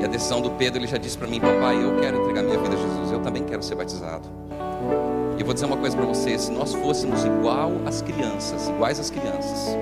E 0.00 0.04
a 0.04 0.08
decisão 0.08 0.40
do 0.40 0.50
Pedro, 0.50 0.80
ele 0.80 0.86
já 0.86 0.98
disse 0.98 1.16
para 1.16 1.28
mim, 1.28 1.40
papai, 1.40 1.82
eu 1.82 1.96
quero 2.00 2.18
entregar 2.18 2.42
minha 2.42 2.58
vida 2.58 2.74
a 2.74 2.78
Jesus. 2.78 3.12
Eu 3.12 3.20
também 3.20 3.44
quero 3.44 3.62
ser 3.62 3.74
batizado. 3.74 4.28
E 5.36 5.40
eu 5.40 5.46
vou 5.46 5.54
dizer 5.54 5.66
uma 5.66 5.76
coisa 5.76 5.96
para 5.96 6.06
vocês: 6.06 6.42
se 6.42 6.52
nós 6.52 6.74
fôssemos 6.74 7.24
igual 7.24 7.72
às 7.86 8.02
crianças, 8.02 8.68
iguais 8.68 9.00
às 9.00 9.10
crianças, 9.10 9.76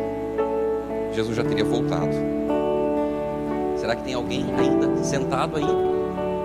Jesus 1.13 1.37
já 1.37 1.43
teria 1.43 1.65
voltado. 1.65 2.30
Será 3.91 4.03
que 4.03 4.07
tem 4.07 4.15
alguém 4.15 4.47
ainda 4.57 5.03
sentado 5.03 5.57
aí? 5.57 5.67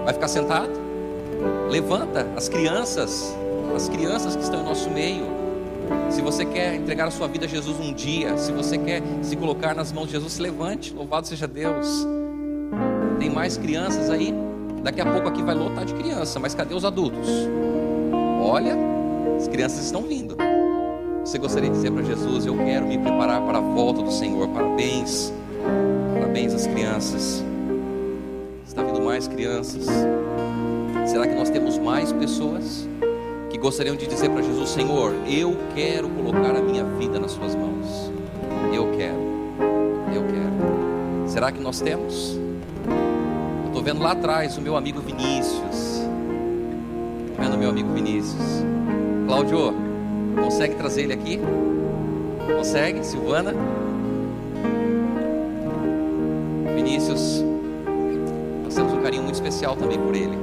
Vai 0.04 0.16
ficar 0.16 0.28
sentado? 0.28 0.72
Levanta 1.70 2.28
as 2.36 2.50
crianças, 2.50 3.38
as 3.76 3.88
crianças 3.88 4.36
que 4.36 4.42
estão 4.42 4.62
em 4.62 4.64
nosso 4.64 4.90
meio. 4.90 5.28
Se 6.10 6.24
você 6.24 6.44
quer 6.44 6.74
entregar 6.74 7.08
a 7.08 7.12
sua 7.12 7.28
vida 7.28 7.46
a 7.46 7.48
Jesus 7.48 7.80
um 7.80 7.94
dia, 7.94 8.36
se 8.36 8.52
você 8.52 8.80
quer 8.80 9.04
se 9.22 9.36
colocar 9.36 9.76
nas 9.76 9.92
mãos 9.92 10.08
de 10.08 10.14
Jesus, 10.14 10.34
se 10.34 10.42
levante, 10.42 10.92
louvado 10.92 11.28
seja 11.28 11.48
Deus. 11.48 12.08
Tem 13.20 13.30
mais 13.30 13.58
crianças 13.58 14.10
aí? 14.10 14.34
Daqui 14.82 15.02
a 15.02 15.06
pouco 15.06 15.28
aqui 15.28 15.44
vai 15.44 15.54
lotar 15.54 15.86
de 15.86 15.94
criança, 15.94 16.40
mas 16.40 16.56
cadê 16.56 16.74
os 16.74 16.84
adultos? 16.84 17.30
Olha, 18.42 18.76
as 19.38 19.48
crianças 19.48 19.86
estão 19.86 20.02
vindo. 20.02 20.36
Você 21.24 21.38
gostaria 21.38 21.70
de 21.70 21.76
dizer 21.76 21.92
para 21.92 22.02
Jesus: 22.02 22.48
Eu 22.48 22.58
quero 22.58 22.88
me 22.88 22.98
preparar 22.98 23.40
para 23.46 23.60
a 23.60 23.62
volta 23.62 24.02
do 24.02 24.12
Senhor. 24.12 24.48
Parabéns, 24.48 25.32
parabéns 26.14 26.54
às 26.54 26.68
crianças. 26.68 27.44
Está 28.66 28.84
vindo 28.84 29.02
mais 29.02 29.28
crianças. 29.28 29.86
Será 31.06 31.28
que 31.28 31.36
nós 31.36 31.50
temos 31.50 31.78
mais 31.78 32.12
pessoas 32.12 32.88
que 33.50 33.58
gostariam 33.58 33.96
de 33.96 34.08
dizer 34.08 34.30
para 34.30 34.42
Jesus: 34.42 34.70
Senhor, 34.70 35.14
eu 35.28 35.56
quero 35.76 36.10
colocar 36.10 36.56
a 36.56 36.62
minha 36.62 36.84
vida 36.84 37.20
nas 37.20 37.32
Suas 37.32 37.56
mãos. 37.56 38.12
Eu 38.74 38.92
quero, 38.98 39.20
eu 40.14 40.24
quero. 40.24 41.30
Será 41.30 41.52
que 41.52 41.62
nós 41.62 41.80
temos? 41.80 42.38
Eu 42.88 43.68
estou 43.68 43.84
vendo 43.84 44.02
lá 44.02 44.12
atrás 44.12 44.58
o 44.58 44.62
meu 44.62 44.76
amigo 44.76 45.00
Vinícius. 45.02 46.02
Estou 47.28 47.44
vendo 47.44 47.56
o 47.56 47.58
meu 47.58 47.70
amigo 47.70 47.94
Vinícius. 47.94 48.64
Cláudio, 49.28 49.74
Consegue 50.36 50.76
trazer 50.76 51.04
ele 51.04 51.14
aqui? 51.14 51.40
Consegue, 52.56 53.04
Silvana? 53.04 53.54
Especial 59.66 59.76
também 59.76 60.00
por 60.00 60.16
ele. 60.16 60.38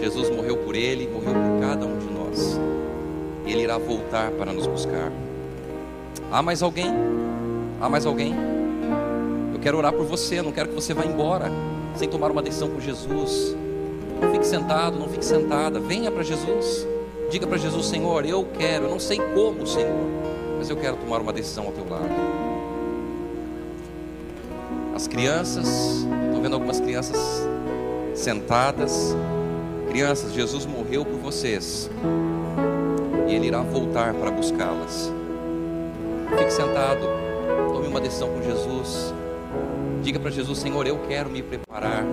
Jesus 0.00 0.30
morreu 0.30 0.56
por 0.56 0.74
ele, 0.74 1.08
morreu 1.08 1.32
por 1.34 1.60
cada 1.60 1.86
um 1.86 1.98
de 1.98 2.06
nós. 2.06 2.60
Ele 3.46 3.62
irá 3.62 3.76
voltar 3.78 4.30
para 4.32 4.52
nos 4.52 4.66
buscar. 4.66 5.12
Há 6.30 6.42
mais 6.42 6.62
alguém? 6.62 6.90
Há 7.80 7.88
mais 7.88 8.06
alguém? 8.06 8.34
Eu 9.52 9.60
quero 9.60 9.76
orar 9.76 9.92
por 9.92 10.06
você, 10.06 10.40
não 10.40 10.50
quero 10.50 10.70
que 10.70 10.74
você 10.74 10.94
vá 10.94 11.04
embora 11.04 11.50
sem 11.94 12.08
tomar 12.08 12.30
uma 12.30 12.42
decisão 12.42 12.68
por 12.68 12.80
Jesus. 12.80 13.54
Não 14.20 14.30
fique 14.32 14.46
sentado, 14.46 14.98
não 14.98 15.08
fique 15.08 15.24
sentada. 15.24 15.78
Venha 15.78 16.10
para 16.10 16.22
Jesus. 16.22 16.86
Diga 17.30 17.46
para 17.46 17.58
Jesus: 17.58 17.86
Senhor, 17.86 18.24
eu 18.24 18.46
quero, 18.58 18.84
eu 18.84 18.90
não 18.90 19.00
sei 19.00 19.18
como, 19.34 19.66
Senhor, 19.66 20.06
mas 20.58 20.70
eu 20.70 20.76
quero 20.76 20.96
tomar 20.96 21.20
uma 21.20 21.32
decisão 21.32 21.66
ao 21.66 21.72
teu 21.72 21.88
lado. 21.88 22.08
As 24.94 25.06
crianças, 25.06 25.66
estou 26.26 26.42
vendo 26.42 26.54
algumas 26.54 26.80
crianças 26.80 27.46
sentadas. 28.14 29.14
Crianças, 29.88 30.32
Jesus 30.32 30.64
morreu 30.64 31.04
por 31.04 31.18
vocês 31.18 31.90
e 33.28 33.34
Ele 33.34 33.46
irá 33.46 33.62
voltar 33.62 34.14
para 34.14 34.30
buscá-las. 34.30 35.12
Fique 36.38 36.50
sentado, 36.50 37.00
tome 37.72 37.88
uma 37.88 38.00
decisão 38.00 38.28
com 38.28 38.42
Jesus. 38.42 39.12
Diga 40.02 40.18
para 40.18 40.30
Jesus: 40.30 40.58
Senhor, 40.58 40.86
eu 40.86 40.98
quero 41.08 41.30
me 41.30 41.42
preparar. 41.42 42.04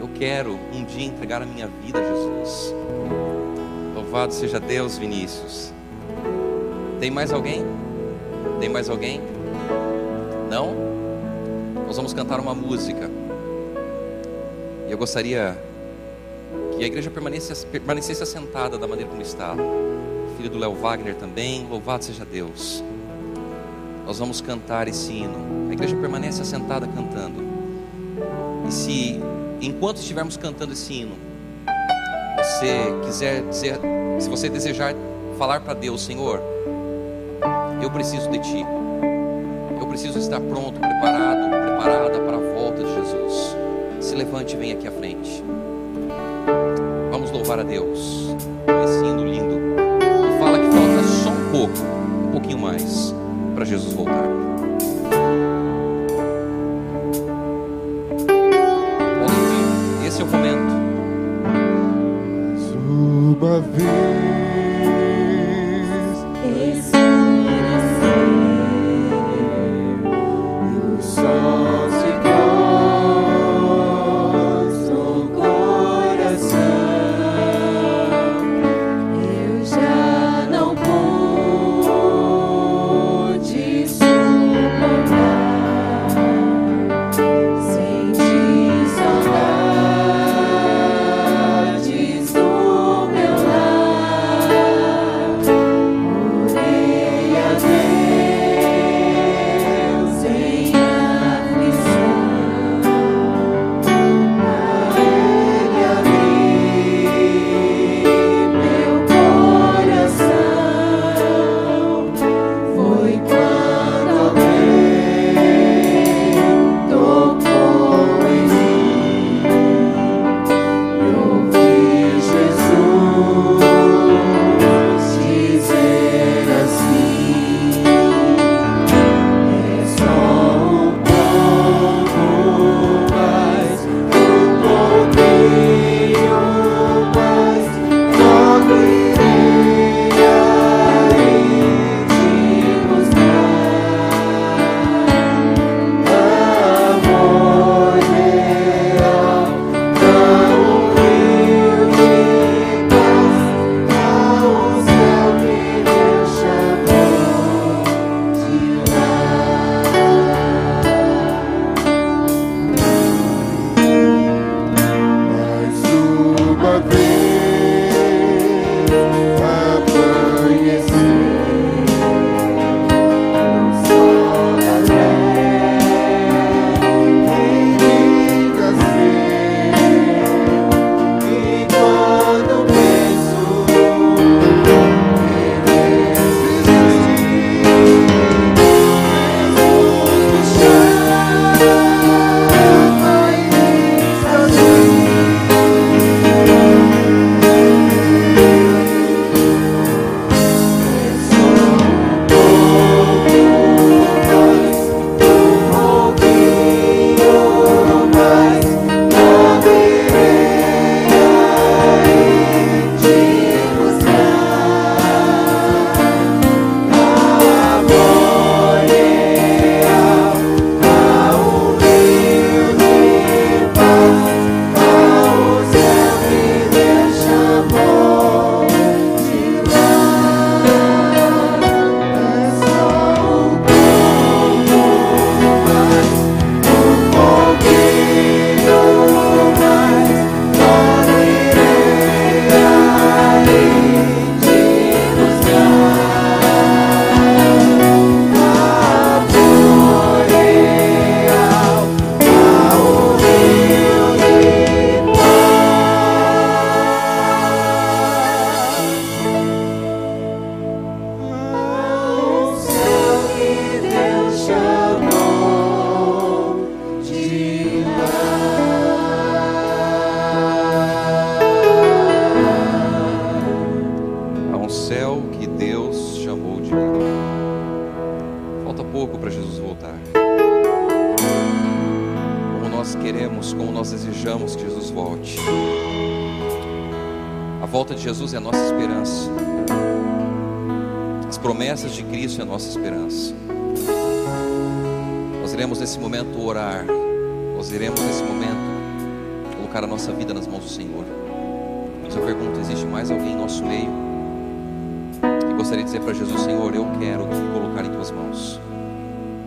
Eu 0.00 0.08
quero 0.14 0.58
um 0.72 0.84
dia 0.84 1.06
entregar 1.06 1.42
a 1.42 1.46
minha 1.46 1.68
vida 1.68 1.98
a 1.98 2.02
Jesus. 2.02 2.74
Louvado 3.94 4.32
seja 4.32 4.60
Deus, 4.60 4.96
Vinícius. 4.96 5.72
Tem 7.00 7.10
mais 7.10 7.32
alguém? 7.32 7.64
Tem 8.60 8.68
mais 8.68 8.88
alguém? 8.88 9.20
Não? 10.48 10.74
Nós 11.86 11.96
vamos 11.96 12.14
cantar 12.14 12.40
uma 12.40 12.54
música. 12.54 13.10
Eu 14.94 14.98
gostaria 14.98 15.58
que 16.76 16.84
a 16.84 16.86
igreja 16.86 17.10
permanecesse, 17.10 17.66
permanecesse 17.66 18.22
assentada 18.22 18.78
da 18.78 18.86
maneira 18.86 19.10
como 19.10 19.20
está. 19.20 19.52
Filho 20.36 20.48
do 20.48 20.56
Léo 20.56 20.72
Wagner 20.76 21.16
também. 21.16 21.66
Louvado 21.68 22.04
seja 22.04 22.24
Deus. 22.24 22.80
Nós 24.06 24.20
vamos 24.20 24.40
cantar 24.40 24.86
esse 24.86 25.12
hino. 25.12 25.68
A 25.68 25.72
igreja 25.72 25.96
permanece 25.96 26.42
assentada 26.42 26.86
cantando. 26.86 27.42
E 28.68 28.72
se, 28.72 29.20
enquanto 29.60 29.96
estivermos 29.96 30.36
cantando 30.36 30.72
esse 30.72 30.92
hino, 30.92 31.16
você 32.38 32.94
quiser 33.04 33.42
dizer 33.48 33.80
se 34.20 34.30
você 34.30 34.48
desejar 34.48 34.94
falar 35.36 35.58
para 35.58 35.74
Deus, 35.74 36.04
Senhor, 36.04 36.40
eu 37.82 37.90
preciso 37.90 38.30
de 38.30 38.38
Ti. 38.38 38.64
Eu 39.80 39.88
preciso 39.88 40.20
estar 40.20 40.40
pronto, 40.40 40.78
preparado, 40.78 41.23
Se 44.14 44.18
levante 44.18 44.54
e 44.54 44.56
venha 44.56 44.74
aqui 44.74 44.86
à 44.86 44.92
frente. 44.92 45.42
Vamos 47.10 47.32
louvar 47.32 47.58
a 47.58 47.64
Deus. 47.64 48.28
Esse 48.84 49.02
lindo. 49.02 49.58
Fala 50.38 50.56
que 50.56 50.66
falta 50.66 51.02
só 51.02 51.30
um 51.30 51.50
pouco, 51.50 52.28
um 52.28 52.30
pouquinho 52.30 52.60
mais, 52.60 53.12
para 53.56 53.64
Jesus 53.64 53.92
voltar. 53.92 54.53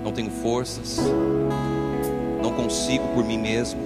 Não 0.08 0.14
tenho 0.14 0.32
forças, 0.32 1.02
não 2.42 2.54
consigo 2.54 3.06
por 3.10 3.26
mim 3.26 3.38
mesmo, 3.38 3.82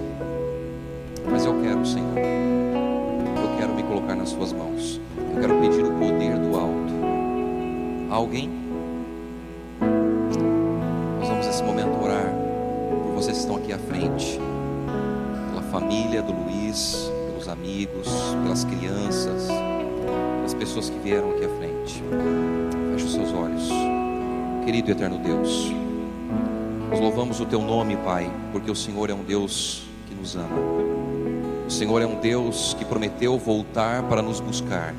mas 1.28 1.44
eu 1.44 1.60
quero, 1.60 1.84
Senhor. 1.84 2.16
Eu 2.16 3.58
quero 3.58 3.74
me 3.74 3.82
colocar 3.82 4.14
nas 4.14 4.30
tuas 4.30 4.52
mãos. 4.52 5.00
Eu 5.18 5.40
quero 5.40 5.60
pedir 5.60 5.82
o 5.82 5.90
poder 5.98 6.38
do 6.38 6.56
alto. 6.56 6.92
Alguém? 8.08 8.48
Nós 11.18 11.28
vamos 11.28 11.44
nesse 11.44 11.64
momento 11.64 12.00
orar 12.00 12.32
por 13.04 13.14
vocês 13.14 13.38
que 13.38 13.42
estão 13.42 13.56
aqui 13.56 13.72
à 13.72 13.78
frente, 13.78 14.38
pela 15.50 15.62
família 15.72 16.22
do 16.22 16.32
Luiz, 16.32 17.10
pelos 17.30 17.48
amigos, 17.48 18.08
pelas 18.44 18.62
crianças, 18.62 19.48
pelas 20.36 20.54
pessoas 20.54 20.88
que 20.88 21.00
vieram 21.00 21.32
aqui 21.32 21.46
à 21.46 21.48
frente. 21.48 22.00
Feche 22.92 23.06
os 23.06 23.12
seus 23.12 23.32
olhos. 23.32 23.68
Querido 24.64 24.88
e 24.88 24.92
eterno 24.92 25.18
Deus, 25.18 25.81
nós 26.92 27.00
louvamos 27.00 27.40
o 27.40 27.46
teu 27.46 27.62
nome, 27.62 27.96
Pai, 27.96 28.30
porque 28.52 28.70
o 28.70 28.76
Senhor 28.76 29.08
é 29.08 29.14
um 29.14 29.24
Deus 29.24 29.84
que 30.06 30.14
nos 30.14 30.36
ama. 30.36 30.60
O 31.66 31.70
Senhor 31.70 32.02
é 32.02 32.06
um 32.06 32.20
Deus 32.20 32.74
que 32.74 32.84
prometeu 32.84 33.38
voltar 33.38 34.02
para 34.10 34.20
nos 34.20 34.40
buscar. 34.40 34.94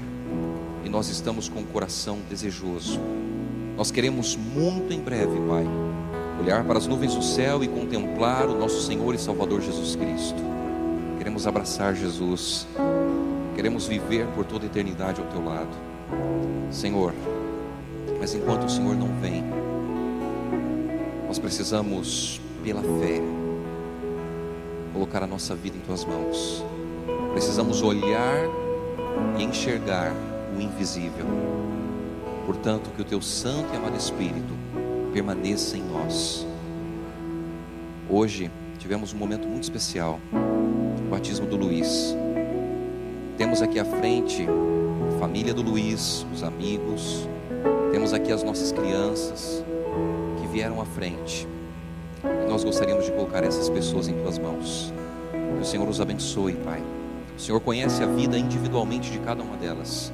E 0.84 0.90
nós 0.90 1.08
estamos 1.10 1.48
com 1.48 1.60
o 1.60 1.66
coração 1.68 2.18
desejoso. 2.28 3.00
Nós 3.78 3.92
queremos 3.92 4.36
muito 4.36 4.92
em 4.92 5.00
breve, 5.02 5.40
Pai, 5.48 5.68
olhar 6.42 6.64
para 6.64 6.80
as 6.80 6.88
nuvens 6.88 7.14
do 7.14 7.22
céu 7.22 7.64
e 7.64 7.68
contemplar 7.68 8.48
o 8.48 8.58
nosso 8.58 8.82
Senhor 8.82 9.14
e 9.14 9.20
Salvador 9.20 9.62
Jesus 9.62 9.96
Cristo. 9.96 10.42
Queremos 11.20 11.46
abraçar 11.46 11.94
Jesus. 11.94 12.66
Queremos 13.54 13.86
viver 13.86 14.26
por 14.30 14.46
toda 14.46 14.66
a 14.66 14.68
eternidade 14.68 15.22
ao 15.22 15.28
teu 15.28 15.46
lado. 15.46 15.78
Senhor, 16.72 17.14
mas 18.20 18.34
enquanto 18.34 18.64
o 18.64 18.70
Senhor 18.70 18.96
não 18.96 19.10
vem, 19.22 19.44
nós 21.34 21.40
precisamos, 21.40 22.40
pela 22.64 22.84
fé, 22.84 23.20
colocar 24.94 25.24
a 25.24 25.26
nossa 25.26 25.56
vida 25.56 25.76
em 25.76 25.80
tuas 25.80 26.06
mãos. 26.06 26.64
Precisamos 27.32 27.82
olhar 27.82 28.38
e 29.40 29.44
enxergar 29.44 30.14
o 30.56 30.62
invisível. 30.62 31.26
Portanto, 32.46 32.92
que 32.96 33.02
o 33.02 33.04
teu 33.04 33.20
santo 33.20 33.74
e 33.74 33.78
amado 33.78 33.98
Espírito 33.98 34.54
permaneça 35.12 35.76
em 35.76 35.82
nós. 35.82 36.46
Hoje 38.08 38.52
tivemos 38.78 39.12
um 39.12 39.18
momento 39.18 39.48
muito 39.48 39.64
especial, 39.64 40.20
o 40.32 41.10
batismo 41.10 41.48
do 41.48 41.58
Luiz. 41.58 42.16
Temos 43.40 43.60
aqui 43.64 43.80
à 43.80 43.86
frente 43.86 44.46
a 45.16 45.20
família 45.20 45.52
do 45.52 45.64
Luiz, 45.64 46.28
os 46.32 46.44
amigos, 46.44 47.28
temos 47.92 48.14
aqui 48.14 48.32
as 48.32 48.44
nossas 48.44 48.72
crianças 48.72 49.64
vieram 50.54 50.80
à 50.80 50.86
frente. 50.86 51.48
E 52.24 52.48
nós 52.48 52.64
gostaríamos 52.64 53.06
de 53.06 53.12
colocar 53.12 53.44
essas 53.44 53.68
pessoas 53.70 54.08
em 54.08 54.14
tuas 54.14 54.38
mãos. 54.38 54.94
Que 55.32 55.62
o 55.62 55.66
Senhor 55.66 55.90
os 55.90 56.00
abençoe, 56.00 56.54
Pai. 56.54 56.82
O 57.36 57.42
Senhor 57.42 57.60
conhece 57.60 58.04
a 58.04 58.06
vida 58.06 58.38
individualmente 58.38 59.10
de 59.10 59.18
cada 59.18 59.42
uma 59.42 59.58
delas, 59.58 60.14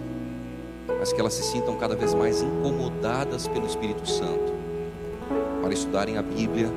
mas 0.97 1.11
que 1.11 1.19
elas 1.19 1.33
se 1.33 1.43
sintam 1.43 1.75
cada 1.75 1.93
vez 1.93 2.13
mais 2.13 2.41
incomodadas 2.41 3.47
pelo 3.49 3.67
Espírito 3.67 4.09
Santo 4.09 4.53
para 5.61 5.73
estudarem 5.73 6.17
a 6.17 6.21
Bíblia 6.21 6.71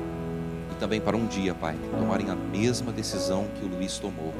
e 0.69 0.75
também 0.75 0.99
para 0.99 1.15
um 1.15 1.25
dia, 1.25 1.55
Pai, 1.55 1.77
tomarem 1.97 2.29
a 2.29 2.35
mesma 2.35 2.91
decisão 2.91 3.47
que 3.57 3.65
o 3.65 3.69
Luiz 3.69 3.97
tomou 3.97 4.33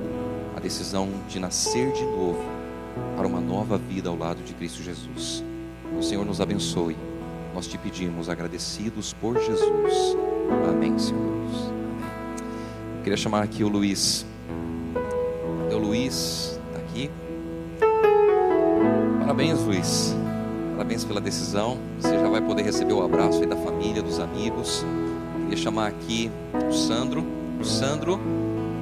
a 0.56 0.60
decisão 0.60 1.10
de 1.30 1.40
nascer 1.40 1.94
de 1.94 2.04
novo 2.04 2.44
para 3.16 3.26
uma 3.26 3.40
nova 3.40 3.78
vida 3.78 4.10
ao 4.10 4.18
lado 4.18 4.44
de 4.44 4.54
Cristo 4.54 4.84
Jesus. 4.84 5.42
O 5.98 6.04
Senhor 6.04 6.26
nos 6.26 6.42
abençoe. 6.42 7.13
Nós 7.54 7.68
te 7.68 7.78
pedimos, 7.78 8.30
agradecidos 8.30 9.14
por 9.14 9.40
Jesus. 9.40 10.18
Amém, 10.68 10.98
Senhor 10.98 11.22
Deus. 11.22 11.68
Amém. 11.68 11.94
Eu 12.98 13.04
queria 13.04 13.18
chamar 13.18 13.44
aqui 13.44 13.64
o 13.64 13.68
Luiz. 13.68 14.26
Cadê 15.62 15.76
o 15.76 15.80
Luiz? 15.80 16.60
Está 16.68 16.80
aqui. 16.80 17.12
Parabéns, 19.20 19.60
Luiz. 19.60 20.16
Parabéns 20.72 21.04
pela 21.04 21.22
decisão. 21.22 21.78
Você 22.00 22.18
já 22.18 22.28
vai 22.28 22.42
poder 22.42 22.64
receber 22.64 22.94
o 22.94 23.04
abraço 23.04 23.40
aí 23.40 23.46
da 23.46 23.56
família, 23.56 24.02
dos 24.02 24.20
amigos. 24.20 24.84
Queria 25.44 25.58
chamar 25.58 25.88
aqui 25.88 26.32
o 26.68 26.74
Sandro. 26.74 27.24
O 27.60 27.64
Sandro, 27.64 28.20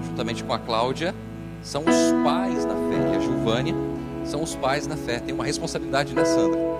juntamente 0.07 0.43
com 0.43 0.53
a 0.53 0.59
Cláudia, 0.59 1.13
são 1.61 1.81
os 1.81 2.23
pais 2.23 2.65
na 2.65 2.73
fé, 2.73 3.09
que 3.09 3.13
é 3.13 3.17
a 3.17 3.19
Gilvânia, 3.19 3.75
são 4.23 4.41
os 4.41 4.55
pais 4.55 4.87
na 4.87 4.95
fé. 4.95 5.19
Tem 5.19 5.35
uma 5.35 5.45
responsabilidade, 5.45 6.15
né, 6.15 6.23
Sandra? 6.23 6.70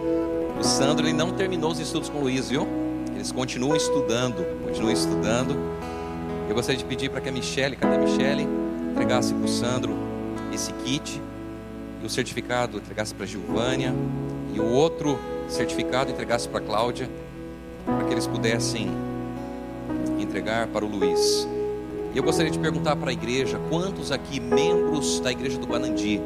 O 0.62 0.64
Sandro 0.64 1.08
ele 1.08 1.14
não 1.14 1.32
terminou 1.32 1.72
os 1.72 1.80
estudos 1.80 2.08
com 2.08 2.20
o 2.20 2.22
Luiz, 2.22 2.52
viu? 2.52 2.68
Eles 3.16 3.32
continuam 3.32 3.76
estudando, 3.76 4.46
continuam 4.64 4.94
estudando. 4.94 5.56
Eu 6.48 6.54
gostaria 6.54 6.78
de 6.78 6.86
pedir 6.86 7.10
para 7.10 7.20
que 7.20 7.30
a 7.30 7.32
Michelle, 7.32 7.76
cadê 7.76 7.96
a 7.96 7.98
Michelle, 7.98 8.48
entregasse 8.92 9.34
para 9.34 9.44
o 9.44 9.48
Sandro 9.48 9.96
esse 10.54 10.72
kit 10.74 11.20
e 12.00 12.06
o 12.06 12.10
certificado 12.12 12.78
entregasse 12.78 13.12
para 13.12 13.24
a 13.24 13.28
Gilvânia 13.28 13.92
e 14.54 14.60
o 14.60 14.66
outro 14.68 15.18
certificado 15.48 16.12
entregasse 16.12 16.48
para 16.48 16.60
a 16.60 16.64
Cláudia, 16.64 17.10
para 17.84 18.04
que 18.04 18.14
eles 18.14 18.28
pudessem 18.28 18.92
entregar 20.20 20.68
para 20.68 20.86
o 20.86 20.88
Luiz. 20.88 21.48
E 22.14 22.18
eu 22.20 22.24
gostaria 22.24 22.52
de 22.52 22.60
perguntar 22.60 22.96
para 22.98 23.10
a 23.10 23.14
igreja: 23.14 23.60
quantos 23.68 24.12
aqui, 24.12 24.40
membros 24.40 25.22
da 25.22 25.32
igreja 25.32 25.58
do 25.58 25.66
Banandi, 25.66 26.22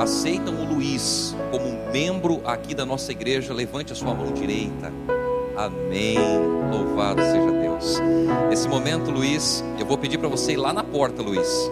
aceitam 0.00 0.54
o 0.54 0.74
Luiz 0.74 1.34
como 1.50 1.92
membro 1.92 2.40
aqui 2.44 2.74
da 2.74 2.84
nossa 2.84 3.12
igreja? 3.12 3.52
Levante 3.52 3.92
a 3.92 3.96
sua 3.96 4.14
mão 4.14 4.32
direita. 4.32 4.92
Amém. 5.56 6.18
Louvado 6.70 7.20
seja 7.22 7.52
Deus. 7.52 8.00
Nesse 8.48 8.68
momento, 8.68 9.10
Luiz, 9.10 9.62
eu 9.78 9.86
vou 9.86 9.98
pedir 9.98 10.18
para 10.18 10.28
você 10.28 10.52
ir 10.52 10.56
lá 10.56 10.72
na 10.72 10.82
porta, 10.82 11.22
Luiz. 11.22 11.70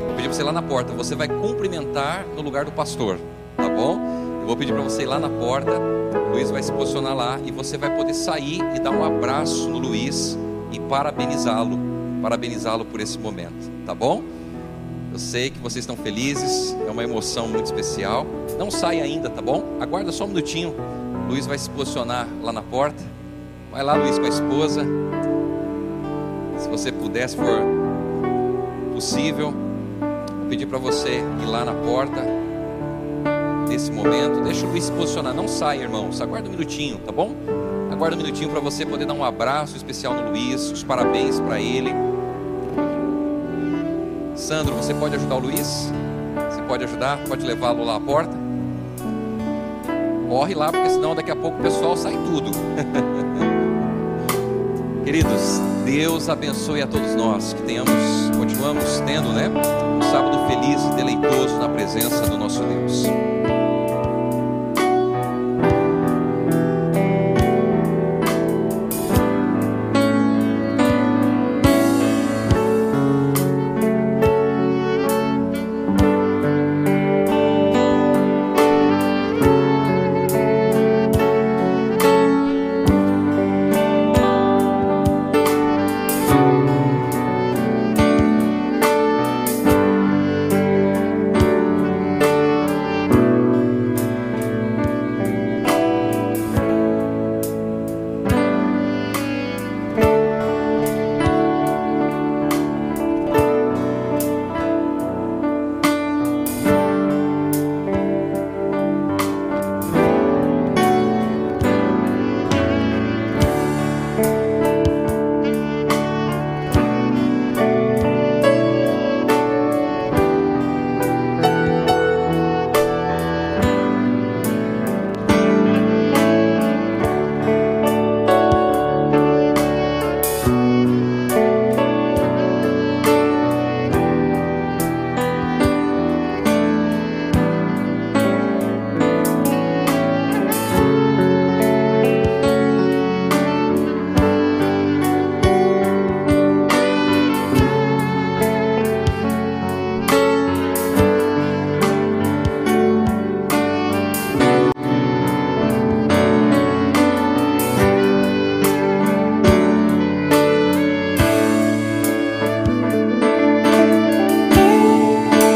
Vou 0.00 0.16
pedir 0.16 0.28
para 0.28 0.32
você 0.32 0.42
ir 0.42 0.44
lá 0.44 0.52
na 0.52 0.62
porta. 0.62 0.92
Você 0.92 1.14
vai 1.14 1.28
cumprimentar 1.28 2.26
no 2.34 2.42
lugar 2.42 2.64
do 2.64 2.72
pastor, 2.72 3.18
tá 3.56 3.68
bom? 3.68 4.00
Eu 4.40 4.46
vou 4.46 4.56
pedir 4.56 4.72
para 4.72 4.82
você 4.82 5.02
ir 5.02 5.06
lá 5.06 5.18
na 5.18 5.28
porta. 5.28 5.72
Luiz 6.32 6.50
vai 6.50 6.62
se 6.62 6.72
posicionar 6.72 7.14
lá 7.14 7.38
e 7.44 7.52
você 7.52 7.78
vai 7.78 7.94
poder 7.94 8.14
sair 8.14 8.60
e 8.74 8.80
dar 8.80 8.90
um 8.90 9.04
abraço 9.04 9.68
no 9.68 9.78
Luiz 9.78 10.36
e 10.72 10.80
parabenizá-lo, 10.80 11.78
parabenizá-lo 12.20 12.84
por 12.84 13.00
esse 13.00 13.18
momento, 13.18 13.70
tá 13.86 13.94
bom? 13.94 14.22
Eu 15.12 15.18
sei 15.18 15.50
que 15.50 15.58
vocês 15.58 15.82
estão 15.82 15.94
felizes, 15.94 16.74
é 16.86 16.90
uma 16.90 17.04
emoção 17.04 17.46
muito 17.46 17.66
especial. 17.66 18.26
Não 18.58 18.70
sai 18.70 18.98
ainda, 19.02 19.28
tá 19.28 19.42
bom? 19.42 19.62
Aguarda 19.78 20.10
só 20.10 20.24
um 20.24 20.28
minutinho. 20.28 20.74
Luiz 21.28 21.46
vai 21.46 21.58
se 21.58 21.68
posicionar 21.68 22.26
lá 22.42 22.50
na 22.50 22.62
porta. 22.62 23.02
Vai 23.70 23.82
lá, 23.82 23.94
Luiz, 23.94 24.18
com 24.18 24.24
a 24.24 24.28
esposa. 24.28 24.86
Se 26.56 26.66
você 26.66 26.90
puder, 26.90 27.28
se 27.28 27.36
for 27.36 27.60
possível, 28.94 29.52
vou 30.38 30.48
pedir 30.48 30.64
para 30.64 30.78
você 30.78 31.22
ir 31.42 31.46
lá 31.46 31.62
na 31.62 31.74
porta 31.74 32.22
nesse 33.68 33.92
momento. 33.92 34.42
Deixa 34.42 34.64
o 34.64 34.70
Luiz 34.70 34.84
se 34.84 34.92
posicionar. 34.92 35.34
Não 35.34 35.46
sai, 35.46 35.82
irmãos. 35.82 36.22
Aguarda 36.22 36.48
um 36.48 36.52
minutinho, 36.52 36.96
tá 36.98 37.12
bom? 37.12 37.34
Aguarda 37.90 38.16
um 38.16 38.18
minutinho 38.18 38.48
para 38.48 38.60
você 38.60 38.86
poder 38.86 39.04
dar 39.04 39.12
um 39.12 39.24
abraço 39.24 39.76
especial 39.76 40.14
no 40.14 40.30
Luiz, 40.30 40.70
os 40.70 40.82
parabéns 40.82 41.38
para 41.38 41.60
ele. 41.60 41.90
Sandro, 44.42 44.74
você 44.74 44.92
pode 44.92 45.14
ajudar 45.14 45.36
o 45.36 45.38
Luiz? 45.38 45.92
Você 46.50 46.62
pode 46.62 46.82
ajudar? 46.82 47.16
Pode 47.28 47.46
levá-lo 47.46 47.84
lá 47.84 47.94
à 47.94 48.00
porta? 48.00 48.36
Corre 50.28 50.52
lá, 50.52 50.72
porque 50.72 50.90
senão 50.90 51.14
daqui 51.14 51.30
a 51.30 51.36
pouco 51.36 51.60
o 51.60 51.62
pessoal 51.62 51.96
sai 51.96 52.14
tudo. 52.14 52.50
Queridos, 55.04 55.60
Deus 55.84 56.28
abençoe 56.28 56.82
a 56.82 56.88
todos 56.88 57.14
nós, 57.14 57.52
que 57.52 57.62
tenhamos, 57.62 57.94
continuamos 58.36 59.00
tendo, 59.06 59.28
né? 59.28 59.48
Um 59.48 60.02
sábado 60.02 60.36
feliz 60.48 60.82
e 60.86 60.96
deleitoso 60.96 61.58
na 61.58 61.68
presença 61.68 62.26
do 62.26 62.36
nosso 62.36 62.64
Deus. 62.64 63.04